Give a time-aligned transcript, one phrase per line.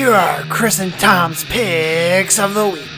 [0.00, 2.88] Here are Chris and Tom's picks of the week.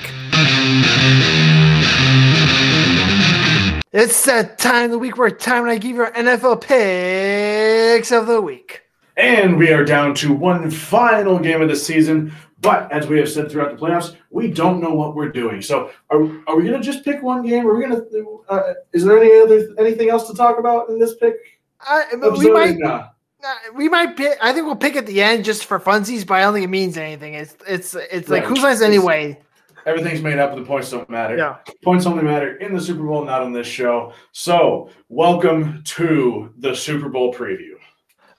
[3.90, 8.12] It's that time of the week where time when I give you our NFL picks
[8.12, 8.82] of the week.
[9.16, 12.32] And we are down to one final game of the season.
[12.60, 15.60] But as we have said throughout the playoffs, we don't know what we're doing.
[15.60, 17.66] So are, are we going to just pick one game?
[17.66, 18.44] Are we going to?
[18.48, 21.34] Uh, is there any other anything else to talk about in this pick?
[21.80, 23.08] I, we might, Nah.
[23.74, 24.38] We might pick.
[24.40, 26.68] I think we'll pick at the end just for funsies, but I don't think it
[26.70, 27.34] means anything.
[27.34, 28.48] It's it's it's like Right.
[28.48, 29.38] whose lines anyway.
[29.84, 30.54] Everything's made up.
[30.54, 31.36] The points don't matter.
[31.36, 31.56] Yeah.
[31.82, 34.12] Points only matter in the Super Bowl, not on this show.
[34.30, 37.72] So welcome to the Super Bowl preview.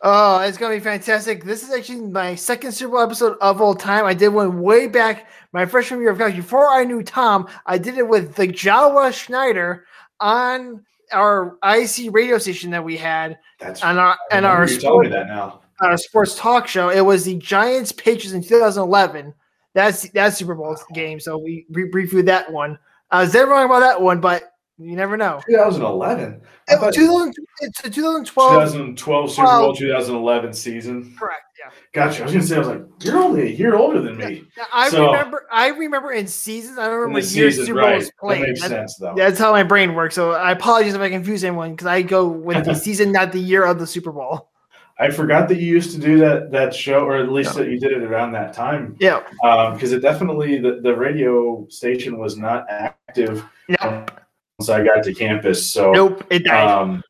[0.05, 1.44] Oh, it's gonna be fantastic.
[1.44, 4.05] This is actually my second Super Bowl episode of all time.
[4.05, 6.35] I did one way back my freshman year of college.
[6.35, 9.85] Before I knew Tom, I did it with the Jawa Schneider
[10.20, 15.12] on our IC radio station that we had That's on our and our sport,
[15.81, 16.89] our sports talk show.
[16.89, 19.34] It was the Giants Patriots in 2011.
[19.73, 21.20] That's that Super Bowl game.
[21.20, 22.78] So we re- reviewed that one.
[23.11, 25.39] I was dead wrong about that one, but you never know.
[25.47, 26.41] 2011.
[26.67, 28.52] It thought 2000, it's a 2012.
[28.71, 31.15] 2012 Super Bowl, 2011 season.
[31.19, 31.41] Correct.
[31.59, 31.71] Yeah.
[31.93, 32.21] Gotcha.
[32.21, 34.43] I was gonna say, I was like, you're only a year older than me.
[34.57, 35.45] Now, I So- remember.
[35.52, 36.77] I remember in seasons.
[36.77, 37.97] I don't remember the years season, Super Bowl right?
[37.97, 38.41] was That played.
[38.41, 39.13] makes That- sense, though.
[39.15, 40.15] That's how my brain works.
[40.15, 43.39] So I apologize if I confuse anyone because I go with the season, not the
[43.39, 44.49] year of the Super Bowl.
[44.99, 47.80] I forgot that you used to do that that show, or at least that you
[47.80, 49.21] did it around that time, Yeah.
[49.43, 54.05] Um, because it definitely the, the radio station was not active No.
[54.64, 55.66] Once I got to campus.
[55.66, 56.23] So Nope.
[56.30, 56.67] It died.
[56.69, 57.03] um,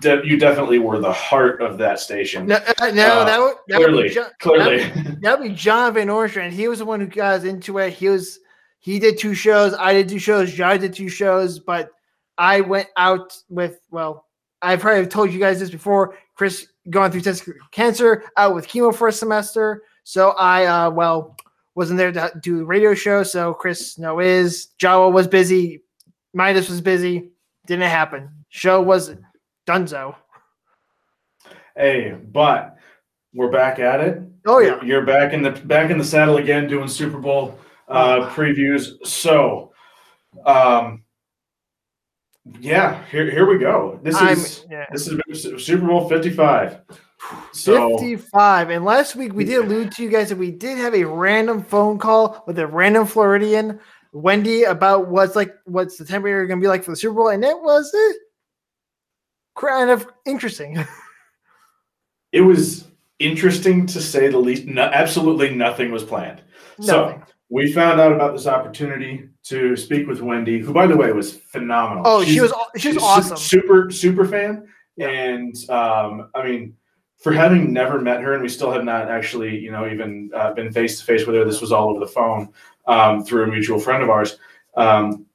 [0.00, 2.46] de- you definitely were the heart of that station.
[2.46, 4.76] no, uh, no, uh, that would that would clearly, be John, clearly.
[5.22, 6.52] That, would be John Van Orstrand.
[6.52, 7.92] He was the one who got us into it.
[7.92, 8.38] He was
[8.78, 9.74] he did two shows.
[9.74, 10.52] I did two shows.
[10.52, 11.58] John did two shows.
[11.58, 11.90] But
[12.38, 14.26] I went out with well,
[14.62, 16.16] I've probably told you guys this before.
[16.34, 19.82] Chris going through test cancer, out with chemo for a semester.
[20.04, 21.36] So I uh well
[21.74, 23.22] wasn't there to do the radio show.
[23.22, 25.82] So Chris no is Jawa was busy.
[26.36, 27.30] Midas was busy.
[27.66, 28.28] Didn't happen.
[28.50, 29.14] Show was
[29.66, 30.14] Dunzo.
[31.74, 32.76] hey, but
[33.32, 34.20] we're back at it.
[34.44, 34.84] Oh yeah.
[34.84, 37.58] You're back in the back in the saddle again, doing Super Bowl
[37.88, 39.04] uh, previews.
[39.06, 39.72] So,
[40.44, 41.04] um,
[42.60, 43.98] yeah, here here we go.
[44.02, 44.84] This is yeah.
[44.92, 46.82] this is Super Bowl Fifty Five.
[47.52, 48.70] So 55.
[48.70, 51.62] And last week we did allude to you guys that we did have a random
[51.62, 53.80] phone call with a random Floridian,
[54.12, 57.28] Wendy, about what's like what's the temperature going to be like for the Super Bowl,
[57.28, 58.12] and it was eh,
[59.60, 60.78] kind of interesting.
[62.32, 62.86] it was
[63.18, 64.64] interesting to say the least.
[64.66, 66.42] No, absolutely nothing was planned.
[66.80, 71.10] So we found out about this opportunity to speak with Wendy, who, by the way,
[71.12, 72.02] was phenomenal.
[72.06, 73.36] oh, she She's- was she was she's su- awesome.
[73.36, 75.08] super super fan Yeah.
[75.08, 76.74] and um i mean
[77.18, 80.52] for having never met her and we still have not actually you know even uh,
[80.52, 82.48] been face to face with her this was all over the phone
[82.86, 84.38] um, through a mutual friend of ours
[84.76, 85.26] um,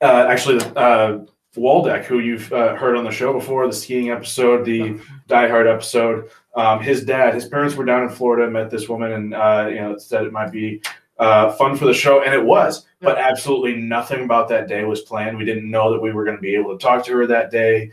[0.00, 1.18] uh, actually uh,
[1.56, 4.98] waldeck who you've uh, heard on the show before the skiing episode the
[5.28, 9.12] die hard episode um, his dad his parents were down in florida met this woman
[9.12, 10.80] and uh, you know said it might be
[11.18, 12.86] uh, fun for the show, and it was.
[13.00, 15.36] But absolutely nothing about that day was planned.
[15.36, 17.50] We didn't know that we were going to be able to talk to her that
[17.50, 17.92] day.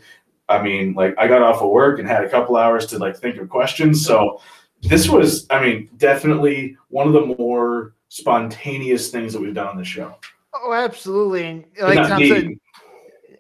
[0.50, 3.17] I mean, like I got off of work and had a couple hours to like
[3.17, 4.05] think of questions.
[4.05, 4.41] So
[4.81, 9.77] this was, I mean, definitely one of the more spontaneous things that we've done on
[9.77, 10.13] the show.
[10.53, 11.45] Oh, absolutely.
[11.45, 12.27] And like not Tom me.
[12.27, 12.49] said,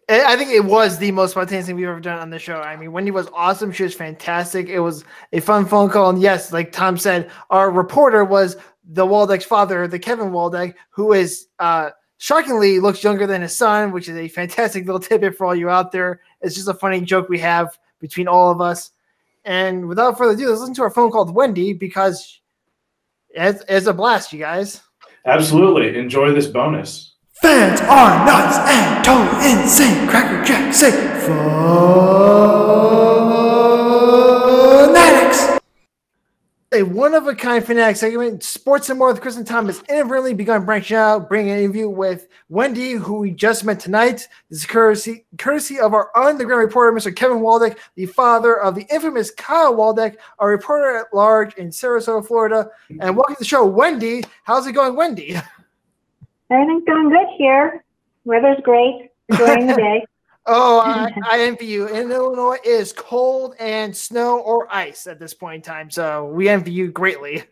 [0.07, 2.61] I I think it was the most spontaneous thing we've ever done on the show.
[2.61, 3.73] I mean, Wendy was awesome.
[3.73, 4.69] She was fantastic.
[4.69, 6.09] It was a fun phone call.
[6.09, 8.55] And yes, like Tom said, our reporter was
[8.85, 13.91] the Waldeck's father, the Kevin Waldeck, who is uh, shockingly looks younger than his son,
[13.91, 16.21] which is a fantastic little tidbit for all you out there.
[16.39, 18.91] It's just a funny joke we have between all of us.
[19.43, 22.40] And without further ado, let's listen to our phone call with Wendy because
[23.33, 24.81] it's, it's a blast, you guys.
[25.25, 25.97] Absolutely.
[25.97, 27.15] Enjoy this bonus.
[27.41, 30.07] Fans are nuts and totally insane.
[30.07, 31.41] Cracker Jack say fanatics.
[36.73, 39.83] A one of a kind fanatic segment, Sports and More with Chris and Tom has
[39.89, 44.25] inadvertently begun branching out, bringing an interview with Wendy, who we just met tonight.
[44.49, 47.13] This is courtesy, courtesy of our underground reporter, Mr.
[47.13, 52.25] Kevin Waldeck, the father of the infamous Kyle Waldeck, a reporter at large in Sarasota,
[52.25, 52.69] Florida.
[53.01, 54.23] And welcome to the show, Wendy.
[54.45, 55.35] How's it going, Wendy?
[56.49, 57.83] Everything's going good here.
[58.23, 59.11] Weather's great.
[59.27, 60.05] Enjoying the day.
[60.53, 61.87] Oh, I, I envy you.
[61.87, 65.89] In Illinois, it is cold and snow or ice at this point in time.
[65.89, 67.43] So we envy you greatly.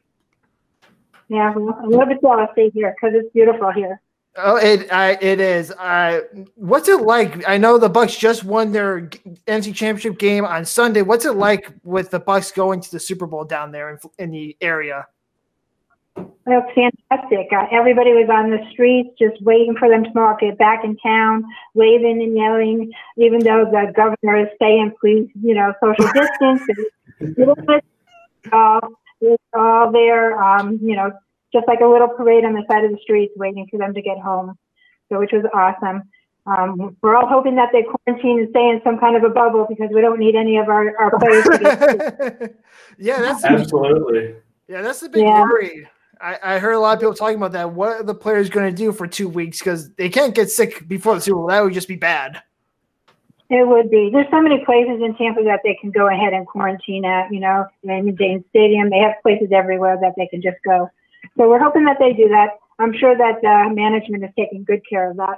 [1.30, 4.02] Yeah, well, I'm a little bit jealous here because it's beautiful here.
[4.36, 5.72] Oh, it I, it is.
[5.72, 6.22] Uh,
[6.56, 7.48] what's it like?
[7.48, 9.08] I know the Bucks just won their
[9.48, 11.02] NFC Championship game on Sunday.
[11.02, 14.32] What's it like with the Bucks going to the Super Bowl down there in, in
[14.32, 15.08] the area?
[16.46, 17.48] That's fantastic.
[17.52, 21.44] Uh, everybody was on the streets just waiting for them to get back in town,
[21.74, 26.62] waving and yelling, even though the governor is saying, please, you know, social distance.
[28.52, 28.80] uh,
[29.54, 31.12] all there, um, you know,
[31.54, 34.02] just like a little parade on the side of the streets waiting for them to
[34.02, 34.58] get home.
[35.10, 36.04] So, which was awesome.
[36.46, 39.66] Um, we're all hoping that they quarantine and stay in some kind of a bubble
[39.70, 42.50] because we don't need any of our, our players.
[42.98, 44.36] yeah, that's absolutely.
[44.68, 45.42] Yeah, that's the big yeah.
[45.42, 45.88] worry.
[46.22, 47.72] I, I, heard a lot of people talking about that.
[47.72, 49.60] What are the players going to do for two weeks?
[49.60, 51.48] Because they can't get sick before the Super Bowl.
[51.48, 52.42] That would just be bad.
[53.50, 54.10] It would be.
[54.12, 57.32] There's so many places in Tampa that they can go ahead and quarantine at.
[57.34, 60.90] You know, in Dane Stadium, they have places everywhere that they can just go.
[61.38, 62.60] So we're hoping that they do that.
[62.78, 65.38] I'm sure that uh, management is taking good care of that.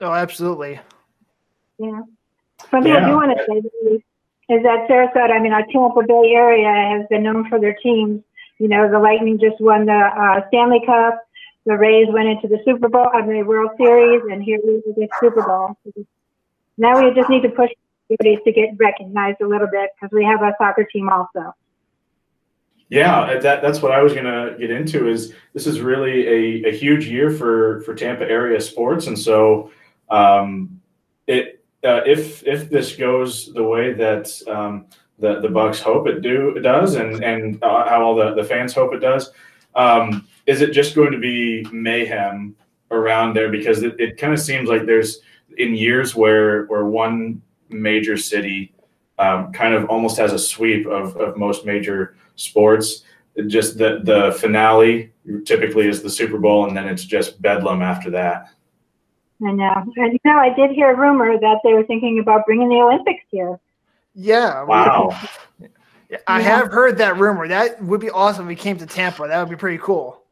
[0.00, 0.80] Oh, absolutely.
[1.78, 2.02] Yeah.
[2.70, 3.06] Something yeah.
[3.06, 4.02] I do want to say
[4.54, 8.22] is that Sarasota, I mean, our Tampa Bay area has been known for their teams.
[8.58, 11.18] You know, the Lightning just won the uh, Stanley Cup.
[11.64, 14.94] The Rays went into the Super Bowl, I mean, World Series, and here we are
[14.96, 15.76] the Super Bowl.
[16.76, 17.70] Now we just need to push
[18.10, 21.54] everybody to get recognized a little bit because we have a soccer team also.
[22.88, 25.08] Yeah, that, that's what I was going to get into.
[25.08, 29.70] Is this is really a, a huge year for for Tampa area sports, and so
[30.10, 30.80] um,
[31.26, 34.86] it uh, if if this goes the way that um,
[35.22, 38.44] the the Bucks hope it do it does, and and uh, how all the the
[38.44, 39.30] fans hope it does,
[39.74, 42.54] um, is it just going to be mayhem
[42.90, 43.48] around there?
[43.48, 45.20] Because it, it kind of seems like there's
[45.56, 47.40] in years where where one
[47.70, 48.74] major city
[49.18, 53.04] um, kind of almost has a sweep of of most major sports.
[53.46, 55.12] Just the the finale
[55.44, 58.48] typically is the Super Bowl, and then it's just bedlam after that.
[59.44, 59.84] I know.
[59.96, 63.24] You know, I did hear a rumor that they were thinking about bringing the Olympics
[63.30, 63.58] here.
[64.14, 64.64] Yeah.
[64.64, 65.18] Wow.
[66.26, 67.48] I have heard that rumor.
[67.48, 69.26] That would be awesome if we came to Tampa.
[69.26, 70.22] That would be pretty cool.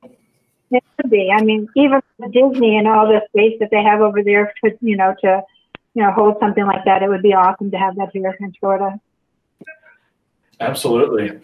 [0.70, 1.32] It would be.
[1.34, 2.00] I mean, even
[2.30, 5.42] Disney and all the space that they have over there to, you know, to,
[5.94, 8.52] you know, hold something like that, it would be awesome to have that here in
[8.60, 9.00] Florida.
[10.60, 11.40] Absolutely.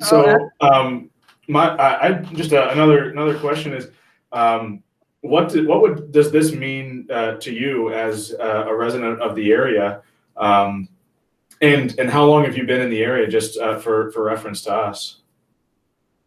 [0.00, 1.10] So, um,
[1.48, 3.88] my, I, I just uh, another another question is,
[4.30, 4.82] um,
[5.22, 9.34] what did, what would does this mean uh, to you as uh, a resident of
[9.34, 10.02] the area,
[10.36, 10.88] um,
[11.62, 13.26] and and how long have you been in the area?
[13.28, 15.20] Just uh, for for reference to us.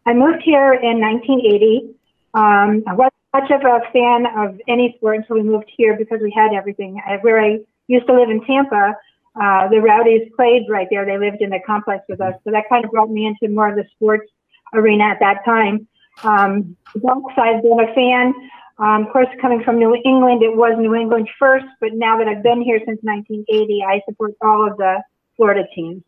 [0.06, 1.94] I moved here in 1980.
[2.34, 6.20] Um, I wasn't much of a fan of any sport until we moved here because
[6.22, 7.00] we had everything.
[7.06, 8.94] I, where I used to live in Tampa,
[9.40, 11.04] uh, the Rowdies played right there.
[11.04, 12.34] They lived in the complex with us.
[12.44, 14.30] So that kind of brought me into more of the sports
[14.74, 15.86] arena at that time.
[16.22, 18.32] Um, Bucks, I've been a fan.
[18.78, 22.28] Um, of course, coming from New England, it was New England first, but now that
[22.28, 25.02] I've been here since 1980, I support all of the
[25.36, 26.02] Florida teams.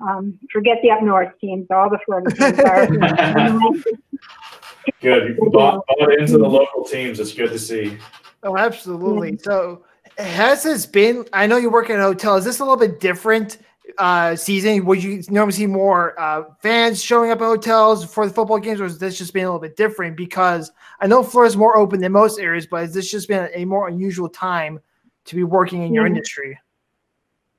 [0.00, 2.86] Um, forget the up north teams, all the Florida teams are.
[5.00, 5.36] good.
[5.38, 7.18] You bought, bought into the local teams.
[7.18, 7.98] It's good to see.
[8.42, 9.38] Oh, absolutely.
[9.38, 9.84] So,
[10.18, 11.26] has this been?
[11.32, 12.36] I know you work in a hotel.
[12.36, 13.58] Is this a little bit different
[13.98, 14.84] uh, season?
[14.84, 18.80] Would you normally see more uh, fans showing up at hotels for the football games,
[18.80, 20.16] or is this just been a little bit different?
[20.16, 20.70] Because
[21.00, 23.88] I know Florida's more open than most areas, but has this just been a more
[23.88, 24.80] unusual time
[25.24, 26.16] to be working in your mm-hmm.
[26.16, 26.58] industry?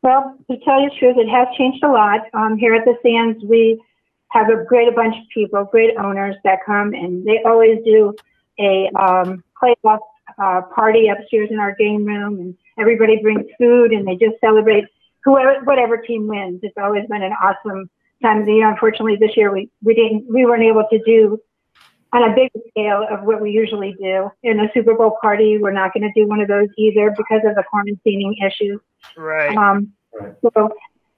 [0.07, 2.21] Well, to tell you the truth, it has changed a lot.
[2.33, 3.83] Um, here at the Sands, we
[4.29, 8.15] have a great bunch of people, great owners that come, and they always do
[8.57, 9.99] a um, playoff
[10.41, 14.85] uh, party upstairs in our game room, and everybody brings food, and they just celebrate
[15.25, 16.61] whoever whatever team wins.
[16.63, 17.89] It's always been an awesome
[18.21, 18.69] time of the year.
[18.69, 21.37] Unfortunately, this year we we didn't we weren't able to do
[22.13, 25.57] on a big scale of what we usually do in a Super Bowl party.
[25.57, 28.79] We're not going to do one of those either because of the quarantining issues.
[29.17, 29.57] Right.
[29.57, 30.33] Um, right.
[30.41, 30.69] So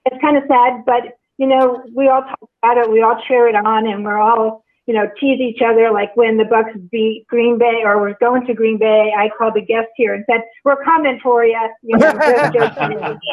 [0.06, 2.92] it's kind of sad, but you know we all talk about it.
[2.92, 5.92] We all cheer it on, and we're all you know, tease each other.
[5.92, 9.54] Like when the Bucks beat Green Bay or we're going to Green Bay, I called
[9.54, 13.28] the guest here and said, "We're coming for you." You know, I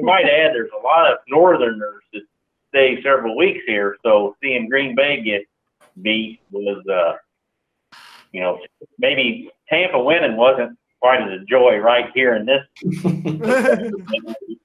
[0.00, 2.22] might add, there's a lot of Northerners that
[2.68, 5.42] stay several weeks here, so seeing Green Bay get
[6.02, 7.14] beat was, uh,
[8.30, 8.60] you know,
[8.96, 12.64] maybe Tampa winning wasn't quite as a joy right here in this.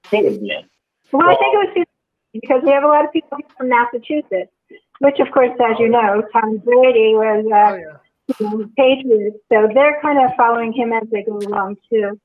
[0.09, 0.65] could.
[1.11, 1.85] Well, I think it was
[2.33, 4.51] because we have a lot of people from Massachusetts
[4.99, 8.65] which of course, as you know, Tom Brady was uh, oh, yeah.
[8.77, 12.19] Patriots, so they're kind of following him as they go along too.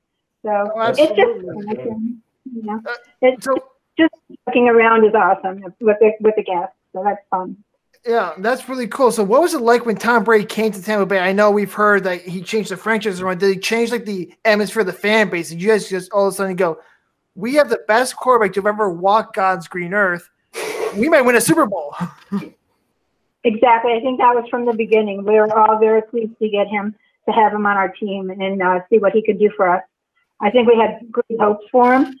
[0.45, 3.57] So oh, it's just, you know, uh, it's so,
[3.97, 4.13] just
[4.47, 7.57] looking around is awesome with the with the guests, so that's fun.
[8.05, 9.11] Yeah, that's really cool.
[9.11, 11.19] So, what was it like when Tom Brady came to Tampa Bay?
[11.19, 13.39] I know we've heard that he changed the franchise around.
[13.39, 15.49] Did he change like the atmosphere of the fan base?
[15.49, 16.79] Did you guys just all of a sudden go,
[17.35, 20.29] "We have the best quarterback to ever walk God's green earth.
[20.95, 21.95] We might win a Super Bowl."
[23.43, 23.93] Exactly.
[23.93, 25.23] I think that was from the beginning.
[25.23, 26.93] We were all very pleased to get him
[27.25, 29.83] to have him on our team and uh, see what he could do for us.
[30.41, 32.19] I think we had great hopes for him,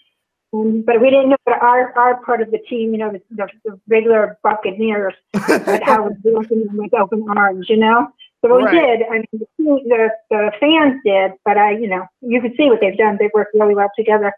[0.53, 3.21] um, but we didn't know that our our part of the team, you know, the,
[3.31, 8.07] the, the regular Buccaneers, that how we welcomed them with open arms, you know.
[8.41, 8.71] So we Right.
[8.71, 9.07] did.
[9.09, 12.67] I mean, the, team- the the fans did, but I, you know, you could see
[12.69, 13.17] what they've done.
[13.19, 14.33] They've worked really well together.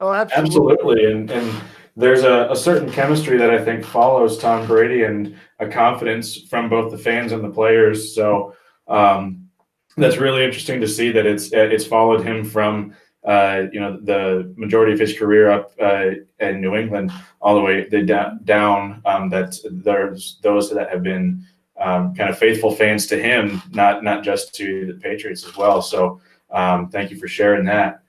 [0.00, 0.74] Oh, absolutely.
[0.74, 1.62] Absolutely, and and
[1.96, 6.68] there's a, a certain chemistry that I think follows Tom Brady and a confidence from
[6.68, 8.14] both the fans and the players.
[8.14, 8.54] So
[8.88, 9.48] um,
[9.96, 14.52] that's really interesting to see that it's it's followed him from uh, you know the
[14.56, 16.10] majority of his career up uh,
[16.40, 19.00] in New England all the way the da- down.
[19.04, 21.44] Um, that there's those that have been
[21.78, 25.82] um, kind of faithful fans to him, not not just to the Patriots as well.
[25.82, 28.02] So um, thank you for sharing that.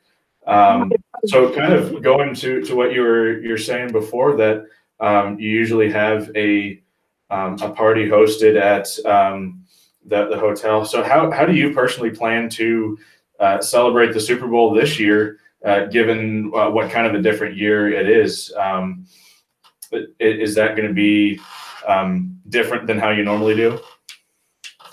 [0.48, 0.92] Um,
[1.26, 4.66] so kind of going to, to what you were you're saying before that
[5.00, 6.82] um, you usually have a
[7.30, 8.88] um, a party hosted at
[10.06, 10.86] the the hotel.
[10.86, 12.98] So how how do you personally plan to
[13.44, 17.58] uh, celebrate the Super Bowl this year, uh, given uh, what kind of a different
[17.58, 18.54] year it is?
[18.58, 19.06] Um,
[20.20, 21.40] is that going to be
[21.86, 23.80] um, different than how you normally do?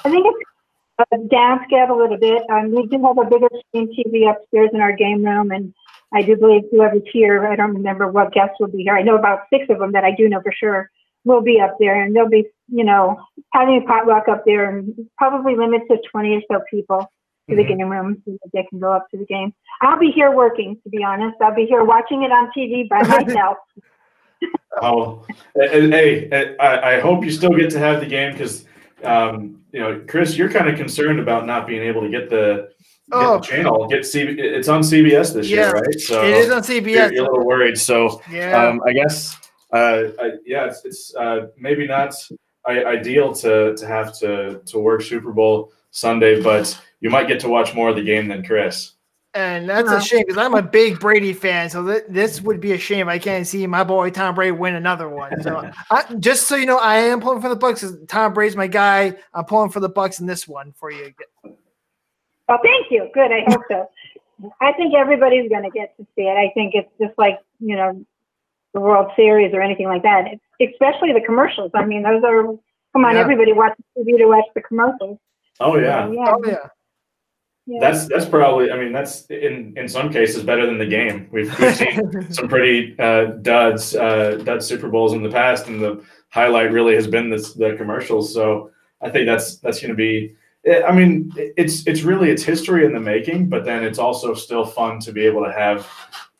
[0.04, 2.42] I think it's a downscale a little bit.
[2.50, 5.72] Um, we do have a bigger screen TV upstairs in our game room, and
[6.12, 8.96] I do believe whoever's here, I don't remember what guests will be here.
[8.96, 10.90] I know about six of them that I do know for sure
[11.24, 13.20] will be up there, and they'll be, you know,
[13.52, 17.08] having a potluck up there, and probably limits to 20 or so people
[17.50, 17.78] to the Mhm.
[17.78, 19.52] game room so that they can go up to the game.
[19.82, 21.36] I'll be here working, to be honest.
[21.40, 23.58] I'll be here watching it on TV by myself.
[24.80, 25.26] Oh,
[25.56, 28.64] and- and, hey, I, I hope you still get to have the game because,
[29.04, 32.68] um, you know, Chris, you're kind of concerned about not being able to get the,
[33.10, 33.34] get Oh.
[33.38, 33.88] the channel.
[33.88, 36.00] Get C, it's on CBS this Yeah, year, right?
[36.00, 37.12] So it is on you're, CBS.
[37.12, 37.76] you're a little worried.
[37.76, 38.68] So, yeah.
[38.68, 39.36] um, I guess,
[39.74, 42.14] uh, I, yeah, it's, it's uh, maybe not
[42.66, 47.40] I, ideal to to have to to work Super Bowl Sunday, but you might get
[47.40, 48.92] to watch more of the game than Chris.
[49.32, 51.70] And that's a shame because I'm a big Brady fan.
[51.70, 53.08] So th- this would be a shame.
[53.08, 55.40] I can't see my boy Tom Brady win another one.
[55.42, 57.84] So I, just so you know, I am pulling for the Bucks.
[58.08, 59.14] Tom Brady's my guy.
[59.32, 61.14] I'm pulling for the Bucks in this one for you.
[61.44, 63.08] Oh, thank you.
[63.14, 63.30] Good.
[63.30, 63.88] I hope so.
[64.60, 66.36] I think everybody's going to get to see it.
[66.36, 68.04] I think it's just like, you know,
[68.74, 70.24] the World Series or anything like that.
[70.58, 71.70] It's, especially the commercials.
[71.74, 72.42] I mean, those are,
[72.92, 73.20] come on, Yeah.
[73.20, 75.18] everybody watches TV to watch the commercials.
[75.60, 76.06] Oh yeah.
[76.06, 76.32] So, yeah.
[76.34, 76.68] Oh yeah.
[77.66, 77.78] Yeah.
[77.80, 78.72] That's that's probably.
[78.72, 81.28] I mean, that's in in some cases better than the game.
[81.30, 85.80] We've, we've seen some pretty uh, duds, uh, dud Super Bowls in the past, and
[85.80, 88.32] the highlight really has been this, the commercials.
[88.32, 90.34] So I think that's that's going to be.
[90.64, 94.34] eh, I mean, it's it's really it's history in the making, but then it's also
[94.34, 95.86] still fun to be able to have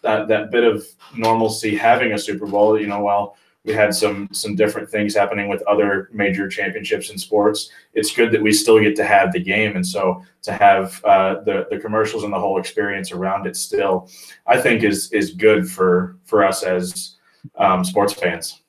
[0.02, 0.84] that that bit of
[1.16, 2.80] normalcy having a Super Bowl.
[2.80, 7.18] You know, while we had some some different things happening with other major championships in
[7.18, 11.02] sports, it's good that we still get to have the game, and so to have
[11.04, 14.08] uh, the the commercials and the whole experience around it still,
[14.46, 17.16] I think is is good for for us as
[17.56, 18.62] um, sports fans.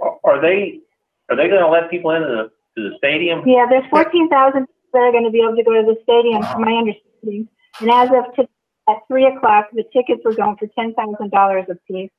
[0.00, 0.80] Are are they,
[1.28, 3.42] are they gonna let people into the, to the stadium?
[3.46, 6.52] Yeah, there's 14,000 that are going to be able to go to the stadium, Wow.
[6.52, 7.48] from my understanding.
[7.80, 8.48] And as of today,
[8.88, 12.10] at 3 o'clock, the tickets were going for $10,000 a piece.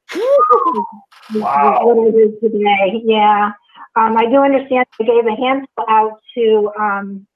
[1.36, 1.82] Wow.
[1.84, 3.52] What it is today, yeah.
[3.96, 7.28] Um, I do understand they gave a handful out to um,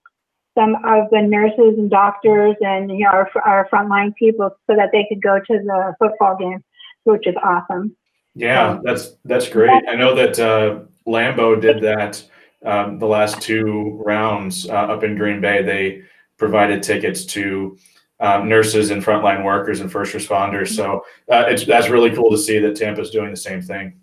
[0.58, 4.90] some of the nurses and doctors and you know our, our frontline people so that
[4.92, 6.63] they could go to the football game,
[7.04, 7.96] which is awesome.
[8.36, 9.84] Yeah, that's that's great.
[9.90, 12.24] I know that uh, Lambeau did that
[12.66, 15.63] um, the last two rounds uh, up in Green Bay.
[15.63, 16.04] They
[16.38, 17.78] provided tickets to
[18.20, 20.75] um, nurses and frontline workers and first responders.
[20.75, 24.00] So uh, it's that's really cool to see that Tampa's doing the same thing.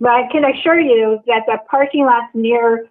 [0.00, 2.88] But I can assure you that the parking lots near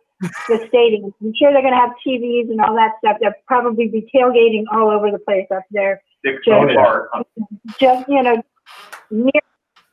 [0.47, 3.17] the stadium, I'm sure they're going to have TVs and all that stuff.
[3.19, 6.01] They'll probably be tailgating all over the place up there.
[6.25, 6.73] Six yeah.
[6.73, 7.11] Park.
[7.77, 8.41] Just, you know,
[9.11, 9.31] near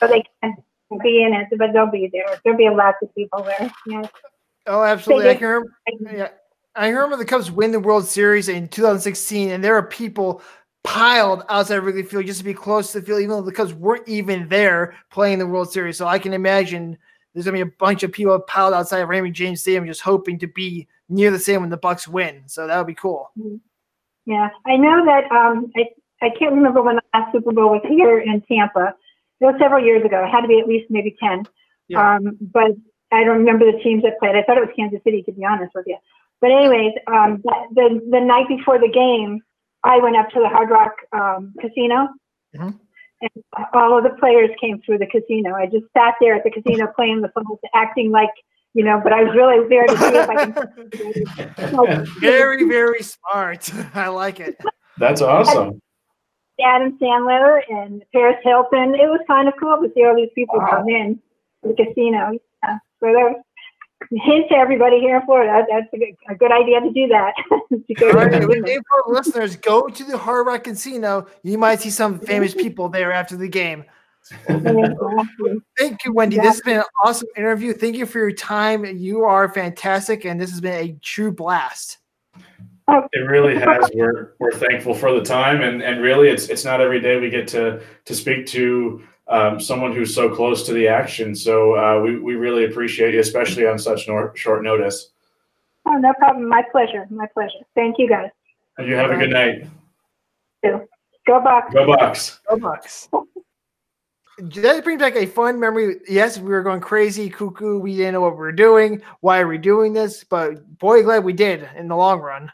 [0.00, 0.56] so they can
[1.02, 2.40] be in it, but they'll be there.
[2.44, 3.72] There'll be lots of people there.
[3.87, 4.02] Yeah.
[4.66, 5.30] Oh, absolutely.
[5.30, 5.72] I can remember.
[6.12, 6.28] Yeah,
[6.77, 10.43] I remember the Cubs win the World Series in 2016, and there are people
[10.85, 13.53] piled outside of Wrigley Field just to be close to the field, even though the
[13.53, 15.97] Cubs weren't even there playing the World Series.
[15.97, 16.97] So I can imagine
[17.35, 20.39] there's gonna be a bunch of people piled outside of Raymond James Stadium just hoping
[20.39, 22.43] to be near the same when the Bucks win.
[22.47, 23.31] So that would be cool.
[24.27, 25.31] Yeah, I know that.
[25.31, 25.87] Um, I
[26.23, 28.95] I can't remember when the last Super Bowl was here in Tampa.
[29.41, 30.23] It was several years ago.
[30.25, 31.45] It had to be at least maybe ten.
[31.89, 32.17] Yeah.
[32.17, 32.73] Um, but
[33.11, 34.37] I don't remember the teams that played.
[34.37, 35.97] I thought it was Kansas City, to be honest with you.
[36.40, 39.40] But anyways, um, the, the the night before the game,
[39.85, 42.09] I went up to the Hard Rock um, Casino,
[42.56, 42.78] Mhm.
[43.20, 43.30] and
[43.75, 45.54] all of the players came through the casino.
[45.54, 47.44] I just sat there at the casino playing the phone,
[47.75, 48.30] acting like
[48.73, 52.06] you know, but I was really there to see if I can.
[52.20, 53.68] very, very smart.
[53.97, 54.59] I like it.
[54.99, 55.80] That's awesome.
[56.64, 58.94] Adam Sandler and Paris Hilton.
[58.94, 60.68] It was kind of cool to see all these people Wow.
[60.70, 61.18] come in
[61.64, 62.38] the casino.
[62.62, 62.78] Yeah.
[63.00, 63.42] So that was
[64.11, 65.64] hint to everybody here in Florida.
[65.71, 67.35] That's a good, a good idea to do that.
[67.71, 68.66] To go to right, the with casino.
[68.66, 71.26] game for listeners, go to the Hard Rock Casino.
[71.42, 73.85] You might see some famous people there after the game.
[74.47, 76.37] Thank you, Wendy.
[76.37, 77.73] This has been an awesome interview.
[77.73, 78.85] Thank you for your time.
[78.85, 81.99] You are fantastic, and this has been a true blast.
[82.88, 83.07] Oh.
[83.12, 83.88] It really has.
[83.95, 87.30] We're we're thankful for the time, and and really, it's it's not every day we
[87.30, 91.34] get to to speak to um, someone who's so close to the action.
[91.34, 95.10] So uh, we we really appreciate you, especially on such nor- short notice.
[95.87, 96.49] Oh, no problem.
[96.49, 97.06] My pleasure.
[97.10, 97.60] My pleasure.
[97.75, 98.30] Thank you guys.
[98.76, 99.66] And you have a good night.
[100.62, 101.72] Go Bucks.
[101.72, 102.40] Go Bucks.
[102.49, 103.08] Go Bucks.
[104.38, 105.96] That brings back a fun memory.
[106.08, 107.78] Yes, we were going crazy, cuckoo.
[107.78, 109.02] We didn't know what we were doing.
[109.20, 110.25] Why are we doing this?
[110.25, 112.50] But boy, glad we did in the long run.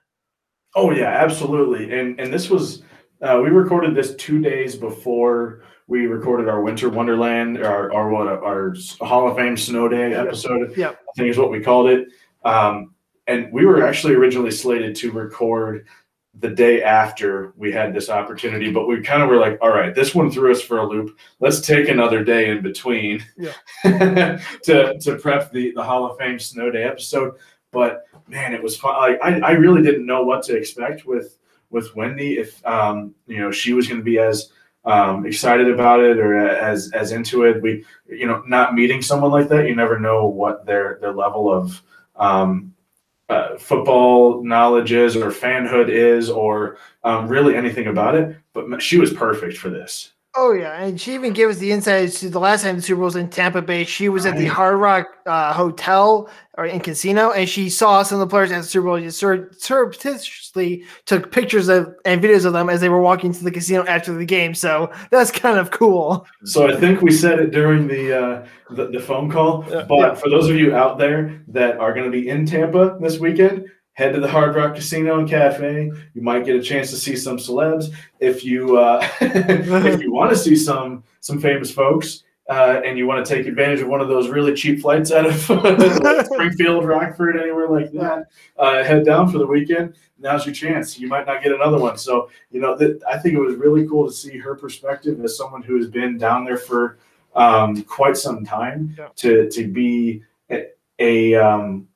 [0.75, 1.99] Oh yeah, absolutely.
[1.99, 2.83] And and this was
[3.23, 8.27] uh, we recorded this two days before we recorded our Winter Wonderland, our our what
[8.27, 10.77] our Hall of Fame Snow Day episode.
[10.77, 10.99] Yep.
[11.01, 12.09] I think is what we called it.
[12.45, 12.95] Um,
[13.27, 15.87] and we were actually originally slated to record
[16.39, 19.95] the day after we had this opportunity, but we kind of were like, all right,
[19.95, 21.19] this one threw us for a loop.
[21.41, 23.25] Let's take another day in between
[23.83, 27.35] to to prep the the Hall of Fame Snow Day episode.
[27.73, 28.97] But man, it was fun.
[28.97, 31.39] Like I, I really didn't know what to expect with
[31.71, 32.39] with Wendy.
[32.39, 34.51] If um, you know, she was going to be as
[34.87, 37.61] um, excited about it or as as into it.
[37.61, 41.53] We, you know, not meeting someone like that, you never know what their their level
[41.53, 41.83] of
[42.15, 42.73] um,
[43.29, 48.37] uh, football knowledge is or fanhood is or um, really anything about it.
[48.53, 50.13] But she was perfect for this.
[50.39, 52.97] Oh yeah, and she even gave us the insights to the last time the Super
[52.97, 53.85] Bowl was in Tampa Bay.
[53.85, 56.29] She was at the Hard Rock uh, Hotel
[56.59, 59.01] or in casino, and she saw some of the players at the Super Bowl.
[59.01, 63.45] Just sur- surreptitiously took pictures of and videos of them as they were walking to
[63.45, 64.55] the casino after the game.
[64.55, 66.27] So that's kind of cool.
[66.45, 69.65] So I think we said it during the uh, the, the phone call.
[69.71, 69.85] Yeah.
[69.89, 70.15] But Yeah.
[70.15, 73.67] for those of you out there that are going to be in Tampa this weekend,
[73.97, 75.91] head to the Hard Rock Casino and Cafe.
[76.15, 77.93] You might get a chance to see some celebs.
[78.21, 82.23] If you uh, if you want to see some some famous folks.
[82.49, 85.27] Uh, and you want to take advantage of one of those really cheap flights out
[85.27, 85.35] of
[86.27, 89.97] Springfield, Rockford, anywhere like that, uh, head down for the weekend.
[90.21, 90.97] Now's your chance.
[90.97, 91.99] You might not get another one.
[91.99, 95.37] So, you know, that I think it was really cool to see her perspective as
[95.37, 96.99] someone who has been down there for
[97.35, 99.09] um, quite some time Yeah.
[99.17, 100.69] to to be a,
[101.01, 101.89] a um,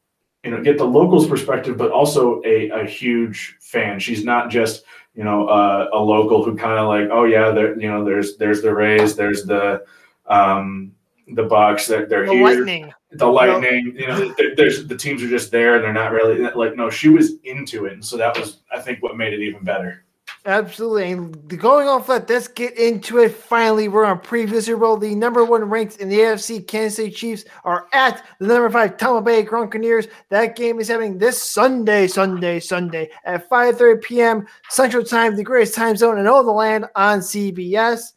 [0.45, 3.99] you know get the locals perspective, but also a, a huge fan.
[3.99, 7.79] She's not just you know uh, a local who kind of like oh yeah there
[7.81, 9.85] you know there's there's the Rays there's the
[10.27, 10.93] um,
[11.35, 12.93] the Bucks they're, they're The here lightning.
[13.13, 16.77] the lightning you know there's the teams are just there and they're not really like
[16.77, 19.63] no she was into it and so that was i think what made it even
[19.65, 20.05] better
[20.47, 21.13] Absolutely.
[21.13, 23.35] And going off that, let's get into it.
[23.35, 24.97] Finally, we're on preview Super Bowl.
[24.97, 28.97] The number one ranked in the AFC Kansas City Chiefs are at the number five
[28.97, 30.09] Tampa Bay Buccaneers.
[30.31, 34.47] That game is happening this Sunday, Sunday, Sunday at 5:30 p.m.
[34.71, 38.13] Central Time, the greatest time zone in all the land on CBS.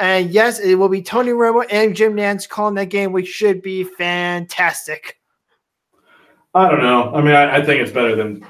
[0.00, 3.62] And yes, it will be Tony Romo and Jim Nantz calling that game, which should
[3.62, 5.20] be fantastic.
[6.52, 8.44] i don't know i mean i, I think it's better than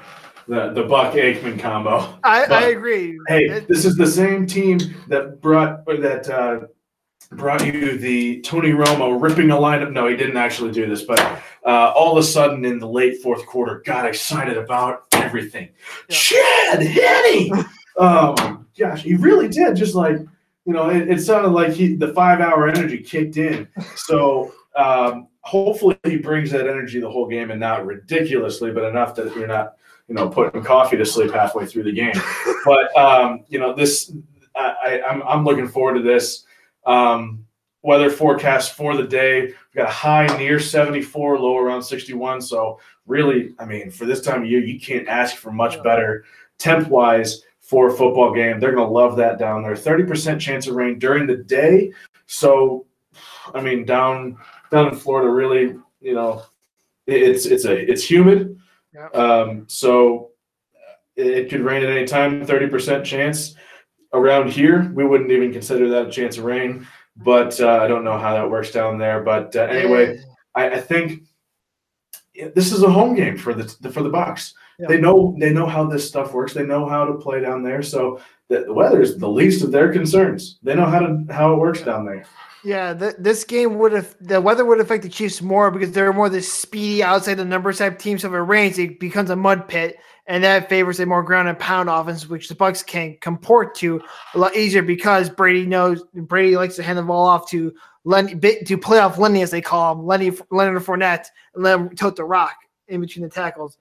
[0.51, 3.17] the, the buck aikman combo I, I agree.
[3.27, 6.59] hey It- this is the same team that brought or that uh
[7.31, 9.93] brought you the Tony Romo ripping a lineup.
[9.93, 11.21] No, he didn't actually do this, but
[11.65, 15.69] uh, all of a sudden in the late fourth quarter, got excited about everything.
[16.09, 16.15] Yeah.
[16.17, 17.65] Chad Henne.
[17.95, 19.77] oh gosh, he really did.
[19.77, 20.17] Just like
[20.65, 23.67] you know, it, it sounded like he the five hour energy kicked in.
[23.95, 29.15] So um, hopefully he brings that energy the whole game and not ridiculously, but enough
[29.15, 29.75] that you're not
[30.11, 32.13] you know putting coffee to sleep halfway through the game.
[32.65, 34.11] but um, you know this,
[34.53, 36.43] I, I, I'm I'm looking forward to this.
[36.85, 37.45] Um,
[37.81, 39.43] weather forecast for the day.
[39.43, 42.41] We've got a high near 74, low around 61.
[42.41, 46.25] So really, I mean, for this time of year, you can't ask for much better
[46.57, 48.59] temp wise for a football game.
[48.59, 49.73] They're going to love that down there.
[49.73, 51.91] 30% chance of rain during the day.
[52.27, 52.85] So,
[53.55, 54.37] I mean, down
[54.71, 56.43] down in Florida, really, you know,
[57.07, 58.60] it's it's a it's humid.
[58.93, 59.07] Yeah.
[59.07, 60.31] Um, so
[61.15, 62.45] it, it could rain at any time.
[62.45, 63.55] 30% chance
[64.13, 64.91] around here.
[64.93, 66.87] We wouldn't even consider that a chance of rain.
[67.17, 69.21] But uh, I don't know how that works down there.
[69.21, 70.21] But uh, anyway,
[70.55, 71.23] I, I think
[72.55, 74.53] this is a home game for the for the Bucks.
[74.79, 74.87] Yeah.
[74.87, 76.53] They know they know how this stuff works.
[76.53, 77.83] They know how to play down there.
[77.83, 80.59] So the, the weather is the least of their concerns.
[80.63, 82.25] They know how to how it works down there.
[82.63, 86.13] Yeah, th- this game would have the weather would affect the Chiefs more because they're
[86.13, 88.77] more this speedy outside the numbers type teams of a range.
[88.77, 89.97] It becomes a mud pit,
[90.27, 93.99] and that favors a more ground and pound offense, which the Bucks can comport to
[94.35, 98.35] a lot easier because Brady knows Brady likes to hand the ball off to Lenny
[98.35, 102.25] to playoff Lenny as they call him, Lenny Leonard Fournette, and let him tote the
[102.25, 102.55] rock
[102.87, 103.77] in between the tackles.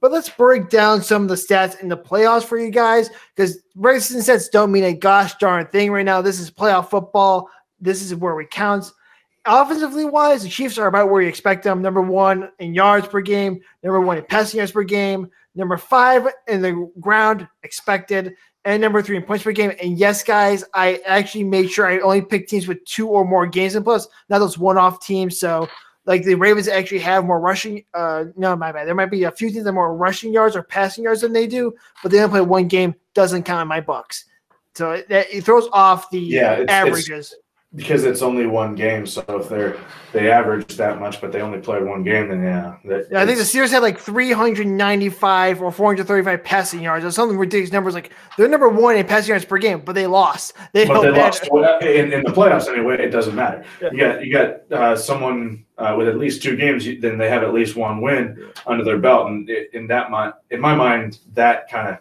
[0.00, 3.58] But let's break down some of the stats in the playoffs for you guys because
[4.04, 6.20] season stats don't mean a gosh darn thing right now.
[6.20, 7.48] This is playoff football
[7.82, 8.92] this is where it counts.
[9.44, 11.82] Offensively wise, the Chiefs are about where you expect them.
[11.82, 16.28] Number one in yards per game, number one in passing yards per game, number five
[16.46, 19.72] in the ground expected, and number three in points per game.
[19.82, 23.46] And yes, guys, I actually made sure I only picked teams with two or more
[23.46, 25.40] games in plus, not those one-off teams.
[25.40, 25.68] So
[26.06, 27.84] like the Ravens actually have more rushing.
[27.94, 28.86] Uh, no, my bad.
[28.86, 31.46] There might be a few teams that more rushing yards or passing yards than they
[31.46, 32.94] do, but they only play one game.
[33.14, 34.24] Doesn't count in my books.
[34.74, 37.32] So it, it throws off the yeah, it's, averages.
[37.32, 37.41] It's,
[37.74, 39.06] because it's only one game.
[39.06, 39.78] So if they're
[40.12, 42.76] they average that much, but they only play one game, then yeah.
[42.84, 47.38] That, yeah, I think the Steelers had like 395 or 435 passing yards or something
[47.38, 47.94] ridiculous numbers.
[47.94, 50.54] Like they're number one in passing yards per game, but they lost.
[50.72, 51.44] They, but they lost
[51.82, 53.02] in, in, the playoffs anyway.
[53.02, 53.64] It doesn't matter.
[53.80, 53.90] Yeah.
[53.90, 57.42] You got you got uh, someone uh, with at least two games, then they have
[57.42, 58.46] at least one win yeah.
[58.66, 61.98] under their belt, and in that mind, in my mind, that kind of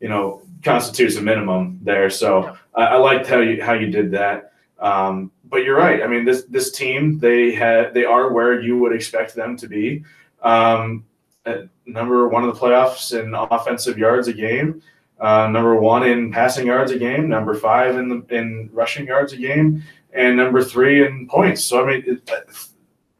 [0.00, 2.08] you know constitutes a minimum there.
[2.08, 2.56] So.
[2.74, 4.51] I, I liked how you how you did that.
[4.82, 6.02] Um, but you're right.
[6.02, 9.68] I mean, this this team they had they are where you would expect them to
[9.68, 10.04] be.
[10.42, 11.04] Um,
[11.86, 14.82] number one in the playoffs in offensive yards a game.
[15.20, 17.28] Uh, number one in passing yards a game.
[17.28, 21.64] Number five in the in rushing yards a game, and number three in points.
[21.64, 22.30] So I mean, it,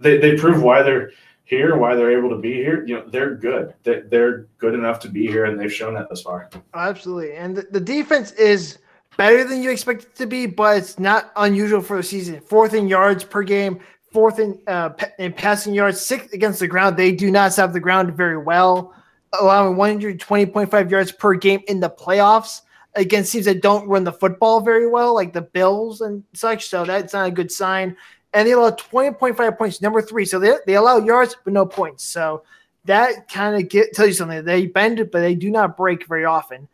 [0.01, 1.12] they they prove why they're
[1.44, 2.85] here, why they're able to be here.
[2.87, 3.75] You know, they're good.
[3.85, 6.51] They're good enough to be here, and they've shown that thus far.
[6.75, 8.79] Absolutely, and the, the defense is
[9.16, 12.40] better than you expect it to be, but it's not unusual for the season.
[12.40, 16.96] Fourth in yards per game, fourth in uh, in passing yards, sixth against the ground.
[16.96, 18.94] They do not stop the ground very well,
[19.38, 22.62] allowing 120.5 yards per game in the playoffs
[22.94, 26.68] against teams that don't run the football very well, like the Bills and such.
[26.68, 27.96] So that's not a good sign.
[28.35, 30.25] And they allow 20.5 points, number three.
[30.25, 32.05] So they, they allow yards, but no points.
[32.05, 32.44] So
[32.85, 34.44] that kind of get tells you something.
[34.44, 36.68] They bend, but they do not break very often.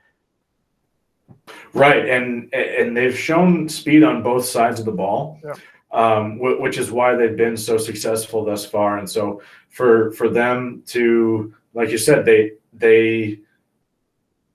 [1.73, 5.55] Right, and and they've shown speed on both sides of the ball, yeah.
[5.93, 8.99] um, which is why they've been so successful thus far.
[8.99, 13.41] And so for for them to, like you said, they they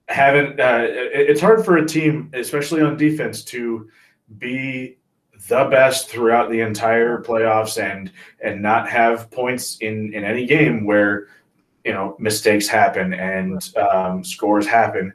[0.08, 0.60] haven't.
[0.60, 3.90] Uh, it's hard for a team, especially on defense, to
[4.38, 4.98] be
[5.48, 10.86] the best throughout the entire playoffs and and not have points in in any game
[10.86, 11.28] where
[11.84, 15.14] you know mistakes happen and um, scores happen.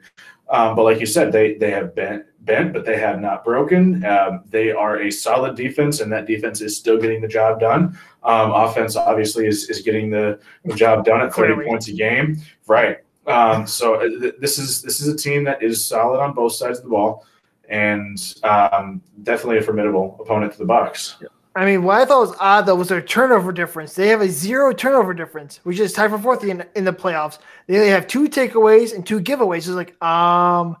[0.49, 4.03] Um, but like you said, they they have bent bent, but they have not broken.
[4.05, 7.97] Um, they are a solid defense, and that defense is still getting the job done.
[8.23, 12.37] Um, offense obviously is, is getting the, the job done at 30 points a game.
[12.67, 12.97] Right.
[13.27, 16.53] Um, so uh, th- this is this is a team that is solid on both
[16.53, 17.25] sides of the ball,
[17.69, 21.17] and um, definitely a formidable opponent to the Bucks.
[21.21, 21.27] Yeah.
[21.55, 23.93] I mean, what I thought was odd though was their turnover difference.
[23.93, 27.39] They have a zero turnover difference, which is tied for fourth in, in the playoffs.
[27.67, 29.57] They only have two takeaways and two giveaways.
[29.57, 30.77] It's like, um,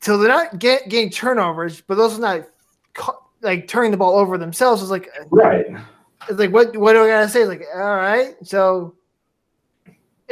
[0.00, 2.48] so they're not get, getting turnovers, but those are not
[3.40, 4.82] like turning the ball over themselves.
[4.82, 5.66] It's like, right.
[6.28, 7.40] It's like, what, what do I gotta say?
[7.40, 8.94] It's like, all right, so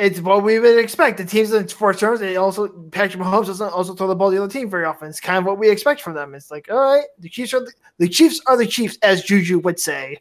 [0.00, 1.18] it's what we would expect.
[1.18, 4.36] The teams in four terms, they also Patrick Mahomes doesn't also throw the ball to
[4.36, 5.08] the other team very often.
[5.08, 6.34] It's kind of what we expect from them.
[6.34, 9.58] It's like, all right, the Chiefs are the, the Chiefs are the Chiefs, as Juju
[9.60, 10.18] would say.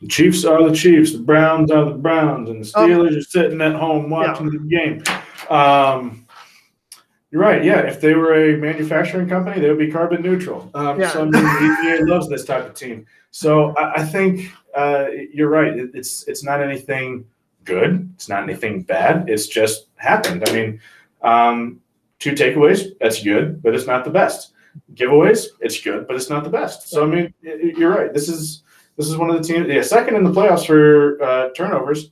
[0.00, 1.12] The Chiefs are the Chiefs.
[1.12, 4.46] The Browns are the Browns, and the um, Steelers um, are sitting at home watching
[4.46, 4.58] yeah.
[4.58, 5.02] the game.
[5.50, 6.26] Um,
[7.30, 7.64] you're right.
[7.64, 10.70] Yeah, if they were a manufacturing company, they would be carbon neutral.
[10.74, 11.10] Um, yeah.
[11.10, 13.06] So I mean, EPA loves this type of team.
[13.30, 15.72] So I, I think uh, you're right.
[15.72, 17.24] It, it's it's not anything
[17.70, 18.10] good.
[18.14, 19.28] It's not anything bad.
[19.28, 20.46] It's just happened.
[20.46, 20.80] I mean,
[21.22, 21.80] um,
[22.18, 24.52] two takeaways, that's good, but it's not the best.
[24.94, 26.88] Giveaways, it's good, but it's not the best.
[26.88, 28.12] So I mean, you're right.
[28.12, 28.62] This is
[28.96, 29.68] this is one of the teams.
[29.68, 32.10] Yeah, second in the playoffs for uh, turnovers.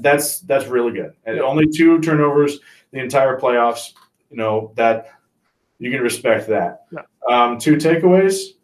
[0.00, 1.14] That's that's really good.
[1.24, 2.58] And only two turnovers
[2.92, 3.92] the entire playoffs.
[4.30, 5.08] You know that
[5.78, 6.86] you can respect that.
[7.30, 8.54] Um, two takeaways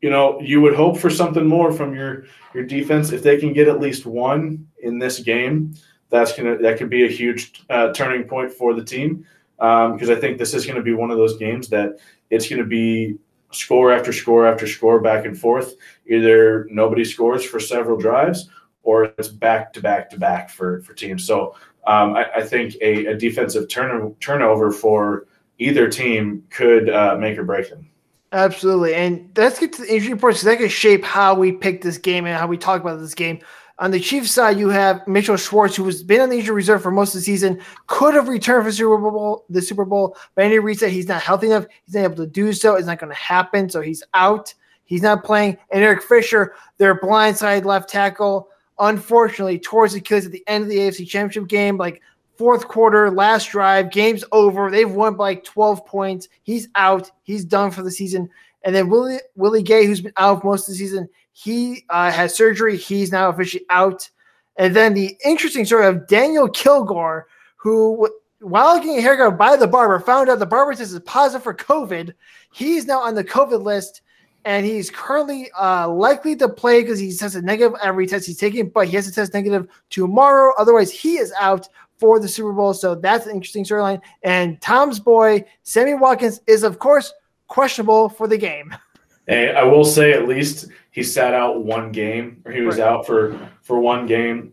[0.00, 3.12] you know, you would hope for something more from your your defense.
[3.12, 5.74] If they can get at least one in this game,
[6.10, 9.26] that's gonna that could be a huge uh, turning point for the team
[9.58, 11.98] because um, I think this is going to be one of those games that
[12.30, 13.18] it's going to be
[13.50, 15.74] score after score after score back and forth.
[16.06, 18.48] Either nobody scores for several drives,
[18.84, 21.26] or it's back to back to back for for teams.
[21.26, 25.26] So um, I, I, think a, a defensive turn, turnover for
[25.58, 27.88] either team could uh, make or break them.
[28.32, 28.94] Absolutely.
[28.94, 32.26] And let's get to the injury reports that could shape how we pick this game
[32.26, 33.40] and how we talk about this game.
[33.80, 36.82] On the Chiefs side, you have Mitchell Schwartz, who has been on the injury reserve
[36.82, 40.44] for most of the season, could have returned for Super Bowl, the Super Bowl, but
[40.44, 41.66] Andy Reid said he's not healthy enough.
[41.84, 42.74] He's not able to do so.
[42.74, 43.70] It's not going to happen.
[43.70, 44.52] So he's out.
[44.84, 45.58] He's not playing.
[45.70, 48.48] And Eric Fisher, their blindside left tackle,
[48.80, 52.02] unfortunately, towards Achilles at the end of the AFC Championship game, like
[52.36, 54.70] fourth quarter, last drive, game's over.
[54.70, 56.28] They've won by like 12 points.
[56.42, 57.10] He's out.
[57.22, 58.28] He's done for the season.
[58.64, 62.32] And then Willie Willie Gay, who's been out most of the season, he uh, had
[62.32, 62.76] surgery.
[62.76, 64.10] He's now officially out.
[64.56, 69.68] And then the interesting story of Daniel Kilgore, who, while getting a haircut by the
[69.68, 72.12] barber, found out the barber test is positive for COVID.
[72.52, 74.02] He's now on the COVID list,
[74.44, 78.68] and he's currently uh, likely to play because he tested negative every test he's taking,
[78.70, 80.52] but he has to test negative tomorrow.
[80.58, 82.74] Otherwise, he is out for the Super Bowl.
[82.74, 84.00] So that's an interesting storyline.
[84.24, 87.12] And Tom's boy, Sammy Watkins, is, of course,
[87.46, 88.74] questionable for the game.
[89.28, 92.88] Hey, I will say at least he sat out one game, or he was Right.
[92.88, 94.52] out for for one game.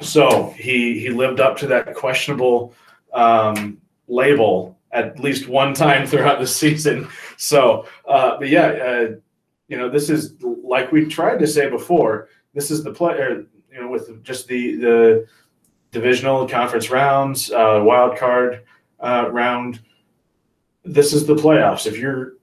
[0.00, 2.74] So he he lived up to that questionable
[3.12, 7.06] um, label at least one time throughout the season.
[7.36, 9.08] So, uh, but yeah, uh,
[9.68, 12.28] you know, this is like we tried to say before.
[12.54, 15.26] This is the player, you know, with just the the
[15.90, 18.62] divisional conference rounds, uh, wild card
[19.00, 19.80] uh, round.
[20.84, 21.86] This is the playoffs.
[21.86, 22.37] If you're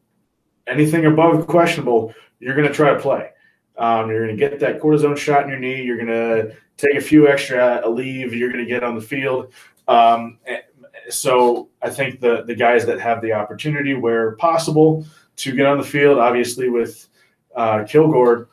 [0.68, 3.30] anything above questionable, you're going to try to play.
[3.78, 5.84] Um, you're going to get that cortisone shot in your knee.
[5.84, 8.32] You're going to take a few extra Aleve.
[8.32, 9.54] You're going to get on the field.
[9.88, 10.40] Um,
[11.10, 15.06] so I think the the guys that have the opportunity where possible
[15.38, 17.08] to get on the field, obviously with
[17.56, 18.50] uh, Kilgore,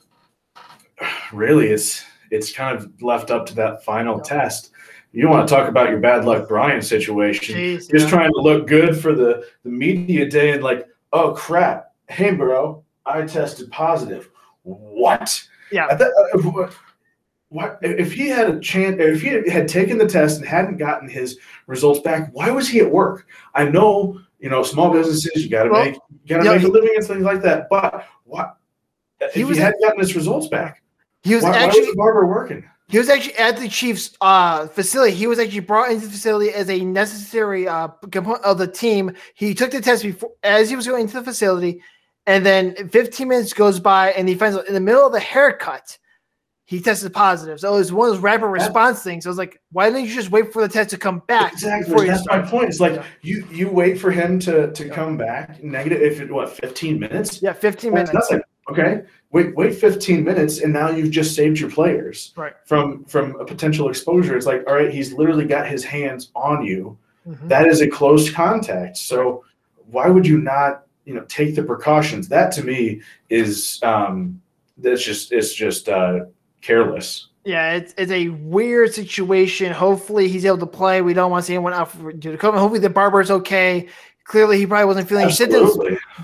[1.32, 4.70] really it's it's kind of left up to that final test.
[5.12, 7.54] You want to talk about your bad luck Brian situation?
[7.54, 8.08] Jeez, Just yeah.
[8.08, 12.84] trying to look good for the the media day and like, oh crap, hey bro,
[13.06, 14.30] I tested positive.
[14.62, 15.42] What?
[15.70, 15.86] Yeah.
[15.86, 16.68] Uh,
[17.48, 18.96] what- if he had a chance?
[18.98, 22.80] If he had taken the test and hadn't gotten his results back, why was he
[22.80, 23.26] at work?
[23.54, 26.52] I know, you know, small businesses, you got to Well, make, you got to yeah,
[26.52, 27.68] make he- a living and things like that.
[27.68, 28.56] But what?
[29.20, 30.82] If He he, was- hadn't gotten his results back,
[31.22, 32.64] He was why, why actually was barber working?
[32.88, 35.14] He was actually at the Chiefs' uh, facility.
[35.14, 39.14] He was actually brought into the facility as a necessary uh, component of the team.
[39.34, 41.80] He took the test before as he was going into the facility,
[42.26, 45.98] and then 15 minutes goes by, and he finds in the middle of the haircut,
[46.64, 47.60] he tested positive.
[47.60, 49.26] So it was one of those rapid response things.
[49.26, 52.06] I was like, why didn't you just wait for the test to come back Exactly.
[52.06, 52.68] That's my point.
[52.68, 54.94] It's like you you wait for him to to Yeah.
[54.94, 56.00] come back negative.
[56.00, 57.42] If it what 15 minutes?
[57.42, 58.30] Yeah, 15 That's minutes.
[58.30, 58.44] nothing.
[58.70, 59.02] Okay.
[59.32, 62.52] Wait wait 15 minutes, and now you've just saved your players Right.
[62.64, 64.36] from from a potential exposure.
[64.36, 66.96] It's like all right, he's literally got his hands on you.
[67.28, 67.48] Mhm.
[67.48, 68.96] That is a close contact.
[68.96, 69.44] So
[69.90, 72.28] why would you not you know take the precautions?
[72.28, 74.40] That to me is um
[74.78, 76.20] that's just it's just uh
[76.60, 77.28] careless.
[77.44, 79.72] Yeah, it's, it's a weird situation.
[79.72, 81.02] Hopefully, he's able to play.
[81.02, 82.56] We don't want to see anyone out for due to COVID.
[82.56, 83.88] Hopefully, the barber's okay.
[84.24, 85.76] Clearly, he probably wasn't feeling symptoms.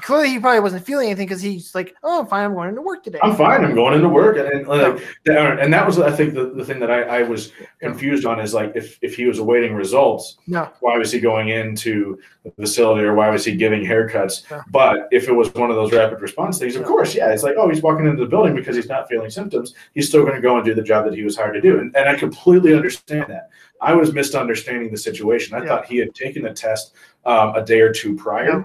[0.03, 2.45] Clearly, he probably wasn't feeling anything because he's like, "Oh, I'm fine.
[2.45, 3.65] I'm going into work today." I'm fine.
[3.65, 6.65] I'm going into work, and, and like, that- and that was, I think, the, the
[6.65, 10.37] thing that I, I was confused on is like, if if he was awaiting results,
[10.47, 14.51] No, why was he going into the facility, or why was he giving haircuts?
[14.51, 14.63] Yeah.
[14.71, 16.89] But if it was one of those rapid response things, of Yeah.
[16.89, 19.75] course, yeah, it's like, oh, he's walking into the building because he's not feeling symptoms.
[19.95, 21.79] He's still going to go and do the job that he was hired to do,
[21.81, 23.51] and, and I completely understand that.
[23.81, 25.57] I was misunderstanding the situation.
[25.57, 25.69] I Yeah.
[25.69, 28.61] thought he had taken the test um, a day or two prior.
[28.61, 28.65] Yeah.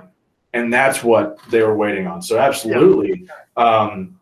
[0.54, 2.22] And that's what they were waiting on.
[2.22, 4.20] So absolutely, um,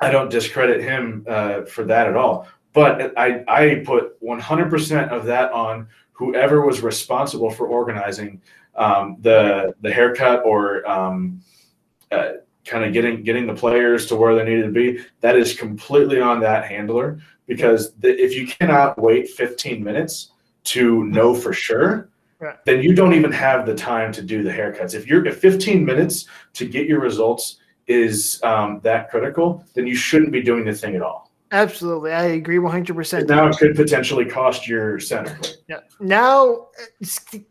[0.00, 2.48] I don't discredit him uh, for that at all.
[2.72, 8.42] But I, I put 100% of that on whoever was responsible for organizing
[8.74, 11.42] um, the the haircut or um,
[12.12, 12.32] uh,
[12.64, 15.04] kind of getting getting the players to where they needed to be.
[15.20, 20.32] That is completely on that handler because the, if you cannot wait 15 minutes
[20.64, 22.08] to know for sure,
[22.40, 22.64] Right.
[22.64, 24.94] then you don't even have the time to do the haircuts.
[24.94, 29.96] If you're if 15 minutes to get your results is um, that critical, then you
[29.96, 31.27] shouldn't be doing the thing at all.
[31.52, 32.12] Absolutely.
[32.12, 32.94] I agree 100.
[32.94, 35.38] percent Now it could potentially cost your center.
[35.68, 35.80] Yeah.
[36.00, 36.68] Now,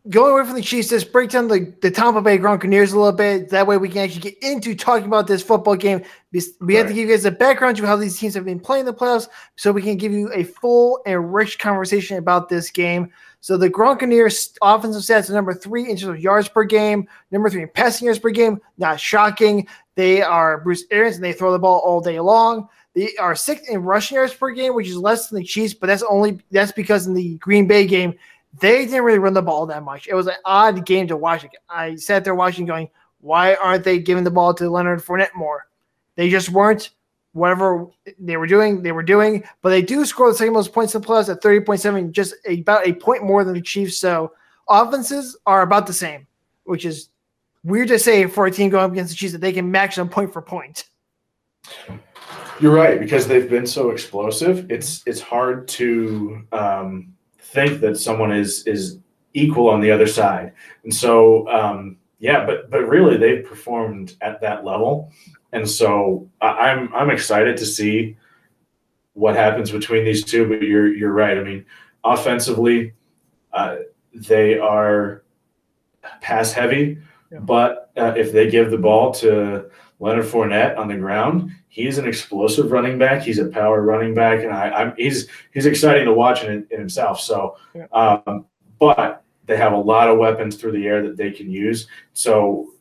[0.09, 3.11] going away from the Chiefs, let's break down the, the Tampa Bay Gronkaneers a little
[3.11, 3.49] bit.
[3.49, 6.03] That way, we can actually get into talking about this football game.
[6.31, 8.59] We we have to give you guys a background to how these teams have been
[8.59, 12.69] playing the playoffs, so we can give you a full and rich conversation about this
[12.71, 13.11] game.
[13.39, 17.49] So the Gronkaneers offensive stats are number three in terms of yards per game, number
[17.49, 18.59] three in passing yards per game.
[18.77, 19.67] Not shocking.
[19.95, 22.69] They are Bruce Arians, and they throw the ball all day long.
[22.97, 25.85] They are sixth in rushing yards per game, which is less than the Chiefs, but
[25.85, 28.15] that's only that's because in the Green Bay game
[28.59, 30.07] they didn't really run the ball that much.
[30.07, 31.45] It was an odd game to watch.
[31.69, 32.89] I sat there watching, going,
[33.21, 35.67] Why aren't they giving the ball to Leonard Fournette more?
[36.15, 36.89] They just weren't.
[37.33, 37.85] Whatever
[38.17, 39.43] they were doing, they were doing.
[39.61, 42.87] But they do score the second most points in the playoffs at 30.7, just about
[42.87, 43.99] a point more than the Chiefs.
[43.99, 44.31] So
[44.67, 46.25] offenses are about the same,
[46.63, 47.09] which is
[47.63, 49.97] weird to say for a team going up against the Chiefs that they can match
[49.97, 50.85] them point for point.
[52.59, 54.69] You're right because they've been so explosive.
[54.71, 58.99] It's it's hard to um, think that someone is is
[59.33, 64.41] equal on the other side, and so um, yeah, but but really they've performed at
[64.41, 65.11] that level,
[65.51, 68.17] and so I'm I'm excited to see
[69.13, 70.47] what happens between these two.
[70.47, 71.37] But you're you're right.
[71.37, 71.63] I mean,
[72.03, 72.93] offensively,
[73.53, 73.77] uh,
[74.13, 75.23] they are
[76.21, 76.97] pass heavy,
[77.31, 77.39] yeah.
[77.39, 82.07] but uh, if they give the ball to Leonard Fournette on the ground, he's an
[82.07, 83.21] explosive running back.
[83.21, 86.79] He's a power running back, and I, am he's he's exciting to watch in, in
[86.79, 87.19] himself.
[87.19, 87.57] So,
[87.91, 88.45] um,
[88.79, 91.87] but they have a lot of weapons through the air that they can use.
[92.13, 92.73] So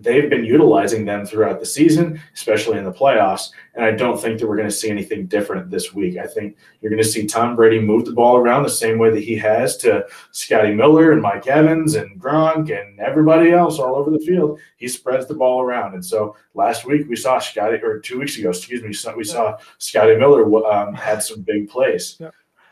[0.00, 3.50] they've been utilizing them throughout the season, especially in the playoffs.
[3.74, 6.16] And I don't think that we're going to see anything different this week.
[6.16, 9.10] I think you're going to see Tom Brady move the ball around the same way
[9.10, 13.96] that he has to Scotty Miller and Mike Evans and Gronk and everybody else all
[13.96, 14.58] over the field.
[14.76, 15.94] He spreads the ball around.
[15.94, 19.58] And so last week we saw Scotty, or two weeks ago, excuse me, we saw
[19.78, 22.16] Scotty Miller um, had some big plays.
[22.20, 22.30] Yeah.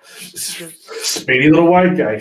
[0.08, 2.20] Speedy little white guy,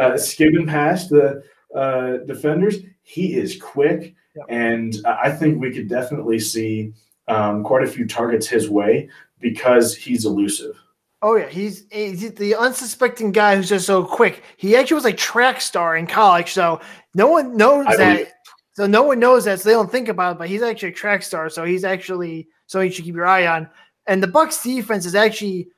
[0.00, 1.42] uh, skipping past the
[1.74, 2.78] uh, defenders.
[3.02, 4.46] He is quick, yep.
[4.48, 6.92] and I think we could definitely see
[7.28, 9.08] um, quite a few targets his way
[9.40, 10.76] because he's elusive.
[11.22, 14.42] Oh yeah, he's, he's the unsuspecting guy who's just so quick.
[14.56, 16.80] He actually was a track star in college, so
[17.14, 18.12] no one knows I that.
[18.14, 18.32] Believe.
[18.74, 20.38] So no one knows that, so they don't think about it.
[20.38, 23.46] But he's actually a track star, so he's actually so you should keep your eye
[23.46, 23.68] on.
[24.06, 25.68] And the Bucks defense is actually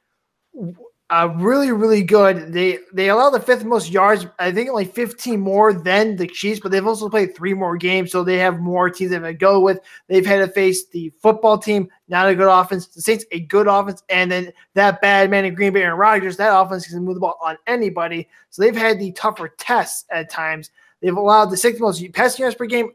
[1.11, 2.53] uh, really, really good.
[2.53, 4.27] They they allow the fifth most yards.
[4.39, 8.11] I think only 15 more than the Chiefs, but they've also played three more games,
[8.11, 9.81] so they have more teams they have to go with.
[10.09, 12.87] They've had to face the football team, not a good offense.
[12.87, 16.39] The Saints, a good offense, and then that bad man in Green Bay and Rodgers.
[16.39, 18.27] That offense can move the ball on anybody.
[18.49, 20.71] So they've had the tougher tests at times.
[21.03, 22.91] They've allowed the sixth most passing yards per game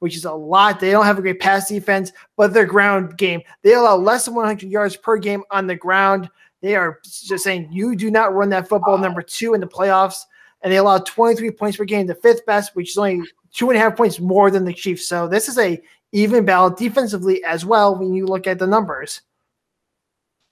[0.00, 0.80] which is a lot.
[0.80, 4.34] They don't have a great pass defense, but their ground game, they allow less than
[4.34, 6.28] 100 yards per game on the ground.
[6.62, 10.22] They are just saying you do not run that football number two in the playoffs,
[10.62, 13.22] and they allow 23 points per game, the fifth best, which is only
[13.52, 15.06] two and a half points more than the Chiefs.
[15.06, 19.22] So this is a even balance defensively as well when you look at the numbers.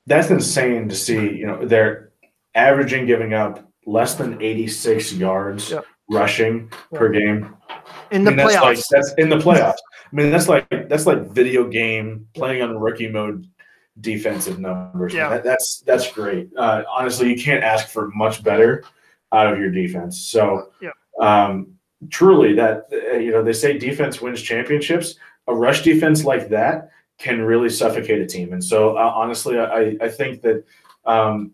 [0.07, 1.31] That's insane to see.
[1.31, 2.11] You know, they're
[2.55, 5.85] averaging giving up less than 86 yards yep.
[6.11, 6.99] rushing yep.
[6.99, 7.55] per game
[8.11, 8.89] in the I mean, playoffs.
[8.89, 9.77] That's, like, that's in the playoffs.
[10.13, 13.47] I mean, that's like that's like video game playing on rookie mode
[14.01, 15.15] defensive numbers.
[15.15, 15.29] Yeah.
[15.29, 16.51] That, that's that's great.
[16.57, 18.85] Uh, honestly, you can't ask for much better
[19.33, 20.21] out of your defense.
[20.21, 20.91] So, yeah.
[21.21, 21.75] um,
[22.09, 25.17] truly, that uh, you know they say defense wins championships.
[25.47, 28.53] A rush defense like that can really suffocate a team.
[28.53, 30.65] And so, uh, honestly, I I think that.
[31.05, 31.53] Um,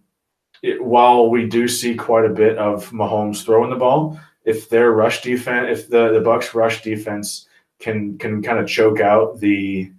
[0.63, 4.91] it, while we do see quite a bit of Mahomes throwing the ball, if their
[4.93, 7.47] rush defense, if the the Bucks rush defense
[7.79, 9.93] can can kind of choke out the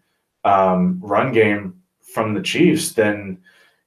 [0.44, 1.77] um, run game
[2.18, 3.38] from the Chiefs, then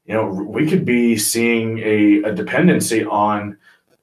[0.04, 3.58] you know we could be seeing a, a dependency on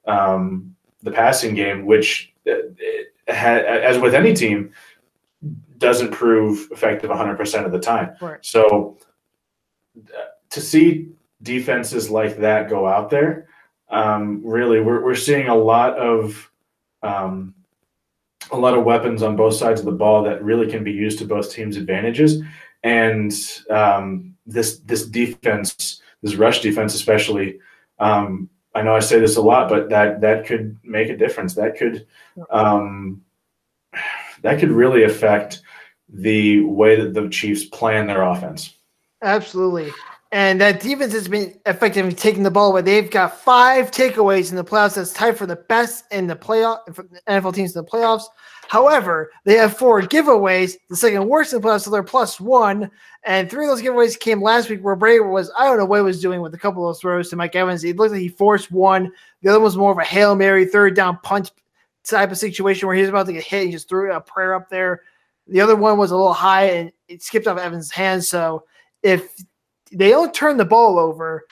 [0.06, 2.52] um, the passing game, which uh,
[3.26, 4.70] ha- as with any team
[5.78, 8.16] doesn't prove effective 100% of the time.
[8.20, 8.44] Right.
[8.44, 8.98] So
[9.96, 11.08] uh, to see
[11.42, 13.48] defenses like that go out there,
[13.88, 16.50] um, really, we're, we're seeing a lot of
[17.02, 17.54] um,
[18.50, 21.18] a lot of weapons on both sides of the ball that really can be used
[21.20, 22.42] to both teams' advantages.
[22.82, 23.32] And
[23.70, 27.58] um, this this defense, this rush defense, especially,
[27.98, 31.54] um, I know I say this a lot, but that that could make a difference.
[31.54, 32.06] That could
[32.50, 33.22] um,
[34.42, 35.62] that could really affect
[36.08, 38.74] the way that the Chiefs plan their offense.
[39.22, 39.92] Absolutely.
[40.30, 42.82] And that defense has been effective in taking the ball away.
[42.82, 44.94] They've got five takeaways in the playoffs.
[44.94, 46.80] That's tied for the best in the playoff
[47.26, 48.24] NFL teams in the playoffs.
[48.68, 52.90] However, they have four giveaways, the second worst in the playoffs, so they're plus one.
[53.24, 55.96] And three of those giveaways came last week where Bray was, I don't know what
[55.96, 57.82] he was doing with a couple of throws to Mike Evans.
[57.82, 59.10] It looked like he forced one.
[59.40, 61.48] The other one was more of a Hail Mary, third down punch
[62.04, 63.66] type of situation where he was about to get hit.
[63.66, 65.02] He just threw a prayer up there.
[65.46, 68.28] The other one was a little high and it skipped off Evans' hands.
[68.28, 68.64] So
[69.02, 69.34] if
[69.90, 71.46] they don't turn the ball over,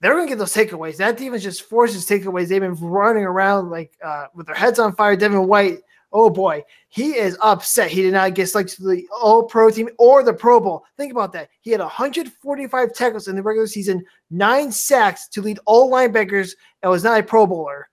[0.00, 0.96] they're going to get those takeaways.
[0.96, 2.48] That defense just forces takeaways.
[2.48, 5.16] They've been running around like uh, with their heads on fire.
[5.16, 5.80] Devin White,
[6.14, 7.90] oh boy, he is upset.
[7.90, 10.84] He did not get selected to the All Pro team or the Pro Bowl.
[10.96, 11.50] Think about that.
[11.60, 16.52] He had 145 tackles in the regular season, nine sacks to lead all linebackers,
[16.82, 17.88] and was not a Pro Bowler.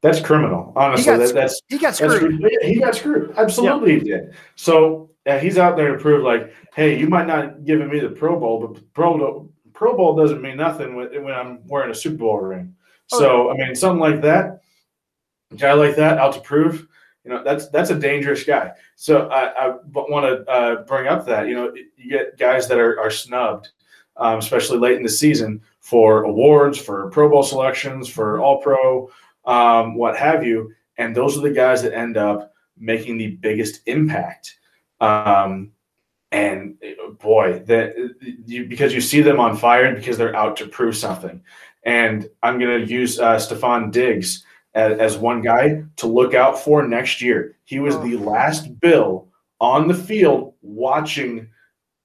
[0.00, 0.72] that's criminal.
[0.76, 2.40] Honestly, got that, that's He got screwed.
[2.40, 3.34] yeah, he got screwed.
[3.36, 4.34] Absolutely, he did.
[4.54, 8.10] So uh, he's out there to prove, like, hey, you might not giving me the
[8.10, 12.16] Pro Bowl, but Pro Pro Bowl doesn't mean nothing when, when I'm wearing a Super
[12.16, 12.74] Bowl ring.
[13.12, 14.62] Oh, So I mean, something like that,
[15.52, 16.86] a guy like that out to prove,
[17.26, 18.70] you know, that's that's a dangerous guy.
[18.94, 22.78] So I, I want to uh, bring up that you know you get guys that
[22.78, 23.70] are are snubbed,
[24.16, 29.10] um, especially late in the season for awards, for Pro Bowl selections, for All Pro,
[29.44, 33.80] um, what have you, and those are the guys that end up making the biggest
[33.86, 34.56] impact.
[35.00, 35.72] Um,
[36.30, 36.76] and
[37.18, 37.96] boy, that
[38.46, 41.42] you, because you see them on fire because they're out to prove something.
[41.82, 44.44] And I'm going to use uh, Stefon Diggs
[44.76, 47.56] as, as one guy to look out for next year.
[47.64, 51.48] He was the last Bill on the field watching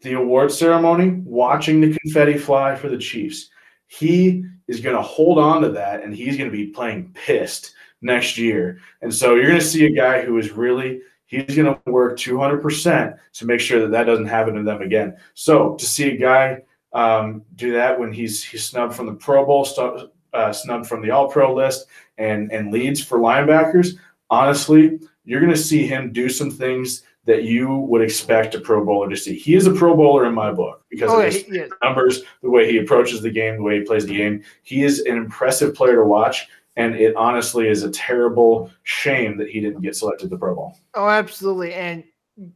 [0.02, 3.50] the award ceremony, watching the confetti fly for the Chiefs.
[3.88, 7.74] He is going to hold on to that and he's going to be playing pissed
[8.02, 8.80] next year.
[9.02, 12.18] And so you're going to see a guy who is really he's going to work
[12.18, 15.18] 200% to make sure that that doesn't happen to them again.
[15.34, 16.62] So to see a guy
[16.94, 21.02] um, do that when he's he's snubbed from the Pro Bowl, stu- uh, snubbed from
[21.02, 23.98] the All Pro list, and and leads for linebackers,
[24.30, 28.84] honestly, you're going to see him do some things that you would expect a Pro
[28.84, 29.36] Bowler to see.
[29.38, 31.72] He is a Pro Bowler in my book because Oh, of his is.
[31.84, 34.44] numbers, the way he approaches the game, the way he plays the game.
[34.64, 39.50] He is an impressive player to watch, and it honestly is a terrible shame that
[39.50, 40.78] he didn't get selected to the Pro Bowl.
[40.96, 41.74] Oh, absolutely.
[41.76, 42.04] And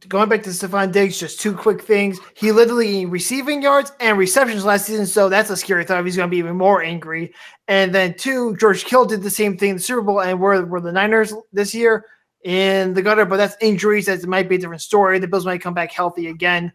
[0.08, 2.18] going back to Stefon Diggs, just two quick things.
[2.34, 6.04] He literally receiving yards and receptions last season, so that's a scary thought.
[6.04, 7.32] He's going to be even more angry.
[7.68, 10.64] And then two, George Kittle did the same thing in the Super Bowl, and were
[10.64, 12.06] were the Niners this year
[12.44, 14.06] in the gutter, but that's injuries.
[14.06, 15.18] That might be a different story.
[15.18, 16.72] The Bills might come back healthy again.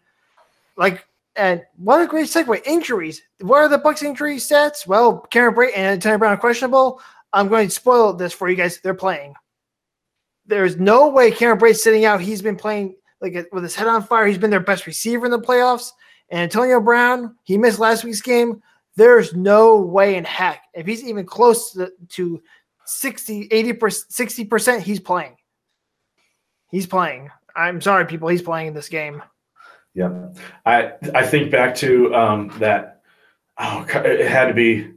[0.75, 1.05] Like,
[1.35, 2.65] and what a great segue.
[2.65, 3.21] Injuries.
[3.39, 4.85] What are the Bucks injury stats?
[4.85, 7.01] Well, Cameron Brate and Antonio Brown are questionable.
[7.33, 8.79] I'm going to spoil this for you guys.
[8.81, 9.35] They're playing.
[10.45, 12.19] There's no way Cameron Brate's sitting out.
[12.19, 14.25] He's been playing like with his head on fire.
[14.25, 15.91] He's been their best receiver in the playoffs.
[16.29, 18.61] And Antonio Brown, he missed last week's game.
[18.95, 22.41] There's no way in heck if he's even close to, to
[22.85, 25.35] 60, 80%, 60%, he's playing.
[26.69, 27.29] He's playing.
[27.55, 28.29] I'm sorry, people.
[28.29, 29.21] He's playing in this game.
[29.93, 30.29] Yeah,
[30.65, 33.01] I I think back to um, that.
[33.57, 34.89] Oh, it had to be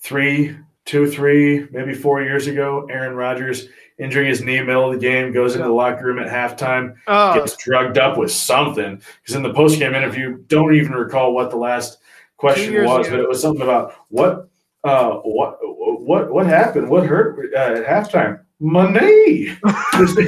[0.00, 0.54] three,
[0.84, 2.86] two, three, maybe four years ago.
[2.90, 3.68] Aaron Rodgers
[3.98, 7.34] injuring his knee middle of the game goes into the locker room at halftime, Oh,
[7.34, 9.00] gets drugged up with something.
[9.22, 11.98] Because in the post game interview, don't even recall what the last
[12.36, 13.16] question was, ago.
[13.16, 14.48] but it was something about what
[14.84, 16.88] uh, what what what happened?
[16.90, 18.40] What hurt uh, at halftime?
[18.60, 19.56] My knee.
[19.96, 20.18] just,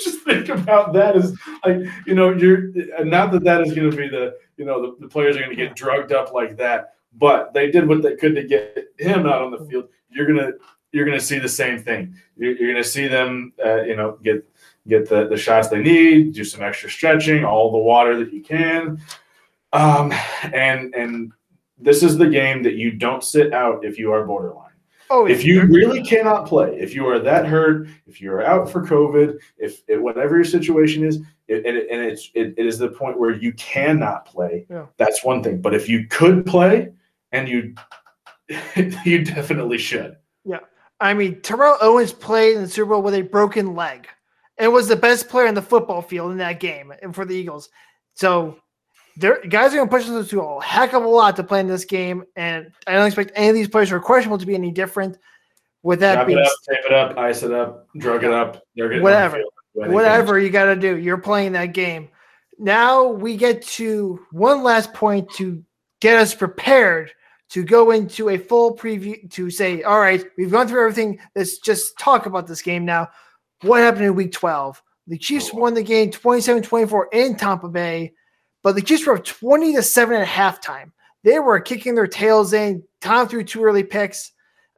[0.00, 2.72] just think about that as like you know you're
[3.04, 5.50] not that that is going to be the you know the, the players are going
[5.50, 9.26] to get drugged up like that, but they did what they could to get him
[9.26, 9.88] out on the field.
[10.10, 10.52] You're gonna
[10.92, 12.14] you're gonna see the same thing.
[12.36, 14.46] You're, you're gonna see them uh, you know get
[14.88, 18.42] get the, the shots they need, do some extra stretching, all the water that you
[18.42, 19.00] can.
[19.72, 20.12] Um,
[20.42, 21.32] and and
[21.78, 24.70] this is the game that you don't sit out if you are borderline.
[25.10, 28.86] oh If you really cannot play, if you are that hurt, if you're out for
[28.86, 32.78] COVID, if it, whatever your situation is, it, and, it, and it's it, it is
[32.78, 34.66] the point where you cannot play.
[34.70, 34.86] Yeah.
[34.96, 35.60] That's one thing.
[35.60, 36.92] But if you could play,
[37.36, 37.74] and you
[39.04, 40.16] you definitely should.
[40.44, 40.60] Yeah.
[41.00, 44.08] I mean, Terrell Owens played in the Super Bowl with a broken leg
[44.58, 47.34] and was the best player in the football field in that game and for the
[47.34, 47.68] Eagles.
[48.14, 48.58] So,
[49.18, 51.60] there guys are going to push us to a heck of a lot to play
[51.60, 54.46] in this game, and I don't expect any of these players who are questionable to
[54.46, 55.18] be any different.
[55.82, 58.62] With that Wrap it being up, tape it up, ice it up, drug it up.
[58.74, 59.36] Whatever.
[59.36, 59.52] field.
[59.78, 62.08] I think whatever you got to do, you're playing that game.
[62.58, 65.62] Now we get to one last point to
[66.00, 67.12] get us prepared
[67.50, 71.18] to go into a full preview to say, all right, we've gone through everything.
[71.34, 73.08] Let's just talk about this game now.
[73.62, 74.82] What happened in week 12?
[75.06, 75.58] The Chiefs oh.
[75.58, 78.12] won the game 27 24 in Tampa Bay,
[78.62, 80.90] but the Chiefs were up 20 to 7 at halftime.
[81.22, 82.82] They were kicking their tails in.
[83.00, 84.32] Tom threw two early picks.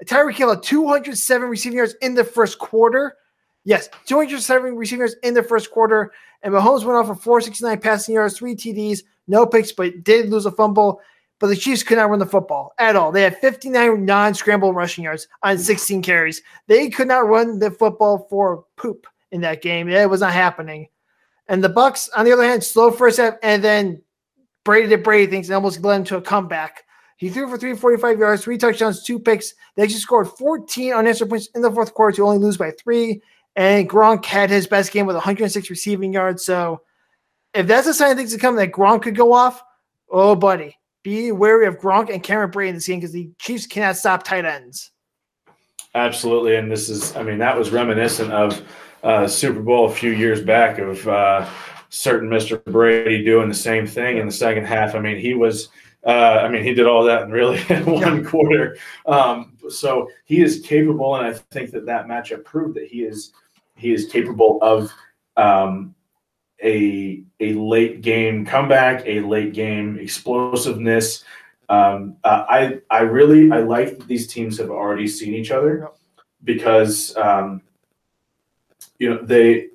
[0.04, 3.16] Tyreek Hill had 207 receiving yards in the first quarter.
[3.64, 6.12] Yes, 207 receiving yards in the first quarter.
[6.42, 10.46] And Mahomes went off for 469 passing yards, three TDs, no picks, but did lose
[10.46, 11.00] a fumble.
[11.40, 13.12] But the Chiefs could not run the football at all.
[13.12, 16.42] They had 59 non scramble rushing yards on 16 carries.
[16.66, 19.88] They could not run the football for poop in that game.
[19.88, 20.88] It was not happening.
[21.46, 24.02] And the Bucks, on the other hand, slow first half, and then
[24.64, 26.84] Brady did Brady things and almost led him to a comeback.
[27.16, 29.54] He threw for 345 yards, three touchdowns, two picks.
[29.74, 33.22] They actually scored 14 unanswered points in the fourth quarter to only lose by three.
[33.56, 36.44] And Gronk had his best game with 106 receiving yards.
[36.44, 36.82] So
[37.54, 39.64] if that's a sign of things to come that Gronk could go off,
[40.10, 40.77] oh, buddy,
[41.08, 44.22] be wary of Gronk and Cameron Brate in this game because the Chiefs cannot stop
[44.22, 44.90] tight ends.
[45.94, 48.62] Absolutely, and this is, I mean, that was reminiscent of
[49.02, 51.48] uh, Super Bowl a few years back of uh,
[51.88, 52.62] certain Mr.
[52.64, 54.94] Brady doing the same thing in the second half.
[54.94, 55.68] I mean, he was,
[56.06, 58.30] uh, I mean, he did all that in really one yeah.
[58.30, 58.76] quarter.
[59.06, 63.32] Um, so he is capable, and I think that that matchup proved that he is
[63.76, 64.92] he is capable of
[65.36, 65.94] um,
[66.62, 71.24] a a late game comeback, a late game explosiveness.
[71.68, 75.88] Um, uh, I I really I like that these teams have already seen each other
[76.44, 77.62] because um,
[78.98, 79.68] you know they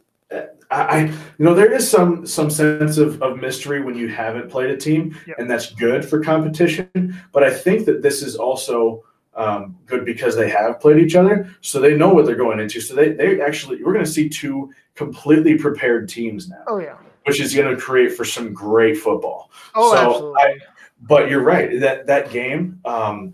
[0.73, 1.05] I,
[1.38, 4.77] you know there is some some sense of, of mystery when you haven't played a
[4.77, 9.03] team and that's good for competition but i think that this is also
[9.36, 11.49] um, good because they have played each other.
[11.61, 12.81] So they know what they're going into.
[12.81, 16.63] So they, they actually we're going to see two completely prepared teams now.
[16.67, 16.97] Oh yeah.
[17.25, 19.49] Which is going to create for some great football.
[19.75, 20.41] Oh so absolutely.
[20.41, 20.57] I,
[21.01, 23.34] but you're right that that game um,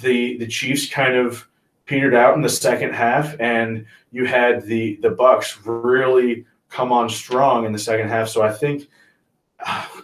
[0.00, 1.48] the the chiefs kind of
[1.86, 7.08] petered out in the second half, and you had the the Bucks really come on
[7.08, 8.28] strong in the second half.
[8.28, 8.88] So I think,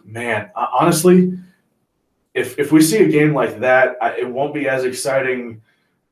[0.04, 1.38] man, honestly,
[2.35, 5.62] if if we see a game like that, it won't be as exciting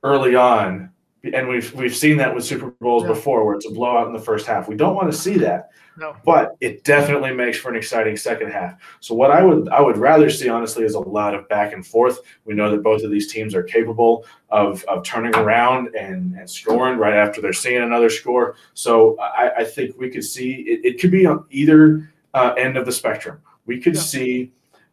[0.02, 0.92] early on
[1.24, 3.10] and we've we've seen that with Super Bowls yeah.
[3.10, 4.68] before, where it's a blowout in the first half.
[4.68, 6.16] We don't want to see that, no.
[6.24, 8.80] but it definitely makes for an exciting second half.
[9.00, 11.86] So what I would I would rather see honestly is a lot of back and
[11.86, 12.20] forth.
[12.44, 16.50] We know that both of these teams are capable of of turning around and, and
[16.50, 18.56] scoring right after they're seeing another score.
[18.74, 22.76] So I, I think we could see it, it could be on either uh, end
[22.76, 23.40] of the spectrum.
[23.66, 24.00] We could yeah.
[24.00, 24.52] see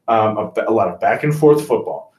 [0.09, 2.09] um, a, a lot of back and forth football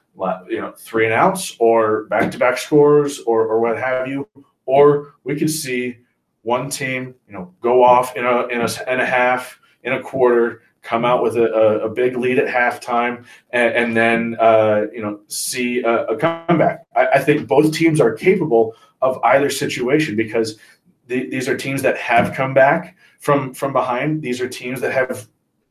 [0.47, 4.27] you know, three and outs or back to back scores or, or what have you.
[4.65, 5.97] Or we could see
[6.43, 10.01] one team, you know, go off in a, in a, and a half, in a
[10.01, 14.85] quarter, come out with a, a, a big lead at halftime, and, and then, uh,
[14.91, 16.85] you know, see a, a comeback.
[16.95, 20.57] I, I, think both teams are capable of either situation because
[21.05, 24.23] the, these are teams that have come back from, from behind.
[24.23, 25.27] These are teams that have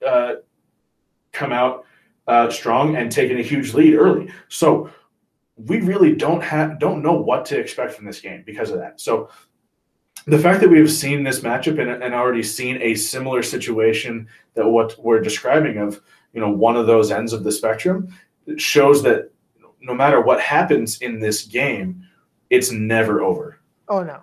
[0.06, 0.34] uh,
[1.32, 1.86] come out
[2.26, 4.30] uh, strong and taking a huge lead early.
[4.48, 4.90] So
[5.56, 9.00] we really don't have don't know what to expect from this game because of that.
[9.00, 9.28] So
[10.26, 14.28] the fact that we have seen this matchup and, and already seen a similar situation
[14.54, 16.00] that what we're describing of
[16.32, 18.14] you know one of those ends of the spectrum
[18.56, 19.30] shows that
[19.80, 22.02] no matter what happens in this game,
[22.50, 23.58] it's never over.
[23.88, 24.22] Oh no.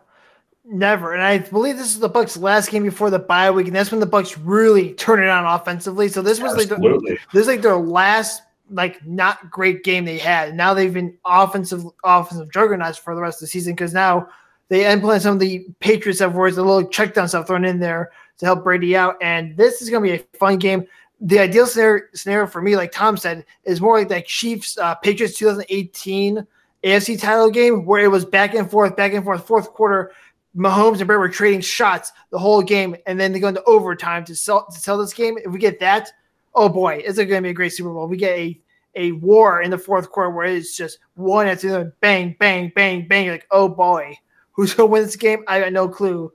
[0.69, 1.13] Never.
[1.13, 3.89] And I believe this is the Bucks' last game before the bye week, and that's
[3.89, 6.09] when the Bucks really turn it on offensively.
[6.09, 7.11] So this was Absolutely.
[7.11, 10.49] like this is like their last like not great game they had.
[10.49, 14.27] And now they've been offensive offensive juggernauts for the rest of the season because now
[14.67, 17.63] they implement some of the Patriots have where it's a little check down stuff thrown
[17.63, 19.15] in there to help Brady out.
[19.21, 20.85] And this is gonna be a fun game.
[21.21, 24.95] The ideal scenario, scenario for me, like Tom said, is more like that Chiefs uh,
[24.95, 26.45] Patriots 2018
[26.83, 30.11] AFC title game where it was back and forth, back and forth, fourth quarter
[30.57, 34.25] Mahomes and Brady were trading shots the whole game, and then they go into overtime
[34.25, 35.37] to sell to sell this game.
[35.37, 36.09] If we get that,
[36.55, 38.07] oh boy, it's going to be a great Super Bowl.
[38.07, 38.59] We get a
[38.95, 42.71] a war in the fourth quarter where it's just one after the other, bang, bang,
[42.75, 43.25] bang, bang.
[43.25, 44.17] You're like, oh boy,
[44.51, 45.43] who's going to win this game?
[45.47, 46.31] I got no clue,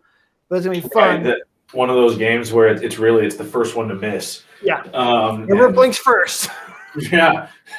[0.48, 1.24] but it's going to be fun.
[1.24, 1.38] Right,
[1.72, 4.44] one of those games where it's really it's the first one to miss.
[4.62, 4.82] Yeah.
[4.94, 6.48] Um, Never blinks first.
[7.10, 7.48] Yeah.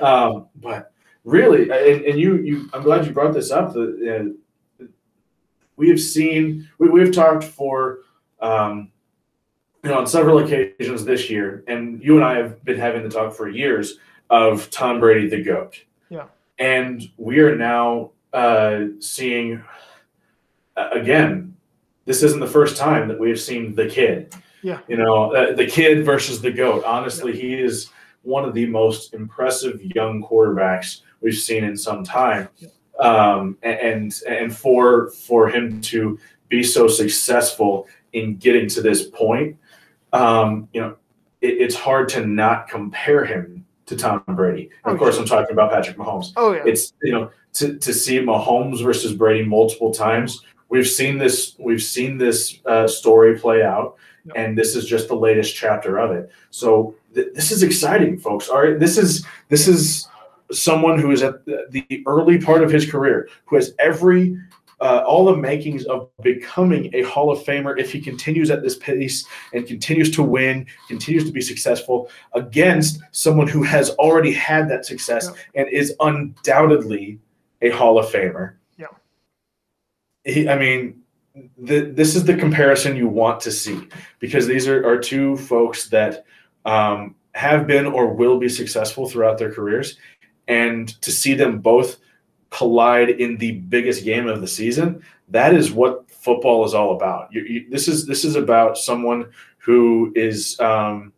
[0.00, 0.92] um, but
[1.24, 3.72] really, and, and, you, you, I'm glad you brought this up.
[3.72, 4.32] The, uh,
[5.76, 7.98] we have seen we, we've talked for
[8.40, 8.90] um,
[9.84, 13.08] you know on several occasions this year and you and i have been having the
[13.08, 13.98] talk for years
[14.30, 15.82] of tom brady the goat.
[16.08, 16.26] Yeah.
[16.58, 19.62] And we are now uh, seeing
[20.76, 21.54] uh, again
[22.04, 24.34] this isn't the first time that we've seen the kid.
[24.62, 24.80] Yeah.
[24.88, 26.84] You know uh, the kid versus the goat.
[26.84, 27.40] Honestly yeah.
[27.40, 27.90] he is
[28.22, 32.48] one of the most impressive young quarterbacks we've seen in some time.
[32.56, 32.68] Yeah
[33.00, 36.18] um, and and for for him to
[36.48, 39.56] be so successful in getting to this point,
[40.12, 40.96] um, you know,
[41.40, 44.70] it, it's hard to not compare him to Tom Brady.
[44.84, 46.32] And of oh, course, I'm talking about Patrick Mahomes.
[46.36, 50.42] Oh yeah, it's you know to to see Mahomes versus Brady multiple times.
[50.68, 51.54] We've seen this.
[51.58, 53.96] We've seen this uh, story play out,
[54.34, 56.30] and this is just the latest chapter of it.
[56.50, 58.48] So th- this is exciting, folks.
[58.48, 60.08] All right, this is this is
[60.52, 64.36] someone who is at the early part of his career, who has every
[64.80, 68.76] uh, all the makings of becoming a Hall of Famer if he continues at this
[68.76, 74.68] pace and continues to win, continues to be successful against someone who has already had
[74.68, 75.62] that success yeah.
[75.62, 77.18] and is undoubtedly
[77.62, 78.54] a Hall of Famer.
[78.76, 78.86] Yeah.
[80.24, 81.00] He, I mean,
[81.58, 83.88] the, this is the comparison you want to see
[84.18, 86.24] because these are, are two folks that
[86.66, 89.98] um, have been or will be successful throughout their careers
[90.48, 91.98] and to see them both
[92.50, 97.32] collide in the biggest game of the season, that is what football is all about.
[97.32, 101.12] You, you, this is this is about someone who is um,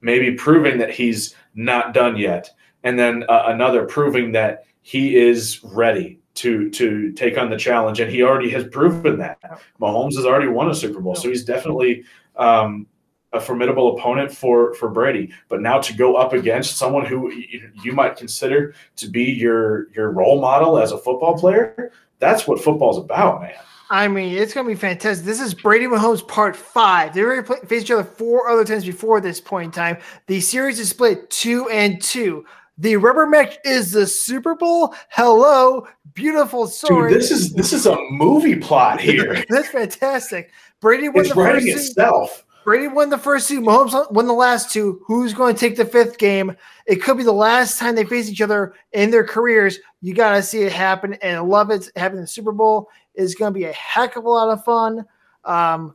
[0.00, 2.50] maybe proving that he's not done yet,
[2.82, 8.00] and then uh, another proving that he is ready to to take on the challenge,
[8.00, 9.38] and he already has proven that.
[9.80, 12.04] Mahomes has already won a Super Bowl, so he's definitely
[12.36, 12.86] um,
[13.32, 15.32] a formidable opponent for for Brady.
[15.48, 20.10] But now to go up against someone who you, might consider to be your your
[20.10, 23.54] role model as a football player, that's what football's about, man.
[23.90, 25.26] I mean, it's going to be fantastic.
[25.26, 27.12] This is Brady Mahomes part five.
[27.12, 29.98] They already played, faced each other four other times before this point in time.
[30.28, 32.46] The series is split two and two.
[32.78, 34.94] The rubber match is the Super Bowl.
[35.10, 37.12] Hello, beautiful story.
[37.12, 39.44] Dude, this is this is a movie plot here.
[39.50, 40.50] That's fantastic.
[40.80, 42.46] Brady won it's the writing itself.
[42.64, 43.60] Brady won the first two.
[43.60, 45.02] Mahomes won the last two.
[45.06, 46.56] Who's going to take the fifth game?
[46.86, 49.78] It could be the last time they face each other in their careers.
[50.00, 51.90] You got to see it happen, and I love it.
[51.96, 55.04] Having the Super Bowl is going to be a heck of a lot of fun.
[55.44, 55.94] Um,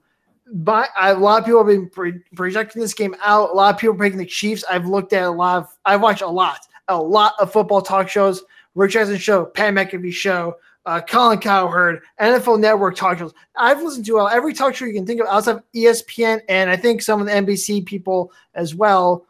[0.53, 3.51] but a lot of people have been pre- projecting this game out.
[3.51, 4.63] A lot of people are picking the Chiefs.
[4.70, 5.78] I've looked at a lot of.
[5.86, 8.43] I've watched a lot, a lot of football talk shows.
[8.76, 10.55] Rich Eisen show, Pat McAfee show,
[10.88, 13.33] uh, Colin Cowherd, NFL Network talk shows.
[13.57, 16.69] I've listened to uh, every talk show you can think of outside of ESPN, and
[16.69, 19.25] I think some of the NBC people as well.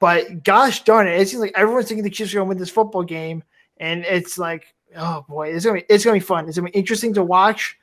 [0.00, 2.58] But gosh darn it, it seems like everyone's thinking the Chiefs are going to win
[2.58, 3.42] this football game,
[3.78, 6.46] and it's like, oh boy, it's gonna be it's gonna be fun.
[6.46, 7.78] It's gonna be interesting to watch.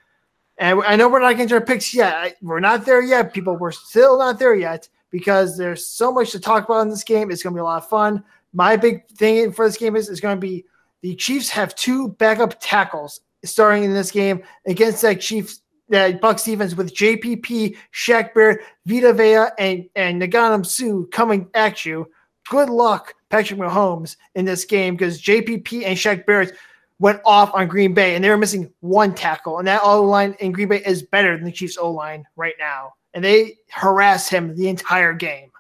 [0.60, 2.38] And I know we're not getting to our picks yet.
[2.44, 3.58] We're not there yet, people.
[3.58, 7.32] We're still not there yet because there's so much to talk about in this game.
[7.32, 8.24] It's gonna be a lot of fun.
[8.54, 10.64] My big thing for this game is it's gonna be
[11.02, 16.44] the Chiefs have two backup tackles starting in this game against that Chiefs that Bucks
[16.44, 22.08] defense with JPP, Shaq Barrett, Vita Vea, and and Ndamukong Suh coming at you.
[22.50, 26.56] Good luck, Patrick Mahomes, in this game because JPP and Shaq Barrett
[27.00, 30.36] went off on Green Bay and they were missing one tackle, and that O line
[30.40, 34.30] in Green Bay is better than the Chiefs O line right now, and they harass
[34.30, 35.52] him the entire game.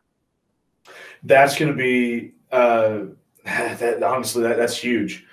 [1.24, 3.06] That's going to be uh,
[3.44, 5.25] that, honestly that that's huge.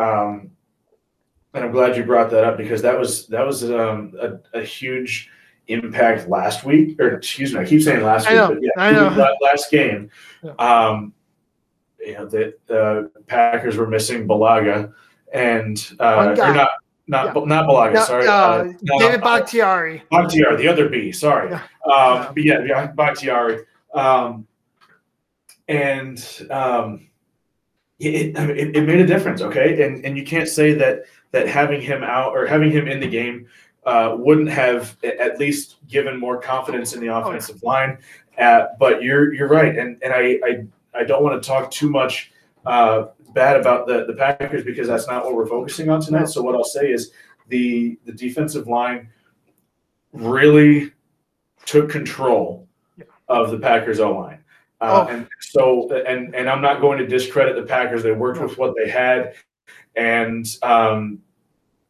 [0.00, 0.50] Um,
[1.52, 4.62] and I'm glad you brought that up because that was that was um, a, a,
[4.62, 5.28] huge
[5.66, 8.70] impact last week, or excuse me, I keep saying last I week, know, but yeah,
[8.76, 9.36] I know.
[9.42, 10.10] last game.
[10.42, 10.52] Yeah.
[10.52, 11.12] Um,
[11.98, 14.92] you know, the, the Packers were missing Bulaga
[15.32, 16.70] and uh, or not
[17.06, 17.44] not Yeah.
[17.44, 20.02] not Bulaga, No, sorry, uh, uh, no, David Bakhtiari.
[20.10, 21.50] Bakhtiari, the other B, sorry.
[21.50, 21.62] Yeah.
[21.92, 23.64] Um, but yeah, yeah, Bakhtiari.
[23.92, 24.46] Um,
[25.68, 27.09] and um,
[28.00, 29.82] it, it, it made a difference, okay?
[29.84, 33.06] And and you can't say that that having him out or having him in the
[33.06, 33.46] game
[33.84, 37.98] uh, wouldn't have at least given more confidence in the offensive line.
[38.38, 41.90] Uh, but you're you're right, and and I I, I don't want to talk too
[41.90, 42.32] much
[42.64, 46.28] uh, bad about the the Packers because that's not what we're focusing on tonight.
[46.28, 47.12] So what I'll say is
[47.48, 49.10] the the defensive line
[50.12, 50.92] really
[51.66, 52.66] took control
[53.28, 54.39] of the Packers O line.
[54.80, 55.12] Uh, Oh.
[55.12, 58.02] And so, and and I'm not going to discredit the Packers.
[58.02, 59.34] They worked with what they had,
[59.94, 61.18] and um,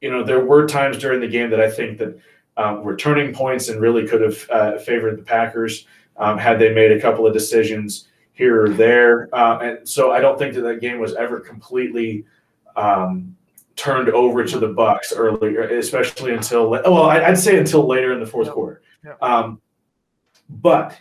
[0.00, 2.18] you know there were times during the game that I think that
[2.56, 5.86] um, were turning points and really could have uh, favored the Packers
[6.16, 9.28] um, had they made a couple of decisions here or there.
[9.32, 12.24] Uh, and so I don't think that that game was ever completely
[12.76, 13.36] um,
[13.76, 18.26] turned over to the Bucks earlier, especially until well, I'd say until later in the
[18.26, 18.82] fourth quarter.
[19.22, 19.60] Um,
[20.48, 20.98] but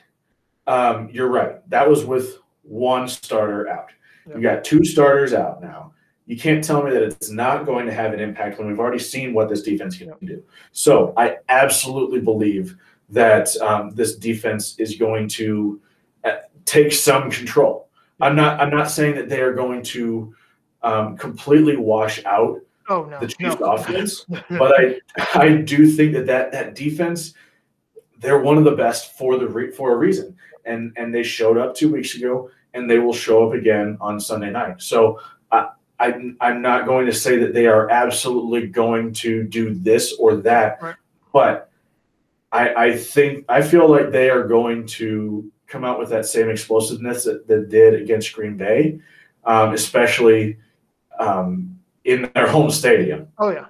[0.69, 1.67] um, you're right.
[1.69, 3.89] That was with one starter out.
[4.27, 5.93] You got two starters out now.
[6.27, 8.99] You can't tell me that it's not going to have an impact when we've already
[8.99, 10.43] seen what this defense can do.
[10.71, 12.77] So I absolutely believe
[13.09, 15.81] that um, this defense is going to
[16.23, 17.89] uh, take some control.
[18.21, 18.59] I'm not.
[18.59, 20.35] I'm not saying that they are going to
[20.83, 23.73] um, completely wash out Oh no, the Chiefs no.
[23.73, 24.99] offense, but I
[25.33, 27.33] I do think that that that defense
[28.19, 30.35] they're one of the best for the re, for a reason,
[30.69, 34.19] and and they showed up two weeks ago, and they will show up again on
[34.19, 34.81] Sunday night.
[34.81, 35.19] So
[35.51, 35.69] I.
[36.01, 40.37] I, I'm not going to say that they are absolutely going to do this or
[40.37, 40.95] that, Right.
[41.33, 41.69] but
[42.53, 46.49] I, I think I feel like they are going to come out with that same
[46.49, 49.01] explosiveness that, that did against Green Bay,
[49.43, 50.55] um, especially
[51.19, 53.27] um, in their home stadium.
[53.37, 53.65] Oh yeah.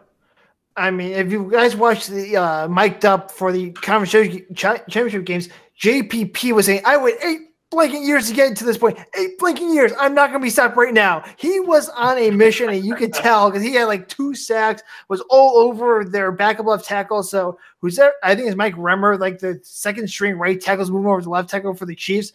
[0.77, 4.11] I mean, if you guys watched the uh, mic'd up for the conference
[4.55, 5.49] championship games,
[5.80, 7.39] JPP was saying, "I wait eight
[7.71, 8.97] blanking years to get to this point.
[9.15, 9.91] Eight blanking years.
[9.99, 12.95] I'm not going to be stopped right now." He was on a mission, and you
[12.95, 17.23] could tell because he had like two sacks, was all over their backup left tackle.
[17.23, 18.13] So who's there?
[18.23, 21.30] I think it's Mike Remmer, like the second string right tackles, moving over to the
[21.30, 22.34] left tackle for the Chiefs.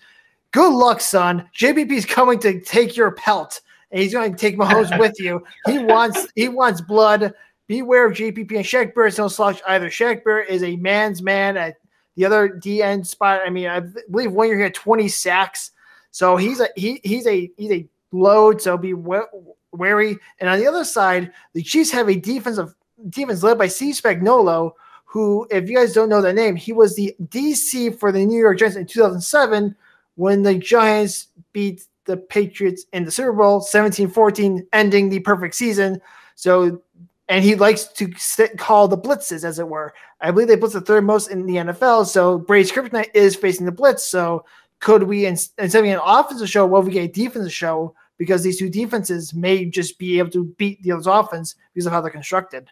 [0.53, 1.49] Good luck, son.
[1.55, 3.61] JPP is coming to take your pelt
[3.95, 5.43] and he's going to take Mahomes with you.
[5.67, 7.33] He wants he wants blood.
[7.67, 9.17] Beware of JPP and Shaq Barrett.
[9.17, 9.89] Don't slouch either.
[9.89, 11.77] Shaq Barrett is a man's man at
[12.17, 13.41] the other D DN spot.
[13.45, 15.73] I mean, I believe one year he had 20 sacks.
[16.11, 18.61] So he's a he he's a he's a load.
[18.63, 20.19] So be wary.
[20.39, 22.75] And on the other side, the Chiefs have a defensive
[23.09, 24.73] defense led by Steve Spagnuolo,
[25.05, 28.39] who, if you guys don't know that name, he was the DC for the New
[28.39, 29.75] York Giants in 2007
[30.17, 36.01] when the Giants beat the Patriots in the Super Bowl 17-14, ending the perfect season.
[36.35, 36.83] So
[37.29, 39.95] and he likes to sit, call the blitzes, as it were.
[40.21, 42.07] I believe they blitz the third most in the NFL.
[42.07, 44.05] So Brady's kryptonite is facing the blitz.
[44.05, 44.45] So
[44.81, 47.95] could we, instead of an offensive show, if we get a defensive show?
[48.19, 51.93] Because these two defenses may just be able to beat the other's offense because of
[51.93, 52.69] how they're constructed.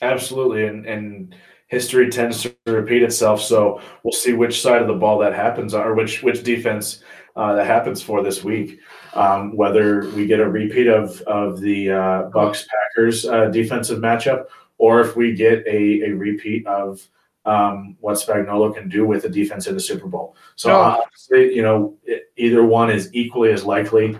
[0.00, 1.34] Absolutely, and and
[1.66, 3.42] history tends to repeat itself.
[3.42, 7.02] So we'll see which side of the ball that happens, or which which defense
[7.36, 8.80] uh, that happens for this week.
[9.14, 14.46] Um, whether we get a repeat of of the uh, Bucks Packers uh, defensive matchup,
[14.78, 17.06] or if we get a, a repeat of
[17.44, 20.36] um, what Spagnuolo can do with the defense in the Super Bowl.
[20.56, 21.02] So oh.
[21.02, 24.18] honestly, you know, it, either one is equally as likely.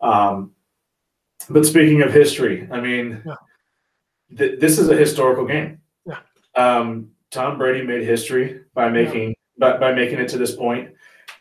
[0.00, 0.52] Um,
[1.48, 3.34] but speaking of history, I mean, yeah.
[4.36, 5.80] th- this is a historical game.
[6.06, 6.18] Yeah.
[6.54, 9.72] Um, Tom Brady made history by making yeah.
[9.72, 10.90] by, by making it to this point.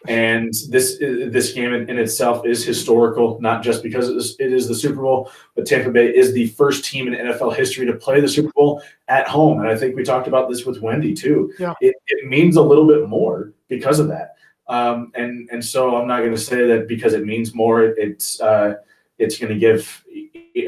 [0.07, 4.53] And this this game in, in, itself is historical, not just because it is, it
[4.53, 7.93] is the Super Bowl, but Tampa Bay is the first team in NFL history to
[7.93, 9.59] play the Super Bowl at home.
[9.59, 11.51] And I think we talked about this with Wendy too.
[11.59, 11.73] Yeah.
[11.81, 14.35] It, it means a little bit more because of that.
[14.69, 18.39] Um, and and so I'm not going to say that because it means more, it's
[18.39, 18.75] uh,
[19.17, 20.05] it's going to give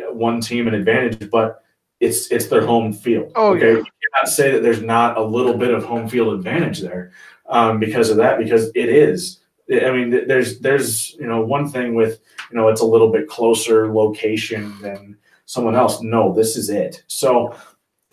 [0.10, 1.64] one team an advantage, but
[2.02, 3.32] it's it's their home field.
[3.36, 3.78] Oh okay, yeah.
[3.78, 7.14] you cannot say that there's not a little bit of home field advantage there
[7.52, 9.40] um, because of that, because it is.
[9.72, 13.28] I mean, there's there's you know one thing with you know it's a little bit
[13.28, 16.02] closer location than someone else.
[16.02, 17.04] No, this is it.
[17.08, 17.56] So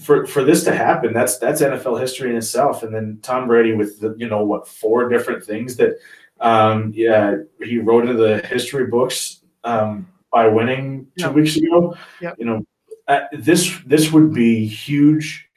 [0.00, 2.82] for for this to happen, that's that's NFL history in itself.
[2.82, 5.98] And then Tom Brady with the, you know what four different things that
[6.40, 11.34] um, yeah he wrote into the history books um, by winning two yep.
[11.34, 11.96] weeks ago.
[12.20, 12.36] Yep.
[12.38, 12.66] You know
[13.08, 15.47] uh, this this would be huge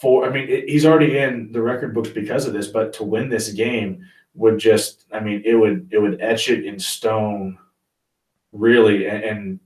[0.00, 3.04] for I mean, it, he's already in the record books because of this, but to
[3.04, 7.58] win this game would just I mean, it would it would etch it in stone,
[8.52, 9.06] really.
[9.06, 9.60] And, and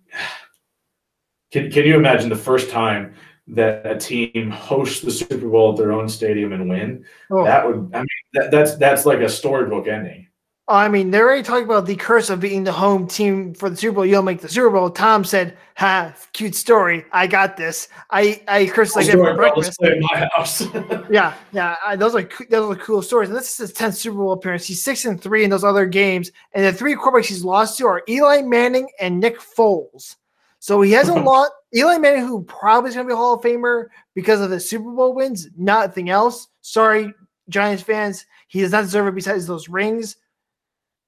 [1.50, 3.14] can can you imagine the first time
[3.48, 7.04] that a team hosts the Super Bowl at their own stadium and win?
[7.30, 7.44] Oh.
[7.44, 10.28] That would I mean that, that's that's like a storybook ending.
[10.68, 13.76] I mean, they're already talking about the curse of being the home team for the
[13.76, 14.06] Super Bowl.
[14.06, 14.90] You'll make the Super Bowl.
[14.90, 17.04] Tom said, "Ha, cute story.
[17.10, 17.88] I got this.
[18.10, 20.62] I I cursed like that for breakfast." my house.
[21.10, 21.74] yeah, yeah.
[21.84, 23.28] I, those are those are cool stories.
[23.28, 24.64] And this is his tenth Super Bowl appearance.
[24.64, 27.86] He's six and three in those other games, and the three quarterbacks he's lost to
[27.86, 30.14] are Eli Manning and Nick Foles.
[30.60, 33.42] So he hasn't lost Eli Manning, who probably is going to be a Hall of
[33.42, 36.46] Famer because of the Super Bowl wins, nothing else.
[36.60, 37.12] Sorry,
[37.48, 38.24] Giants fans.
[38.46, 40.16] He does not deserve it besides those rings.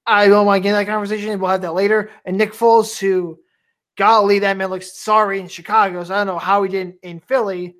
[0.07, 1.39] I don't want to get in that conversation.
[1.39, 2.11] We'll have that later.
[2.25, 3.39] And Nick Foles, who,
[3.97, 6.05] golly, that man looks sorry in Chicago.
[6.05, 7.77] So I don't know how he did in Philly.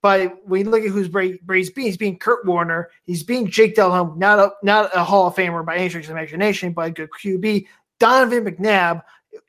[0.00, 2.90] But when you look at who's Brady's being, he's being Kurt Warner.
[3.04, 6.12] He's being Jake Delhomme, not a not a Hall of Famer by any stretch of
[6.12, 7.66] imagination, but a good QB.
[7.98, 9.02] Donovan McNabb.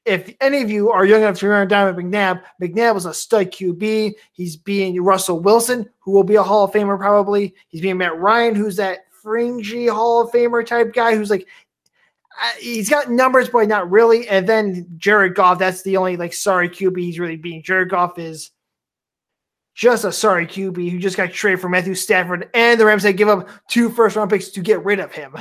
[0.06, 3.52] If any of you are young enough to remember Donovan McNabb, McNabb was a stud
[3.52, 4.14] QB.
[4.34, 7.54] He's being Russell Wilson, who will be a Hall of Famer probably.
[7.68, 11.48] He's being Matt Ryan, who's that fringy Hall of Famer type guy who's like
[12.60, 14.28] he's got numbers, but not really.
[14.28, 17.64] And then Jared Goff, that's the only like sorry QB he's really being.
[17.64, 18.52] Jared Goff is
[19.76, 23.18] just a sorry QB who just got traded for Matthew Stafford, and the Rams had
[23.18, 25.38] give up two first round picks to get rid of him.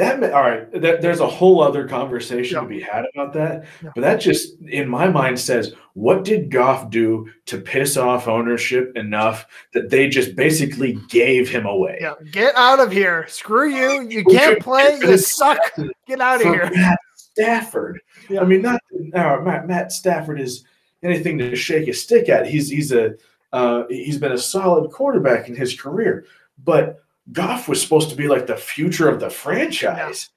[0.00, 0.72] That all right.
[0.80, 3.66] That, there's a whole other conversation to be had about that.
[3.82, 8.96] But that just, in my mind, says what did Goff do to piss off ownership
[8.96, 11.98] enough that they just basically gave him away?
[12.00, 13.26] Yeah, get out of here.
[13.28, 14.08] Screw you.
[14.08, 14.98] You can't play.
[15.02, 15.60] You suck.
[16.06, 16.70] Get out of here.
[16.74, 18.00] Matt Stafford.
[18.30, 18.40] Yeah.
[18.40, 18.80] I mean, not
[19.12, 20.64] uh, Matt, Matt Stafford is
[21.02, 22.46] anything to shake a stick at.
[22.46, 23.16] He's he's a
[23.52, 26.24] uh, he's been a solid quarterback in his career,
[26.64, 30.30] but Goff was supposed to be like the future of the franchise.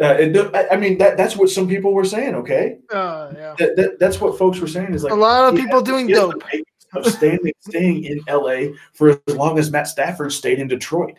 [0.00, 0.14] Uh,
[0.70, 2.34] I mean, that that's what some people were saying.
[2.34, 3.54] Okay, uh, yeah.
[3.58, 4.94] That, that, that's what folks were saying.
[4.94, 6.42] Is like a lot of people has, doing dope.
[7.04, 11.18] Staying staying in LA for as long as Matt Stafford stayed in Detroit.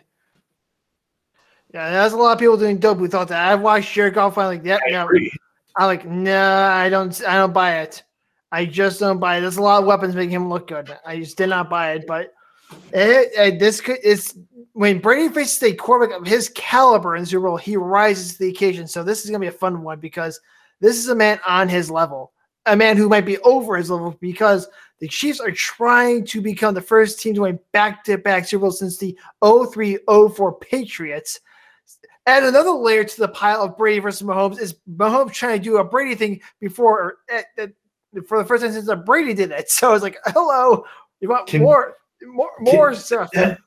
[1.72, 3.48] Yeah, there's a lot of people doing dope who thought that.
[3.48, 4.38] I watched Jared Goff.
[4.38, 5.08] I'm like, yeah, no.
[5.76, 8.04] I'm like, no, nah, I don't, I don't buy it.
[8.52, 9.40] I just don't buy it.
[9.40, 10.96] There's a lot of weapons making him look good.
[11.04, 12.32] I just did not buy it, but
[12.92, 14.38] And, and this could is
[14.74, 18.50] when Brady faces a quarterback of his caliber in Super Bowl, he rises to the
[18.50, 18.86] occasion.
[18.88, 20.40] So this is gonna be a fun one because
[20.80, 22.32] this is a man on his level,
[22.66, 24.68] a man who might be over his level because
[24.98, 28.96] the Chiefs are trying to become the first team to win back-to-back Super Bowls since
[28.98, 31.40] the 03-04 Patriots.
[32.26, 35.76] Add another layer to the pile of Brady versus Mahomes is Mahomes trying to do
[35.76, 37.66] a Brady thing before uh, uh,
[38.26, 39.66] for the first time since Brady did it.
[39.70, 40.84] So it's like, hello,
[41.20, 43.30] you want Can- more, more, more can- stuff.
[43.34, 43.58] that,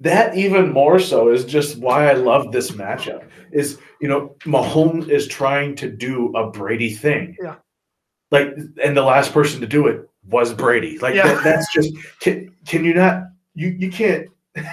[0.00, 3.26] that even more so is just why I love this matchup.
[3.52, 7.36] Is you know Mahomes is trying to do a Brady thing.
[7.42, 7.56] Yeah.
[8.30, 10.98] Like, and the last person to do it was Brady.
[10.98, 11.32] Like Yeah.
[11.34, 13.24] that, that's just can can you not
[13.54, 14.28] you you can't.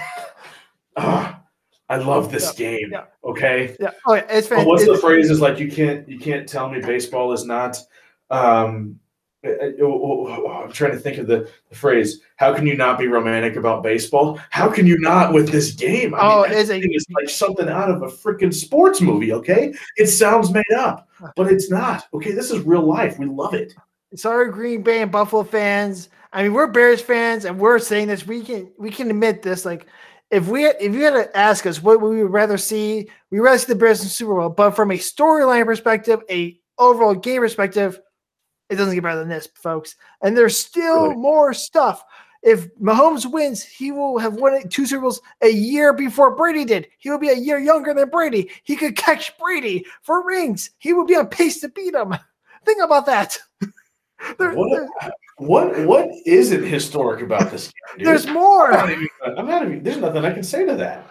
[0.96, 1.40] Ah,
[1.88, 2.90] I love this game.
[2.92, 3.06] yeah.
[3.24, 3.74] Okay.
[3.80, 4.66] Yeah, oh, yeah, it's But fantastic.
[4.68, 5.28] what's the phrase?
[5.30, 7.76] Is like you can't you can't tell me baseball is not.
[8.30, 9.00] Um,
[9.44, 12.20] Uh, uh, oh, oh, oh, I'm trying to think of the, the phrase.
[12.36, 14.40] How can you not be romantic about baseball?
[14.50, 16.14] How can you not with this game?
[16.16, 19.32] Oh, that it's a- like something out of a freaking sports movie.
[19.32, 22.06] Okay, it sounds made up, but it's not.
[22.14, 23.18] Okay, this is real life.
[23.18, 23.74] We love it.
[24.16, 26.08] Sorry, Green Bay and Buffalo fans.
[26.32, 28.26] I mean, we're Bears fans, and we're saying this.
[28.26, 29.64] We can we can admit this.
[29.64, 29.86] Like,
[30.30, 33.58] if we if you had to ask us what we would rather see, we rather
[33.58, 34.48] see the Bears in Super Bowl.
[34.48, 38.00] But from a storyline perspective, a overall game perspective,
[38.74, 39.96] it doesn't get better than this, folks.
[40.22, 41.16] And there's still Really?
[41.16, 42.04] more stuff.
[42.42, 46.88] If Mahomes wins, he will have won two Super Bowls a year before Brady did.
[46.98, 48.50] He will be a year younger than Brady.
[48.64, 50.70] He could catch Brady for rings.
[50.78, 52.14] He would be on pace to beat him.
[52.66, 53.38] Think about that.
[54.38, 54.90] There- What
[55.38, 57.98] what what isn't historic about this game?
[57.98, 58.06] Dude?
[58.06, 58.70] there's I'm more.
[58.70, 59.08] not even.
[59.36, 59.82] I'm not even.
[59.82, 61.10] There's nothing I can say to that.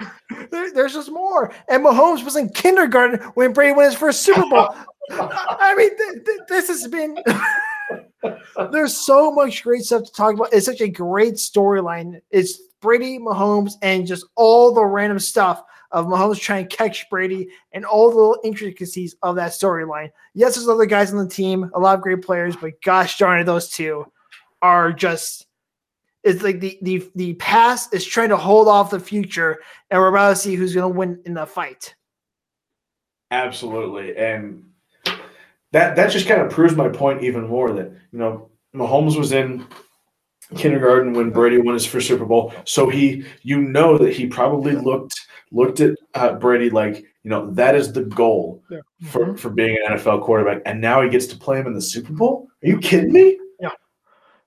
[0.50, 1.54] There- there's just more.
[1.70, 4.70] And Mahomes was in kindergarten when Brady won his first Super Bowl.
[5.12, 7.18] I mean, th- th- this has been.
[8.72, 10.54] there's so much great stuff to talk about.
[10.54, 12.22] It's such a great storyline.
[12.32, 17.50] It's Brady, Mahomes, and just all the random stuff of Mahomes trying to catch Brady
[17.74, 20.10] and all the little intricacies of that storyline.
[20.34, 23.40] Yes, there's other guys on the team, a lot of great players, but gosh darn
[23.42, 24.06] it, those two
[24.64, 25.46] are just.
[26.24, 29.60] It's like the the the past is trying to hold off the future,
[29.92, 31.94] and we're about to see who's going to win in the fight.
[33.30, 34.64] Absolutely, and
[35.72, 37.74] that that just kind of proves my point even more.
[37.74, 39.68] That you know, Mahomes was in
[40.56, 44.76] kindergarten when Brady won his first Super Bowl, so he, you know, that he probably
[44.76, 45.20] looked
[45.52, 48.64] looked at uh, Brady like, you know, that is the goal
[49.06, 51.82] for for being an NFL quarterback, and now he gets to play him in the
[51.82, 52.48] Super Bowl.
[52.64, 53.38] Are you kidding me?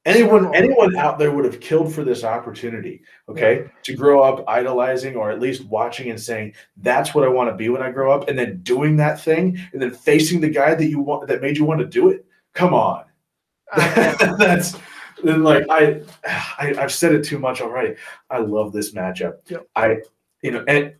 [0.07, 0.13] Yeah.
[0.13, 3.69] Anyone anyone out there would have killed for this opportunity, okay?
[3.83, 7.57] To grow up idolizing or at least watching and saying, that's what I want to
[7.57, 10.75] be when I grow up, and then doing that thing and then facing the guy
[10.75, 12.25] that you want that made you want to do it.
[12.55, 13.05] Come on.
[13.77, 14.77] that's
[15.25, 17.97] then like I, I I've said it too much already.
[18.31, 19.39] I love this matchup.
[19.49, 19.69] Yep.
[19.75, 19.99] I
[20.43, 20.95] you know and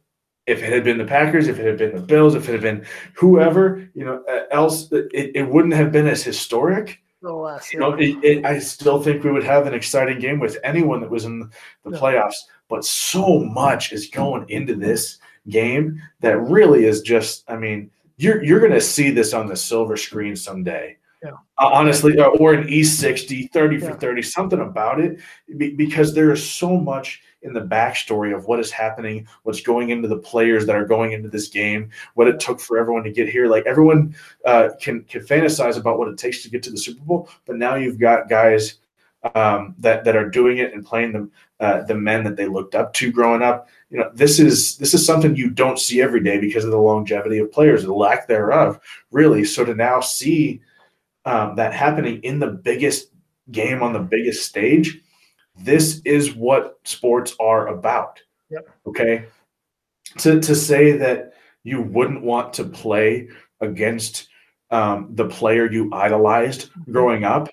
[0.47, 2.61] if it had been the Packers, if it had been the Bills, if it had
[2.61, 7.01] been whoever, you know, uh, else, it, it wouldn't have been as historic.
[7.23, 10.59] Last, You know, it, it, I still think we would have an exciting game with
[10.63, 11.51] anyone that was in
[11.85, 12.37] the playoffs.
[12.69, 17.45] But so much is going into this game that really is just.
[17.49, 20.97] I mean, you're you're going to see this on the silver screen someday.
[21.27, 21.33] Yeah.
[21.59, 25.19] Uh, honestly, uh, or an E60, 30 for 30, something about it,
[25.57, 29.91] be- because there is so much in the backstory of what is happening, what's going
[29.91, 33.13] into the players that are going into this game, what it took for everyone to
[33.13, 33.49] get here.
[33.49, 34.15] Like everyone
[34.45, 37.57] uh, can can fantasize about what it takes to get to the Super Bowl, but
[37.57, 38.77] now you've got guys
[39.35, 42.75] um, that that are doing it and playing the uh, the men that they looked
[42.75, 43.69] up to growing up.
[43.91, 46.79] You know, this is this is something you don't see every day because of the
[46.79, 48.79] longevity of players, the lack thereof,
[49.11, 49.45] really.
[49.45, 50.61] So to now see
[51.27, 53.11] um, that happening in the biggest
[53.51, 55.01] game on the biggest stage,
[55.57, 58.21] this is what sports are about.
[58.51, 58.69] Yep.
[58.87, 59.27] Okay.
[60.19, 63.29] To to say that you wouldn't want to play
[63.61, 64.29] against
[64.71, 67.49] um, the player you idolized growing up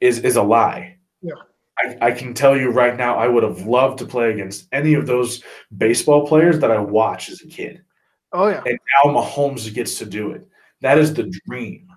[0.00, 0.98] is is a lie.
[1.22, 1.34] Yeah.
[1.78, 4.94] I, I can tell you right now, I would have loved to play against any
[4.94, 5.44] of those
[5.76, 7.82] baseball players that I watched as a kid.
[8.32, 8.62] Oh yeah.
[8.66, 10.46] And now Mahomes gets to do it.
[10.80, 11.87] That is the dream.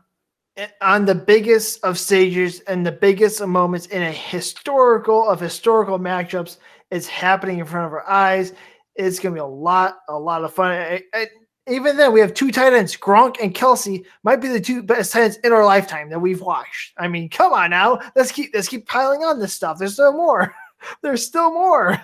[0.81, 5.97] On the biggest of stages and the biggest of moments in a historical of historical
[5.97, 6.57] matchups
[6.91, 8.51] it's happening in front of our eyes.
[8.95, 10.71] It's going to be a lot a lot of fun.
[10.71, 11.27] I- I-
[11.69, 15.13] even then we have two tight ends gronk and Kelce might be the two best
[15.13, 16.93] tight ends in our lifetime that we've watched.
[16.97, 17.99] I mean come on now.
[18.15, 19.77] Let's keep let's keep piling on this stuff.
[19.79, 20.53] There's still more.
[21.01, 22.01] There's still more.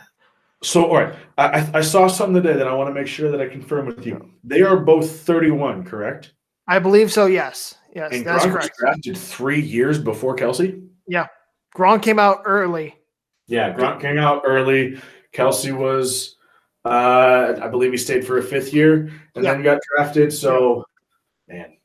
[0.63, 3.29] So, all right, I, I- I saw something today that I want to make sure
[3.29, 4.31] that I confirm with you.
[4.43, 6.31] They are both 31, correct?
[6.69, 10.85] i believe so yes yes And that's Gronk was correct drafted three years before Kelce.
[11.07, 11.27] Yeah,
[11.75, 12.95] Gronk came out early
[13.47, 14.99] Yeah, Gronk came out early.
[15.33, 16.35] Kelce was,
[16.85, 19.53] uh, I believe he stayed for a fifth year and Yeah.
[19.53, 20.33] then got drafted.
[20.33, 20.83] So,
[21.47, 21.77] man,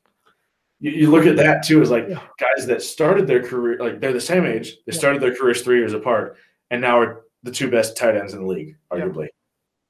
[0.79, 2.19] you, you look at that too as like Yeah.
[2.39, 4.75] guys that started their career, like they're the same age.
[4.85, 4.97] They Yeah.
[4.99, 6.37] started their careers three years apart,
[6.71, 8.97] and now are the two best tight ends in the league, Yeah.
[8.99, 9.27] arguably.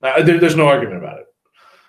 [0.01, 1.26] Uh, there- there's no argument about it.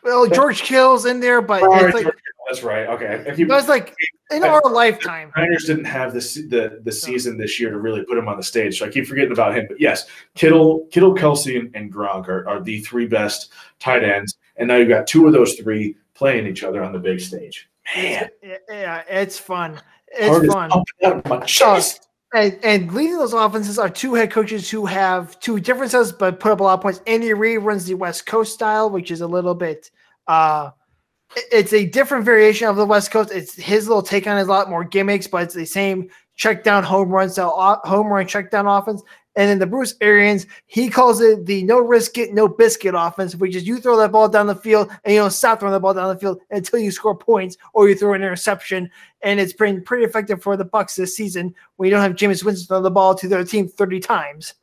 [0.02, 2.06] Well, George Kittle's in there, but All right, it's like
[2.54, 2.86] that's right.
[2.86, 3.94] Okay, if you, that's like
[4.30, 5.32] in I- our lifetime.
[5.36, 8.42] Niners didn't have this the the season this year to really put him on the
[8.42, 9.66] stage, so I keep forgetting about him.
[9.68, 14.36] But yes, Kittle, Kittle, Kelce, and, and Gronk are, are the three best tight ends,
[14.56, 17.68] and now you've got two of those three playing each other on the big stage.
[17.96, 18.28] Man,
[18.68, 19.80] Yeah, it's fun.
[20.08, 20.70] It's is fun.
[21.04, 22.08] out my chest.
[22.34, 26.50] And, and leading those offenses are two head coaches who have two differences but put
[26.50, 27.00] up a lot of points.
[27.06, 29.90] Andy Reid runs the West Coast style, which is a little bit
[30.26, 30.70] uh
[31.36, 33.30] it's a different variation of the West Coast.
[33.32, 36.64] It's his little take on it, a lot more gimmicks, but it's the same check
[36.64, 39.02] down home run style home run check down offense.
[39.36, 43.34] And then the Bruce Arians, he calls it the no risk it, no biscuit offense,
[43.34, 45.80] which is you throw that ball down the field and you don't stop throwing the
[45.80, 48.88] ball down the field until you score points or you throw an interception.
[49.22, 52.44] And it's been pretty effective for the Bucs this season when you don't have Jameis
[52.44, 54.54] Winston throw the ball to their team 30 times.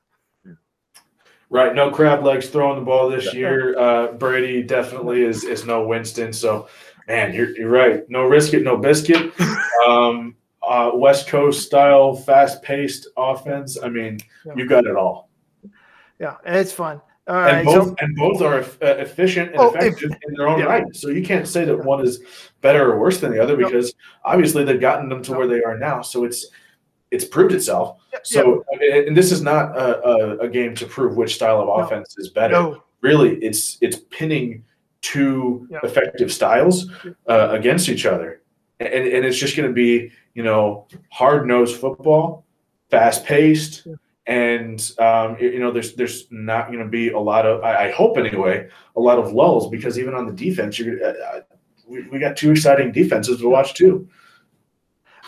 [1.54, 3.78] Right, no crab legs throwing the ball this year.
[3.78, 6.32] Uh, Brady definitely is is no Winston.
[6.32, 6.70] So,
[7.10, 8.10] man, you're you're right.
[8.10, 9.34] No risk it, no biscuit.
[9.88, 13.80] Um, uh, West Coast style, fast paced offense.
[13.82, 14.54] I mean, Yeah.
[14.56, 15.28] you got it all.
[16.20, 17.02] Yeah, and it's fun.
[17.28, 17.66] All and right.
[17.66, 20.66] both So, and both are uh, efficient and Oh, if- effective in their own yeah.
[20.66, 20.84] right.
[20.94, 22.20] So you can't say that one is
[22.62, 23.66] better or worse than the other No.
[23.68, 25.40] because obviously they've gotten them to No.
[25.40, 26.04] where they are now.
[26.04, 26.46] So it's
[27.12, 27.98] it's proved itself.
[28.14, 31.60] yeah, So and- and this is not a, a, a game to prove which style
[31.62, 31.74] of No.
[31.76, 32.54] offense is better.
[32.54, 34.64] no, Really, it's it's pinning
[35.02, 35.80] two Yeah.
[35.84, 36.90] effective styles
[37.28, 38.42] uh, against each other,
[38.80, 42.46] and and it's just going to be you know hard nosed football,
[42.90, 43.88] fast paced.
[44.28, 47.88] And um, you you know, there's there's not going to be a lot of, I,
[47.88, 51.40] I hope anyway, a lot of lulls because even on the defense, you're uh, uh,
[51.88, 54.08] we, we got two exciting defenses to watch too.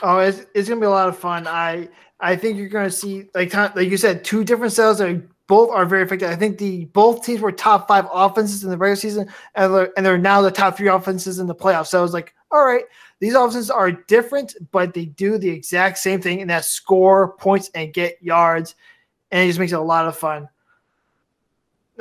[0.04, 1.48] Oh, it's, it's gonna be a lot of fun.
[1.48, 1.88] I
[2.20, 5.86] I think you're gonna see like like you said, two different styles that both are
[5.86, 6.30] very effective.
[6.30, 9.94] I think the both teams were top five offenses in the regular season, and they're,
[9.96, 11.88] and they're now the top three offenses in the playoffs.
[11.88, 12.84] So I was like, all right,
[13.20, 17.72] these offenses are different, but they do the exact same thing, and that score points
[17.74, 18.76] and get yards,
[19.32, 20.50] and it just makes it a lot of fun.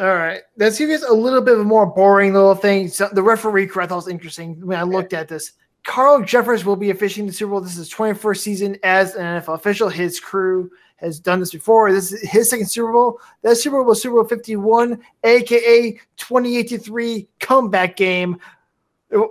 [0.01, 2.89] All right, let's give you a little bit of a more boring little thing.
[2.89, 5.53] So the referee crew I thought was interesting when I looked at this.
[5.85, 7.61] Carl Cheffers will be officiating the Super Bowl.
[7.61, 9.89] This is his 21st season as an NFL official.
[9.89, 11.93] His crew has done this before.
[11.93, 13.19] This is his second Super Bowl.
[13.43, 18.39] That Super Bowl was Super Bowl 51, aka 2083 comeback game.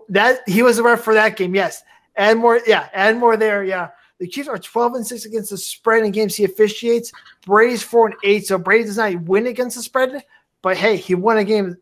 [0.10, 1.56] That he was the ref for that game.
[1.56, 1.84] Yes.
[2.18, 3.64] Add more, yeah, add more there.
[3.64, 3.90] Yeah.
[4.20, 7.12] The Chiefs are 12 and 6 against the spread in games he officiates.
[7.46, 8.46] Brady's 4 and 8.
[8.46, 10.24] So Brady does not win against the spread,
[10.62, 11.78] but hey, he won a game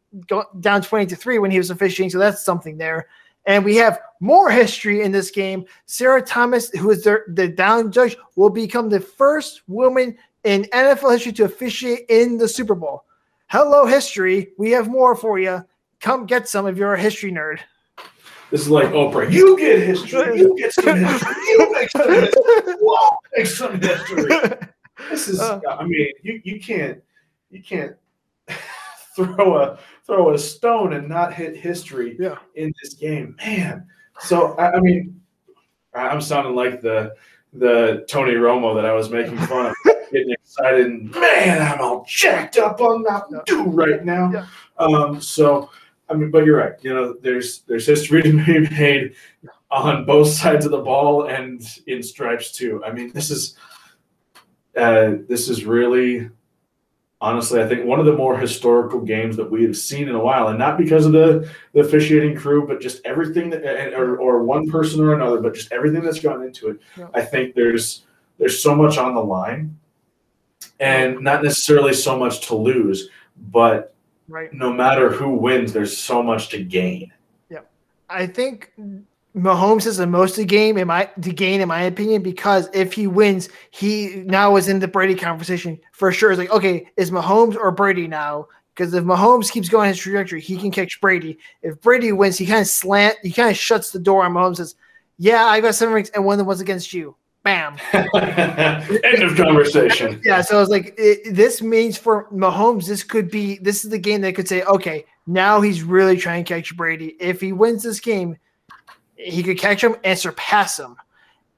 [0.62, 2.12] down 20 to 3 when he was officiating.
[2.12, 3.08] So that's something there.
[3.50, 5.66] And we have more history in this game.
[5.88, 11.14] Sarah Thomas, who is the, the down judge, will become the first woman in NFL
[11.14, 13.06] history to officiate in the Super Bowl.
[13.48, 14.52] Hello, history.
[14.60, 15.66] We have more for you.
[16.00, 17.60] Come get some if you're a history nerd.
[18.52, 19.32] This is like Oprah.
[19.32, 20.38] You get history.
[20.38, 21.34] You get some history.
[21.48, 22.44] You make some history.
[22.80, 24.28] We'll make some history.
[25.10, 25.40] This is.
[25.40, 25.60] Uh.
[25.68, 27.02] I mean, you you can't
[27.50, 27.96] you can't
[29.16, 29.80] throw a
[30.10, 32.38] throw a stone and not hit history Yeah.
[32.56, 33.86] in this game, man.
[34.20, 35.22] So I, I mean,
[35.94, 37.14] I'm sounding like the
[37.54, 39.76] the Tony Romo that I was making fun of,
[40.12, 40.86] getting excited.
[40.86, 44.32] And, man, I'm all jacked up on Mountain Dew right now.
[44.32, 44.46] Yeah.
[44.78, 45.70] Um, so
[46.10, 46.74] I mean, but you're right.
[46.82, 49.14] You know, there's there's history to be made
[49.72, 52.84] on both sides of the ball and in stripes too.
[52.84, 53.56] I mean, this is
[54.76, 56.30] uh, this is really
[57.22, 60.20] honestly, I think one of the more historical games that we have seen in a
[60.20, 64.44] while, and not because of the the officiating crew, but just everything that, or, or
[64.44, 66.80] one person or another, but just everything that's gone into it.
[66.98, 67.08] Yeah.
[67.14, 68.06] I think there's
[68.38, 69.78] there's so much on the line,
[70.80, 73.10] and not necessarily so much to lose,
[73.52, 73.94] but
[74.28, 74.54] right.
[74.54, 77.12] no matter who wins, there's so much to gain.
[77.50, 77.62] Yeah,
[78.10, 78.72] I think
[79.36, 82.94] Mahomes is the most to gain in my to gain in my opinion because if
[82.94, 86.32] he wins, he now is in the Brady conversation for sure.
[86.32, 88.48] It's like, okay, is Mahomes or Brady now?
[88.74, 91.38] Because if Mahomes keeps going his trajectory, he can catch Brady.
[91.62, 94.58] If Brady wins, he kind of slant, he kind of shuts the door on Mahomes.
[94.58, 94.76] Says,
[95.18, 97.78] "Yeah, I got seven rings, and one of them was against you." Bam.
[97.94, 100.22] End of conversation.
[100.26, 103.92] Yeah, so I was like, it, this means for Mahomes, this could be this is
[103.92, 107.16] the game that could say, okay, now he's really trying to catch Brady.
[107.20, 108.38] If he wins this game,
[109.20, 110.96] he could catch him and surpass him.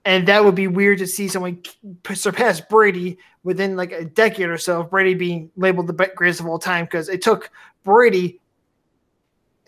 [0.05, 1.61] and that would be weird to see someone
[2.13, 6.47] surpass Brady within like a decade or so of Brady being labeled the greatest of
[6.47, 7.51] all time because it took
[7.83, 8.39] Brady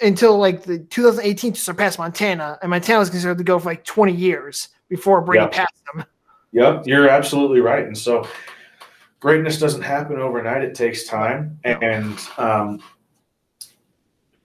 [0.02, 3.84] until like the 2018 to surpass Montana, and Montana was considered to go for like
[3.86, 5.50] 20 years before Brady Yeah.
[5.50, 6.04] passed him.
[6.52, 7.86] Yep, you're absolutely right.
[7.86, 8.28] And so
[9.20, 10.64] greatness doesn't happen overnight.
[10.64, 11.60] It takes time.
[11.64, 12.82] And um,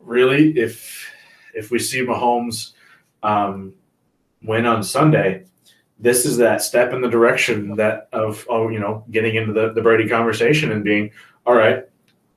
[0.01, 1.11] really, if
[1.55, 2.73] if we see Mahomes
[3.23, 3.73] um,
[4.43, 5.45] win on Sunday,
[5.99, 9.73] this is that step in the direction that of oh, you know, getting into the,
[9.73, 11.11] the Brady conversation and being,
[11.45, 11.85] all right,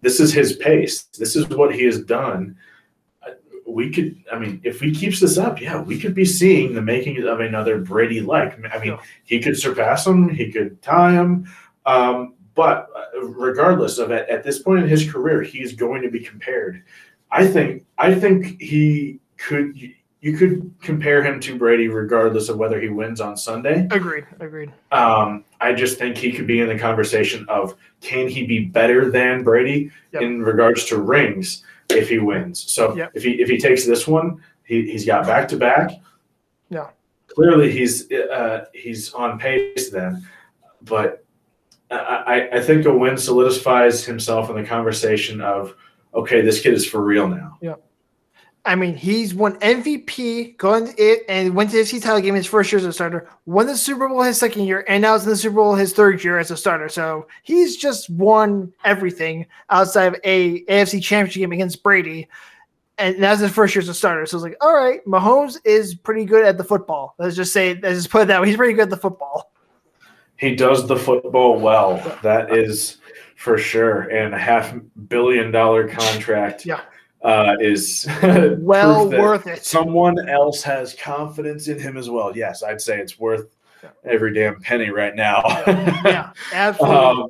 [0.02, 1.04] this is his pace.
[1.04, 2.58] This is what he has done.
[3.68, 6.82] We could, I mean, if he keeps this up, yeah, we could be seeing the
[6.82, 8.60] making of another Brady like.
[8.74, 11.48] I mean, he could surpass him, he could tie him.
[11.86, 16.10] Um, but uh, regardless of it, at this point in his career, he's going to
[16.10, 16.84] be compared.
[17.32, 19.74] I think I think he could
[20.22, 23.88] you could compare him to Brady regardless of whether he wins on Sunday.
[23.90, 24.26] Agreed.
[24.40, 24.72] Agreed.
[24.92, 29.10] Um, I just think he could be in the conversation of can he be better
[29.10, 30.22] than Brady Yep.
[30.22, 32.60] in regards to rings if he wins.
[32.72, 33.12] So Yep.
[33.16, 35.90] if he if he takes this one, he, he's got back to back.
[36.70, 36.90] Yeah.
[37.28, 40.28] Clearly he's uh, he's on pace then,
[40.84, 41.26] but
[41.90, 45.76] I, I think a win solidifies himself in the conversation of
[46.14, 47.58] okay, this kid is for real now.
[48.64, 52.46] I mean, he's won MVP, going it, and went to the NFC title game his
[52.46, 53.28] first year as a starter.
[53.48, 55.94] Won the Super Bowl his second year, and now is in the Super Bowl his
[55.94, 56.88] third year as a starter.
[56.88, 62.30] So he's just won everything outside of a AFC Championship game against Brady,
[63.00, 64.28] and that's his first year as a starter.
[64.28, 67.16] So it's like, all right, Mahomes is pretty good at the football.
[67.18, 68.48] Let's just say, let's just put it that way.
[68.48, 69.52] He's pretty good at the football.
[70.38, 71.98] He does the football well.
[72.22, 72.98] That is
[73.36, 74.04] for sure.
[74.04, 74.74] And a half
[75.08, 76.82] billion dollar contract Yeah.
[77.24, 78.08] Uh, is
[78.60, 79.64] Well worth it.
[79.64, 82.36] Someone else has confidence in him as well.
[82.36, 83.90] Yes, I'd say it's worth Yeah.
[84.06, 85.44] every damn penny right now.
[85.68, 86.98] yeah, absolutely.
[87.24, 87.30] um,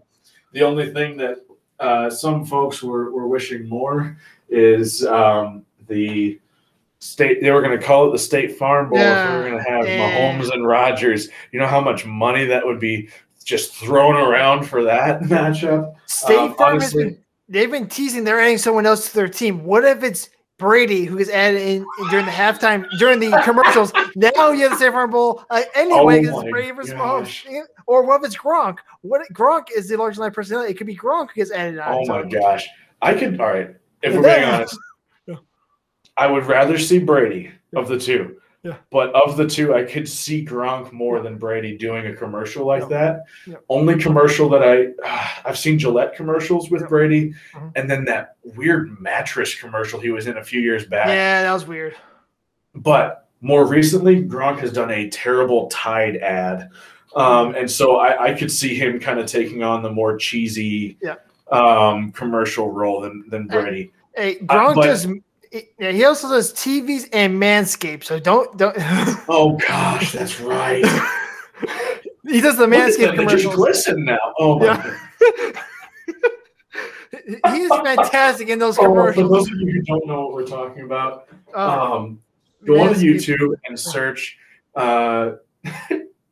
[0.54, 1.39] the only thing that
[1.80, 4.18] uh, some folks were, were wishing more
[4.50, 6.39] is um, the
[7.00, 7.42] state.
[7.42, 9.00] They were going to call it the State Farm Bowl.
[9.00, 10.38] if we were going to have yeah.
[10.39, 13.10] Mahomes and Rodgers, You know how much money that would be
[13.44, 15.96] just thrown around for that matchup.
[16.06, 17.18] State um, Farm has been
[17.52, 19.64] they've been teasing they're adding someone else to their team.
[19.64, 23.91] What if it's Brady who is added in during the halftime during the commercials?
[24.16, 27.45] now you have the State Farm Bowl uh, anyway Oh because it's Brady versus gosh.
[27.45, 27.64] Mahomes.
[27.88, 28.78] Or what if it's Gronk?
[29.02, 30.72] What Gronk is the large line personality?
[30.72, 31.93] It could be Gronk who gets added on.
[31.93, 32.68] Oh So- my gosh.
[33.04, 34.38] I could, all right, if we're Yeah.
[34.38, 34.78] being honest,
[36.18, 38.39] I would rather see Brady of the two.
[38.64, 38.76] Yeah.
[38.91, 42.84] But of the two, I could see Gronk more than Brady doing a commercial like
[42.84, 42.88] Yeah.
[42.89, 43.24] that.
[43.47, 43.55] Yeah.
[43.70, 44.89] Only commercial that I
[45.45, 46.88] I've seen Gillette commercials with Yeah.
[46.88, 47.72] Brady, Mhm.
[47.76, 51.07] and then that weird mattress commercial he was in a few years back.
[51.07, 51.95] Yeah, that was weird.
[52.76, 56.70] But more recently, Gronk has done a terrible Tide ad,
[57.16, 60.97] um, and so I, I could see him kind of taking on the more cheesy
[61.01, 61.16] Yeah.
[61.51, 63.91] um, commercial role than than Brady.
[64.16, 65.07] Hey, Gronk but- does.
[65.80, 68.06] Yeah, he also does TVs and Manscaped.
[68.06, 68.76] So don't don't.
[69.30, 70.86] Oh gosh, that's right.
[72.28, 73.56] he does the Manscaped just commercials.
[73.56, 74.18] glisten now.
[74.39, 74.97] Oh my Yeah.
[75.24, 75.56] God.
[77.54, 80.45] He is fantastic in those Oh, for those of you who don't know what we're
[80.47, 82.22] talking about, Oh, um,
[82.66, 84.38] go on YouTube and search
[84.76, 85.34] uh,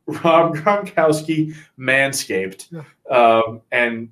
[0.06, 2.72] Rob Gronkowski Manscaped,
[3.10, 4.08] um, and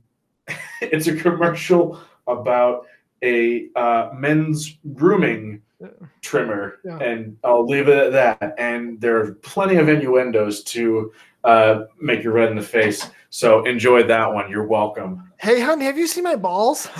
[0.82, 2.86] it's a commercial about
[3.22, 5.88] a uh, men's grooming Yeah.
[6.22, 6.98] trimmer, Yeah.
[6.98, 8.54] and I'll leave it at that.
[8.58, 11.12] And there are plenty of innuendos to
[11.44, 13.08] uh, make you red in the face.
[13.30, 14.51] So enjoy that one.
[14.51, 15.30] You're welcome.
[15.38, 16.88] Hey, honey, have you seen my balls?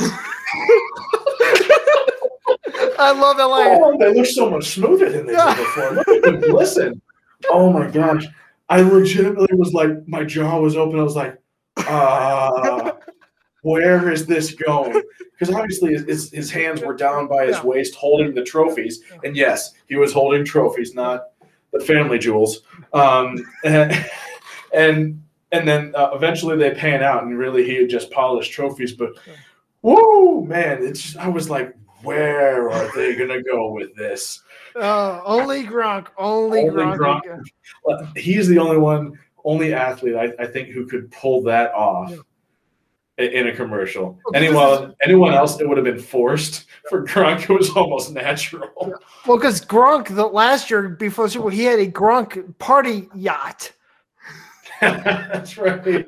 [3.01, 3.79] I love that line.
[3.83, 5.55] Oh, they look so much smoother than they Yeah.
[5.55, 5.93] did before.
[5.93, 7.03] Look at them glisten.
[7.51, 8.27] Oh my gosh.
[8.69, 10.99] I legitimately was like, my jaw was open.
[10.99, 11.39] I was like,
[11.79, 12.93] uh,
[13.63, 15.03] where is this going?
[15.39, 17.65] Because obviously his, his, his hands were down by his Yeah.
[17.65, 19.03] waist holding the trophies.
[19.25, 21.27] And yes, he was holding trophies, not
[21.73, 22.63] the family jewels.
[22.93, 23.93] Um, and,
[24.75, 28.93] and and then uh, eventually they pan out, and really he had just polished trophies.
[28.93, 29.13] But
[29.83, 34.43] whoa, man, it's I was like, where are they gonna go with this?
[34.77, 36.09] Oh, only Gronk.
[36.19, 37.23] Only, Only Gronk.
[37.87, 38.17] Gronk.
[38.19, 39.13] He's the only one,
[39.45, 42.19] only athlete I, I think who could pull that off i-
[43.19, 44.19] in a commercial.
[44.25, 46.67] Well, this Anyone anyone else, it would have been forced.
[46.89, 48.71] For Gronk, it was almost natural.
[49.27, 53.73] Well, because Gronk, the last year before Super Bowl, he had a Gronk party yacht.
[54.81, 56.07] That's right.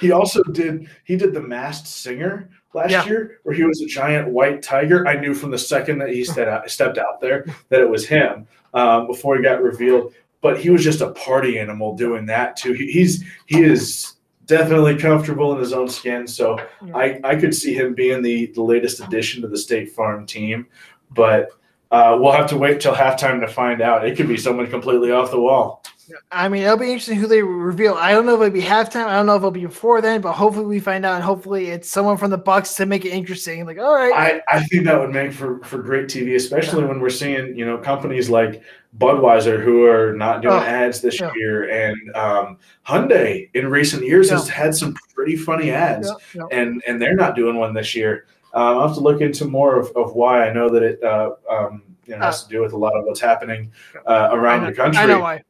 [0.00, 0.88] He also did.
[1.04, 3.04] He did the Masked Singer last Yeah.
[3.06, 5.06] year, where he was a giant white tiger.
[5.08, 8.06] I knew from the second that he stepped out, stepped out there that it was
[8.06, 8.46] him.
[8.72, 12.72] Um, before he got revealed, but he was just a party animal doing that too.
[12.72, 14.12] He, he's he is
[14.50, 16.26] definitely comfortable in his own skin.
[16.26, 16.96] So Yeah.
[16.96, 20.66] I, I could see him being the, the latest addition to the State Farm team,
[21.12, 21.48] but
[21.90, 24.06] uh, we'll have to wait till halftime to find out.
[24.06, 25.82] It could be someone completely off the wall.
[26.30, 27.94] I mean, it'll be interesting who they reveal.
[27.94, 29.06] I don't know if it'll be halftime.
[29.06, 31.14] I don't know if it'll be before then, but hopefully we find out.
[31.14, 33.64] And hopefully it's someone from the Bucs to make it interesting.
[33.66, 34.12] Like, all right,
[34.50, 37.64] I, I think that would make for, for great TV, especially when we're seeing you
[37.66, 38.62] know companies like
[38.98, 41.30] Budweiser who are not doing Oh, ads this yeah.
[41.36, 44.36] year, and um, Hyundai in recent years Yeah.
[44.36, 46.12] has had some pretty funny ads.
[46.34, 48.26] Yeah, and and they're not doing one this year.
[48.52, 50.48] Um, I'll have to look into more of, of why.
[50.48, 53.04] I know that it uh, um, you know, has to do with a lot of
[53.04, 53.70] what's happening
[54.06, 55.00] uh, around the country.
[55.00, 55.42] I know why.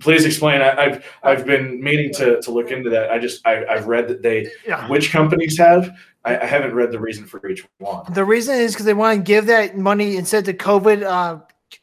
[0.00, 0.60] Please explain.
[0.60, 3.10] I, I've I've been meaning to, to look into that.
[3.10, 4.88] I just I, I've read that they Yeah.
[4.88, 5.96] which companies have.
[6.24, 8.12] I, I haven't read the reason for each one.
[8.12, 11.38] The reason is because they want to give that money instead to COVID uh,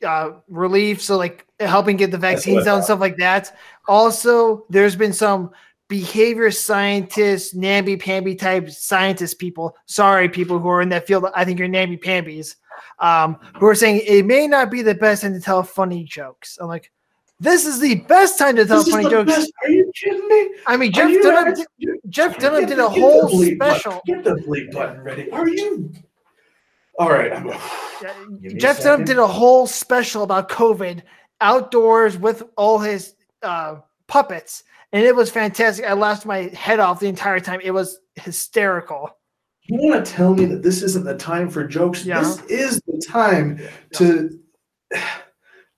[0.06, 3.56] uh, relief, so like helping get the vaccines out and stuff like that.
[3.88, 5.52] Also, there's been some
[5.88, 9.76] behavior scientists, namby pamby type scientist people.
[9.86, 11.26] Sorry, people who are in that field.
[11.36, 12.56] I think you're namby pambies.
[13.00, 16.58] Um, who are saying it may not be the best time to tell funny jokes.
[16.60, 16.92] I'm like,
[17.42, 19.32] this is the best time to tell This is funny the jokes.
[19.36, 19.52] best.
[19.64, 20.50] Are you kidding me?
[20.68, 21.54] I mean, Jeff you Dunham.
[21.54, 24.02] not- Did, Jeff Dunham Get did a whole bleep button- special.
[24.06, 25.30] Get the bleep button ready.
[25.32, 25.92] Are you?
[27.00, 27.32] All right.
[27.34, 31.02] I'm, Give me a Jeff Dunham did a whole special about COVID
[31.42, 33.78] outdoors with all his uh,
[34.08, 34.64] puppets,
[34.94, 35.86] and it was fantastic.
[35.86, 37.60] I laughed my head off the entire time.
[37.64, 39.10] It was hysterical.
[39.64, 42.06] You want to tell me that this isn't the time for jokes?
[42.06, 42.20] Yeah.
[42.22, 43.60] This is the time
[43.94, 44.38] to.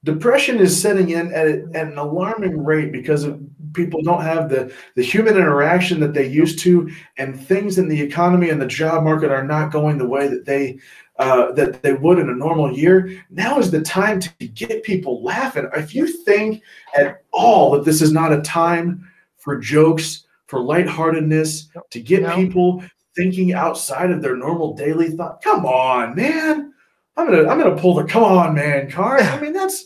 [0.03, 3.41] Depression is setting in at, at an alarming rate because of
[3.73, 7.99] people don't have the, the human interaction that they used to, and things in the
[8.01, 10.77] economy and the job market are not going the way that they
[11.19, 13.23] uh, that they would in a normal year.
[13.29, 15.69] Now is the time to get people laughing.
[15.75, 16.61] If you think
[16.97, 19.07] at all that this is not a time
[19.37, 22.35] for jokes, for lightheartedness, to get No.
[22.35, 22.83] people
[23.15, 25.41] thinking outside of their normal daily thought.
[25.43, 26.73] Come on, man.
[27.15, 29.21] I'm gonna I'm gonna pull the come on, man card.
[29.21, 29.85] I mean, that's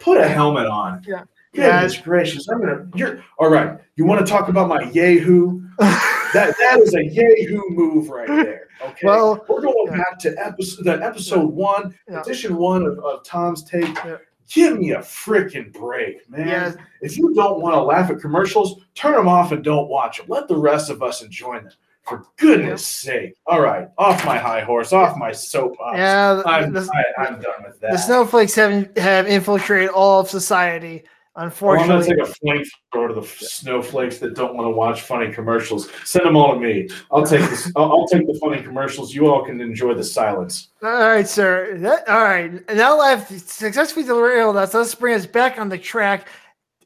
[0.00, 1.02] put a helmet on.
[1.06, 1.24] Yeah.
[1.54, 2.48] Goodness gracious.
[2.48, 3.78] I'm gonna you're all right.
[3.96, 5.62] You want to talk about my Yahoo?
[6.34, 8.66] That that is a Yahoo move right there.
[8.82, 9.06] Okay.
[9.06, 9.98] Well, we're going yeah.
[9.98, 12.22] back to episode the episode one, Yeah.
[12.22, 13.94] edition one of, of Tom's take.
[14.04, 14.16] Yeah.
[14.50, 16.48] Give me a freaking break, man.
[16.48, 16.72] Yeah.
[17.00, 20.26] If you don't want to laugh at commercials, turn them off and don't watch them.
[20.28, 21.70] Let the rest of us enjoy them.
[22.06, 23.34] For goodness sake.
[23.46, 23.88] All right.
[23.96, 25.96] Off my high horse, off my soapbox.
[25.96, 27.92] yeah, I'm, the, I, I'm done with that.
[27.92, 31.04] the snowflakes have have infiltrated all of society.
[31.36, 34.70] Well, I'm going Unfortunately, to take a flamethrower to the snowflakes that don't want to
[34.70, 35.88] watch funny commercials.
[36.04, 36.88] Send them all to me.
[37.10, 37.72] I'll take this.
[37.74, 39.12] I'll, I'll take the funny commercials.
[39.12, 40.68] You all can enjoy the silence.
[40.82, 41.76] all right, sir.
[41.78, 42.52] That, all right.
[42.72, 44.74] Now I've successfully derailed us.
[44.74, 46.28] Let's bring us back on the track.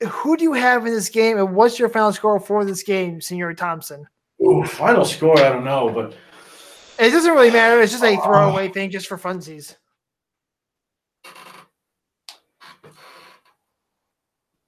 [0.09, 3.20] Who do you have in this game, and what's your final score for this game,
[3.20, 4.07] Senor Thompson?
[4.43, 6.15] Ooh, final score, I don't know, but
[6.98, 7.81] It doesn't really matter.
[7.81, 9.77] It's just a uh, throwaway thing, just for funsies.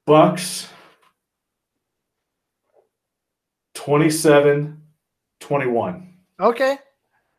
[0.08, 0.68] Bucs
[3.74, 4.80] 27
[5.40, 6.14] 21.
[6.40, 6.78] Okay,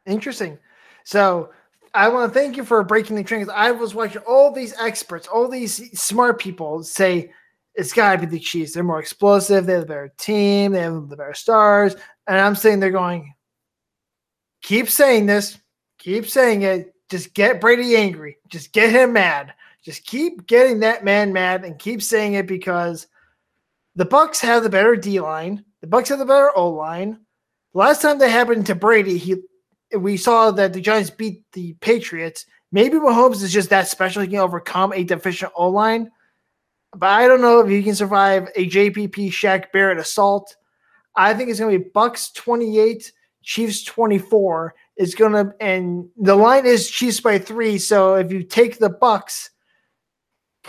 [0.05, 0.57] interesting.
[1.03, 1.49] So
[1.93, 3.45] I want to thank you for breaking the train.
[3.45, 7.31] 'cause I was watching all these experts, all these smart people say
[7.75, 8.73] it's got to be the Chiefs.
[8.73, 9.65] They're more explosive.
[9.65, 10.71] They have the better team.
[10.73, 11.95] They have the better stars.
[12.31, 13.33] And I'm sitting there going,
[14.61, 15.59] keep saying this,
[15.99, 16.95] keep saying it.
[17.09, 18.37] Just get Brady angry.
[18.47, 19.53] Just get him mad.
[19.83, 23.07] Just keep getting that man mad and keep saying it because
[23.95, 25.65] the Bucs have the better D line.
[25.81, 27.19] The Bucs have the better O line.
[27.73, 29.35] Last time that happened to Brady, he
[29.97, 32.45] we saw that the Giants beat the Patriots.
[32.71, 36.09] Maybe Mahomes is just that special; he can overcome a deficient O line.
[36.95, 40.55] But I don't know if he can survive a JPP Shaq Barrett assault.
[41.15, 43.11] I think it's going to be Bucs twenty eight,
[43.43, 44.75] Chiefs twenty four.
[44.95, 47.77] It's going to and the line is Chiefs by three.
[47.77, 49.49] So if you take the Bucs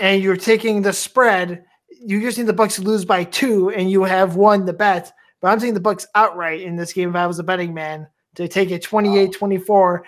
[0.01, 3.91] and you're taking the spread, you just need the Bucs to lose by two, and
[3.91, 5.13] you have won the bet.
[5.41, 8.07] But I'm taking the Bucs outright in this game if I was a betting man
[8.37, 10.01] to take it 28-24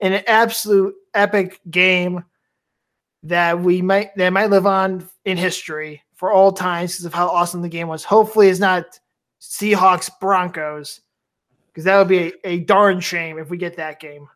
[0.00, 2.24] in an absolute epic game
[3.22, 7.28] that we might that might live on in history for all times because of how
[7.28, 8.04] awesome the game was.
[8.04, 8.98] Hopefully it's not
[9.40, 11.00] Seahawks Broncos
[11.68, 14.28] because that would be a, a darn shame if we get that game.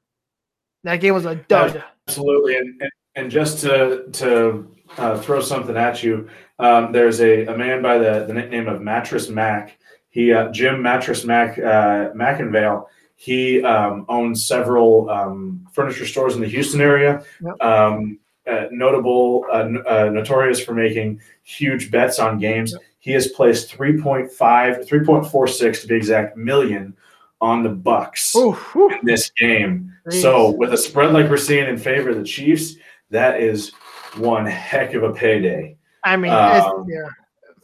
[0.85, 1.83] That game was a dud.
[2.09, 2.57] Absolutely.
[2.57, 6.29] And, and, and just to, to uh, throw something at you,
[6.59, 9.79] um, there's a, a man by the, the nickname of Mattress Mac.
[10.11, 12.87] He, uh, Jim Mattress Mac, uh, McIngvale,
[13.17, 17.25] he um, owns several um, furniture stores in the Houston area.
[17.43, 17.63] Yep.
[17.63, 22.77] Um, uh, notable, uh, uh, notorious for making huge bets on games.
[23.05, 26.97] He has placed 3.5, 3.46 to be exact, million
[27.39, 29.93] on the Bucs in this game.
[30.09, 32.77] So with a spread like we're seeing in favor of the Chiefs,
[33.11, 33.73] that is
[34.17, 35.77] one heck of a payday.
[36.03, 37.09] I mean, Um, yeah,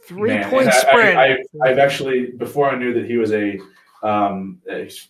[0.03, 1.17] three Man, point spread.
[1.17, 3.59] I, I, have actually before I knew that he was a
[4.03, 4.61] um,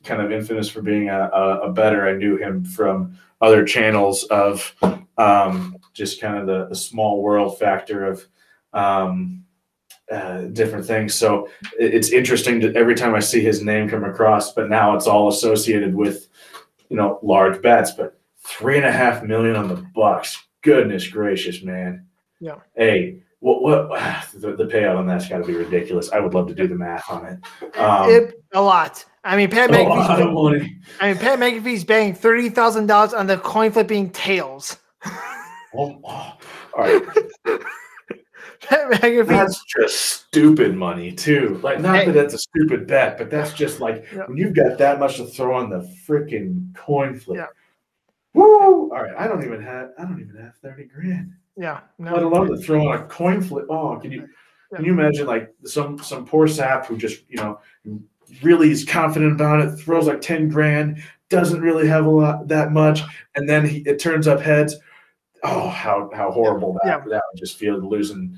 [0.06, 2.08] kind of infamous for being a, a, a better.
[2.08, 4.74] I knew him from other channels of
[5.18, 8.26] um, just kind of the, the small world factor of
[8.72, 9.44] um,
[10.12, 11.14] uh, different things.
[11.16, 11.48] So
[11.80, 15.08] it- it's interesting to every time I see his name come across, but now it's
[15.08, 16.28] all associated with
[16.90, 17.92] you know large bets.
[17.92, 20.38] But three and a half million on the Bucs.
[20.62, 22.06] Goodness gracious, man.
[22.40, 22.56] Yeah.
[22.76, 23.90] Hey, what what
[24.34, 26.12] the, the payout on that's got to be ridiculous.
[26.12, 27.78] I would love to do the math on it.
[27.78, 29.06] Um, It- a lot.
[29.24, 30.78] I mean, Pat a lot of McAfee's, money.
[31.00, 34.78] I mean, Pat McAfee's betting thirty thousand dollars on the coin flipping tails.
[35.74, 36.38] Oh, oh, all
[36.80, 37.02] right,
[38.62, 39.28] Pat McAfee.
[39.28, 41.60] that's just stupid money too.
[41.64, 42.06] Like, not Hey.
[42.06, 44.26] that that's a stupid bet, but that's just like Yeah.
[44.28, 47.38] when you've got that much to throw on the freaking coin flip.
[47.38, 47.48] Yeah.
[48.34, 48.92] Woo!
[48.92, 51.34] All right, I don't even have I don't even have thirty grand.
[51.58, 53.66] Yeah, No, let alone to throw on a coin flip.
[53.70, 54.28] Oh, can you
[54.74, 57.60] can you imagine like some some poor sap who just you know
[58.42, 62.72] really is confident about it, throws like ten grand, doesn't really have a lot that
[62.72, 63.02] much,
[63.36, 64.78] and then he, it turns up heads.
[65.44, 66.98] Oh, how how horrible that Yeah.
[67.10, 68.38] that would just feel losing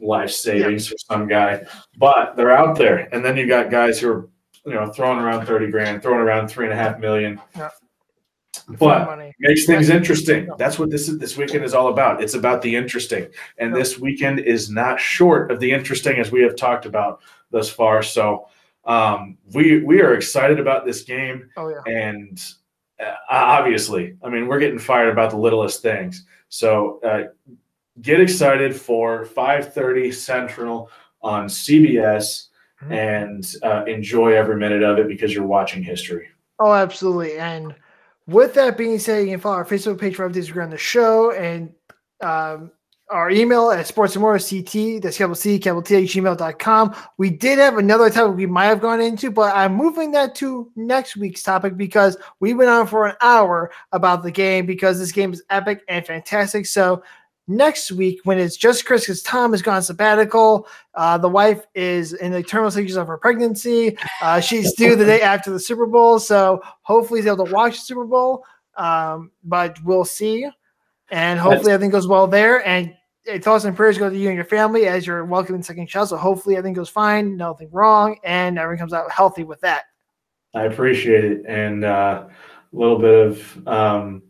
[0.00, 1.64] life savings for some guy.
[1.98, 4.28] But they're out there, and then you got guys who are
[4.66, 7.40] you know throwing around thirty grand, throwing around three and a half million.
[7.56, 7.70] Yeah.
[8.68, 9.34] But money.
[9.40, 10.48] makes things interesting.
[10.58, 12.22] That's what this is, this weekend is all about.
[12.22, 13.26] It's about the interesting,
[13.58, 13.78] and Yeah.
[13.78, 17.20] this weekend is not short of the interesting as we have talked about
[17.50, 18.02] thus far.
[18.02, 18.48] So
[18.84, 22.40] um, we we are excited about this game, Oh yeah, and
[23.00, 26.24] uh, obviously, I mean, we're getting fired about the littlest things.
[26.48, 27.24] So uh,
[28.00, 30.90] get excited for 5:30 Central
[31.22, 32.48] on CBS,
[32.82, 32.92] Mhm.
[32.92, 36.28] and uh, enjoy every minute of it because you're watching history.
[36.58, 37.36] oh absolutely.
[37.38, 37.74] And
[38.26, 41.30] with that being said, you can follow our Facebook page for updates around the show
[41.32, 41.72] and
[42.20, 42.70] um,
[43.10, 46.94] our email at sports and more CT, that's capital C, capital T gmail.com.
[47.18, 50.70] We did have another topic we might have gone into, but I'm moving that to
[50.74, 55.12] next week's topic because we went on for an hour about the game because this
[55.12, 56.66] game is epic and fantastic.
[56.66, 57.02] So
[57.46, 62.14] next week, when it's just Chris, because Tom has gone sabbatical, uh, the wife is
[62.14, 63.96] in the terminal stages of her pregnancy.
[64.22, 67.74] Uh, she's due the day after the Super Bowl, so hopefully he's able to watch
[67.74, 68.44] the Super Bowl.
[68.76, 70.48] Um, but we'll see,
[71.10, 72.66] and hopefully everything goes well there.
[72.66, 72.94] And
[73.32, 76.08] uh, thoughts and prayers go to you and your family as you're welcoming second child.
[76.08, 79.84] So hopefully everything goes fine, nothing wrong, and everyone comes out healthy with that.
[80.54, 84.22] I appreciate it, and uh, a little bit of um,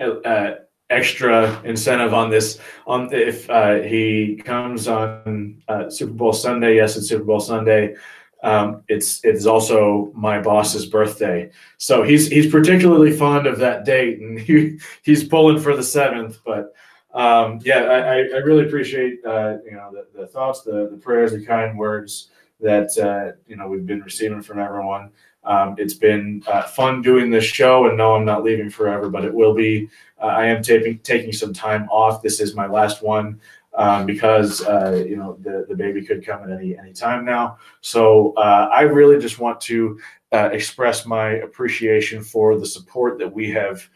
[0.00, 0.52] uh,
[0.90, 2.58] extra incentive on this.
[2.86, 7.96] On if uh, he comes on uh, Super Bowl Sunday, yes, it's Super Bowl Sunday.
[8.44, 14.20] Um, it's it's also my boss's birthday, so he's he's particularly fond of that date,
[14.20, 16.38] and he he's pulling for the seventh.
[16.44, 16.74] But
[17.14, 21.32] um, yeah, I, I, really appreciate uh, you know the, the thoughts, the the prayers,
[21.32, 22.28] the kind words
[22.60, 25.10] that uh, you know we've been receiving from everyone.
[25.44, 29.24] Um, it's been uh, fun doing this show, and no, I'm not leaving forever, but
[29.24, 29.88] it will be.
[30.20, 32.22] Uh, I am taking taking some time off.
[32.22, 33.40] This is my last one
[33.76, 37.58] um, because uh, you know the the baby could come at any any time now.
[37.80, 39.98] So uh, I really just want to
[40.32, 43.88] uh, express my appreciation for the support that we have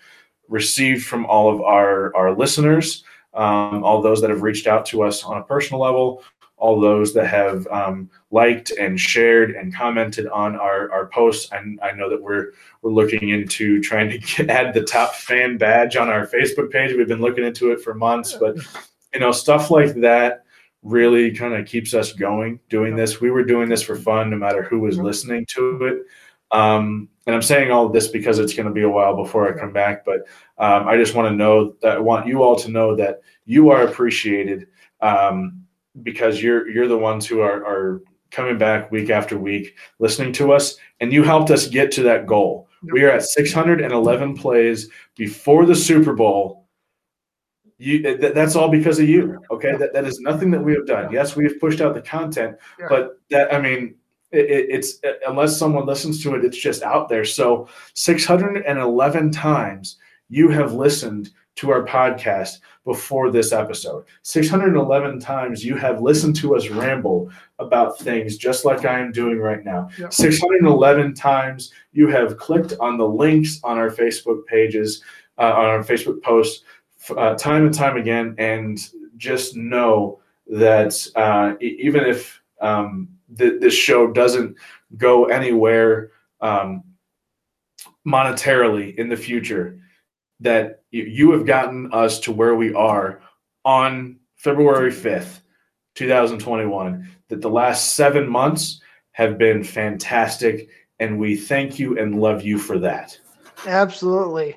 [0.48, 5.02] received from all of our our listeners, um, all those that have reached out to
[5.02, 6.22] us on a personal level,
[6.58, 11.50] all those that have um, liked and shared and commented on our, our posts.
[11.52, 12.52] And I know that we're
[12.82, 16.96] we're looking into trying to get, add the top fan badge on our Facebook page.
[16.96, 18.56] We've been looking into it for months, but
[19.12, 20.44] you know stuff like that
[20.82, 23.20] really kind of keeps us going doing this.
[23.20, 26.56] We were doing this for fun, no matter who was listening to it.
[26.56, 29.52] Um, and I'm saying all of this because it's going to be a while before
[29.52, 30.20] I come back, but
[30.56, 33.70] um, I just want to know that I want you all to know that you
[33.70, 34.68] are appreciated.
[35.00, 35.66] Um,
[36.02, 40.52] because you're you're the ones who are, are coming back week after week listening to
[40.52, 45.64] us and you helped us get to that goal we are at 611 plays before
[45.64, 46.57] the super bowl
[47.78, 50.86] you th- that's all because of you okay that, that is nothing that we have
[50.86, 52.86] done yes we have pushed out the content Yeah.
[52.90, 53.94] but that i mean
[54.32, 59.96] it, it- it's unless someone listens to it it's just out there so 611 times
[60.28, 64.04] you have listened to our podcast before this episode.
[64.22, 67.28] 611 times you have listened to us ramble
[67.58, 69.88] about things just like I am doing right now.
[69.98, 70.12] Yep.
[70.12, 75.02] 611 times you have clicked on the links on our Facebook pages,
[75.38, 76.62] uh, on our Facebook posts
[77.10, 78.78] uh, time and time again, and
[79.16, 84.56] just know that uh, even if um, th- this show doesn't
[84.96, 86.10] go anywhere
[86.40, 86.84] um,
[88.06, 89.78] monetarily in the future,
[90.40, 93.20] that you, you have gotten us to where we are
[93.64, 95.40] on February 5th,
[95.94, 98.80] 2021, that the last seven months
[99.12, 100.68] have been fantastic.
[101.00, 103.18] And we thank you and love you for that.
[103.66, 104.56] Absolutely.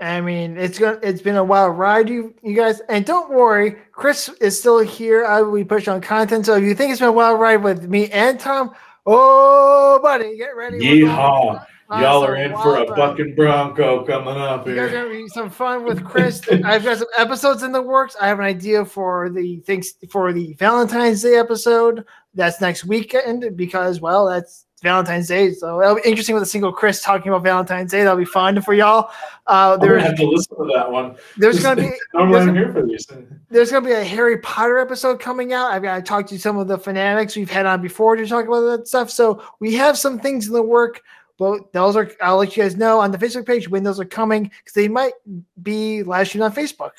[0.00, 2.80] I mean, it's gonna it's been a wild ride, you you guys.
[2.88, 5.24] And don't worry, Chris is still here.
[5.24, 6.44] I will be pushing on content.
[6.46, 8.74] So if you think it's been a wild ride with me and Tom,
[9.06, 10.78] oh buddy, get ready.
[10.80, 11.64] Yeehaw.
[11.88, 15.24] uh, Y'all are in for a bucking Bronco coming up You guys are here.
[15.24, 16.42] be some fun with Chris.
[16.64, 18.16] I've got some episodes in the works.
[18.20, 22.04] I have an idea for the things for the Valentine's Day episode.
[22.34, 25.52] That's next weekend because well, that's Valentine's Day.
[25.52, 28.02] So it'll be interesting with a single Chris talking about Valentine's Day.
[28.02, 29.10] That'll be fun for y'all.
[29.46, 31.16] Uh, there's have to listen to that one.
[31.36, 33.06] there's gonna be there's- here for these.
[33.48, 35.72] there's going to be a Harry Potter episode coming out.
[35.72, 38.46] I've got to talk to some of the fanatics we've had on before to talk
[38.46, 39.10] about that stuff.
[39.10, 41.02] So we have some things in the work,
[41.38, 44.04] but those are, I'll let you guys know on the Facebook page when those are
[44.04, 45.12] coming because they might
[45.62, 46.92] be live streamed on Facebook.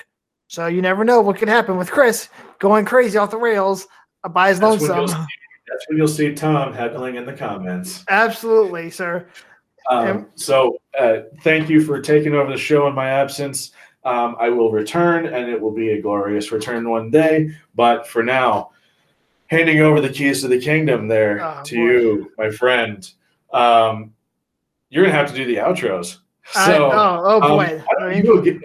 [0.47, 2.29] So you never know what could happen with Chris
[2.59, 3.87] going crazy off the rails
[4.23, 5.27] uh, by his That's lonesome.
[5.67, 8.03] That's when you'll see Tom heckling in the comments.
[8.09, 9.27] Absolutely, sir.
[9.89, 13.71] Um, so uh, thank you for taking over the show in my absence.
[14.03, 17.51] Um, I will return, and it will be a glorious return one day.
[17.75, 18.71] But for now,
[19.47, 21.81] handing over the keys to the kingdom there Oh, to boy.
[21.81, 23.09] you, my friend.
[23.53, 24.13] Um,
[24.89, 26.17] you're gonna have to do the outros.
[26.55, 27.83] I- So, oh, oh um, boy.
[27.99, 28.61] I mean, get-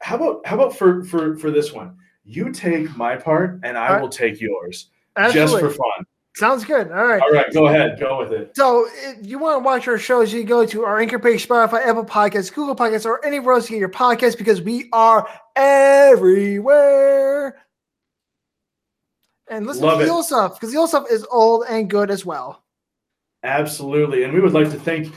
[0.00, 1.96] how about how about for for for this one?
[2.24, 4.02] You take my part, and I Alright.
[4.02, 5.60] will take yours, absolutely.
[5.60, 6.06] just for fun.
[6.36, 6.92] Sounds good.
[6.92, 7.22] All right.
[7.22, 8.54] All right, go ahead, go with it.
[8.54, 11.86] So if you want to watch our shows, you go to our Anchor page, Spotify,
[11.86, 15.26] Apple Podcasts, Google Podcasts, or anywhere else to get your podcasts because we are
[15.56, 17.56] everywhere.
[19.48, 22.10] And listen Love to the old stuff because the old stuff is old and good
[22.10, 22.62] as well.
[23.42, 24.24] Absolutely.
[24.24, 25.14] And we would like to thank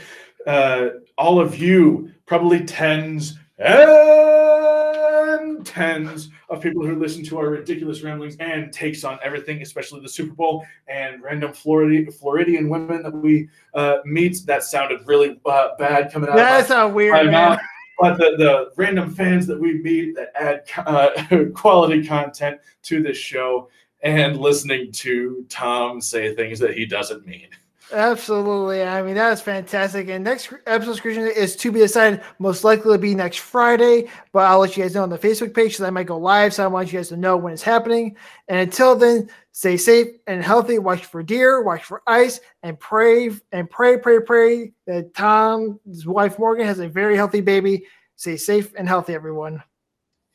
[0.47, 0.87] uh,
[1.17, 8.35] all of you, probably tens and tens of people who listen to our ridiculous ramblings
[8.39, 13.97] and takes on everything, especially the Super Bowl and random Floridian women that we uh,
[14.05, 14.41] meet.
[14.45, 17.31] That sounded really uh, bad coming out That's of weird, man.
[17.31, 17.59] mouth.
[17.99, 23.17] But the, the random fans that we meet that add uh, quality content to this
[23.17, 23.69] show
[24.01, 27.49] and listening to Tom say things that he doesn't mean.
[27.91, 28.83] Absolutely.
[28.83, 30.09] I mean, that is fantastic.
[30.09, 32.21] And next episode screening is to be decided.
[32.37, 35.53] Most likely to be next Friday, but I'll let you guys know on the Facebook
[35.53, 36.53] page that might go live.
[36.53, 38.15] So I want you guys to know when it's happening.
[38.47, 40.77] And until then, stay safe and healthy.
[40.77, 46.37] Watch for deer, watch for ice, and pray and pray, pray, pray that Tom's wife
[46.37, 47.85] Morgan has a very healthy baby.
[48.17, 49.63] Stay safe and healthy, everyone.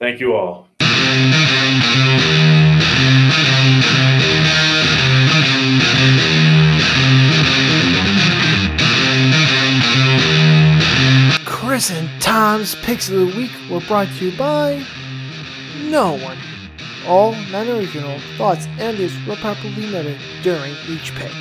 [0.00, 0.68] Thank you all.
[11.74, 14.80] Chris and Tom's picks of the week were brought to you by
[15.90, 16.38] no one.
[17.04, 21.32] All non-original thoughts and views were properly noted during each pick.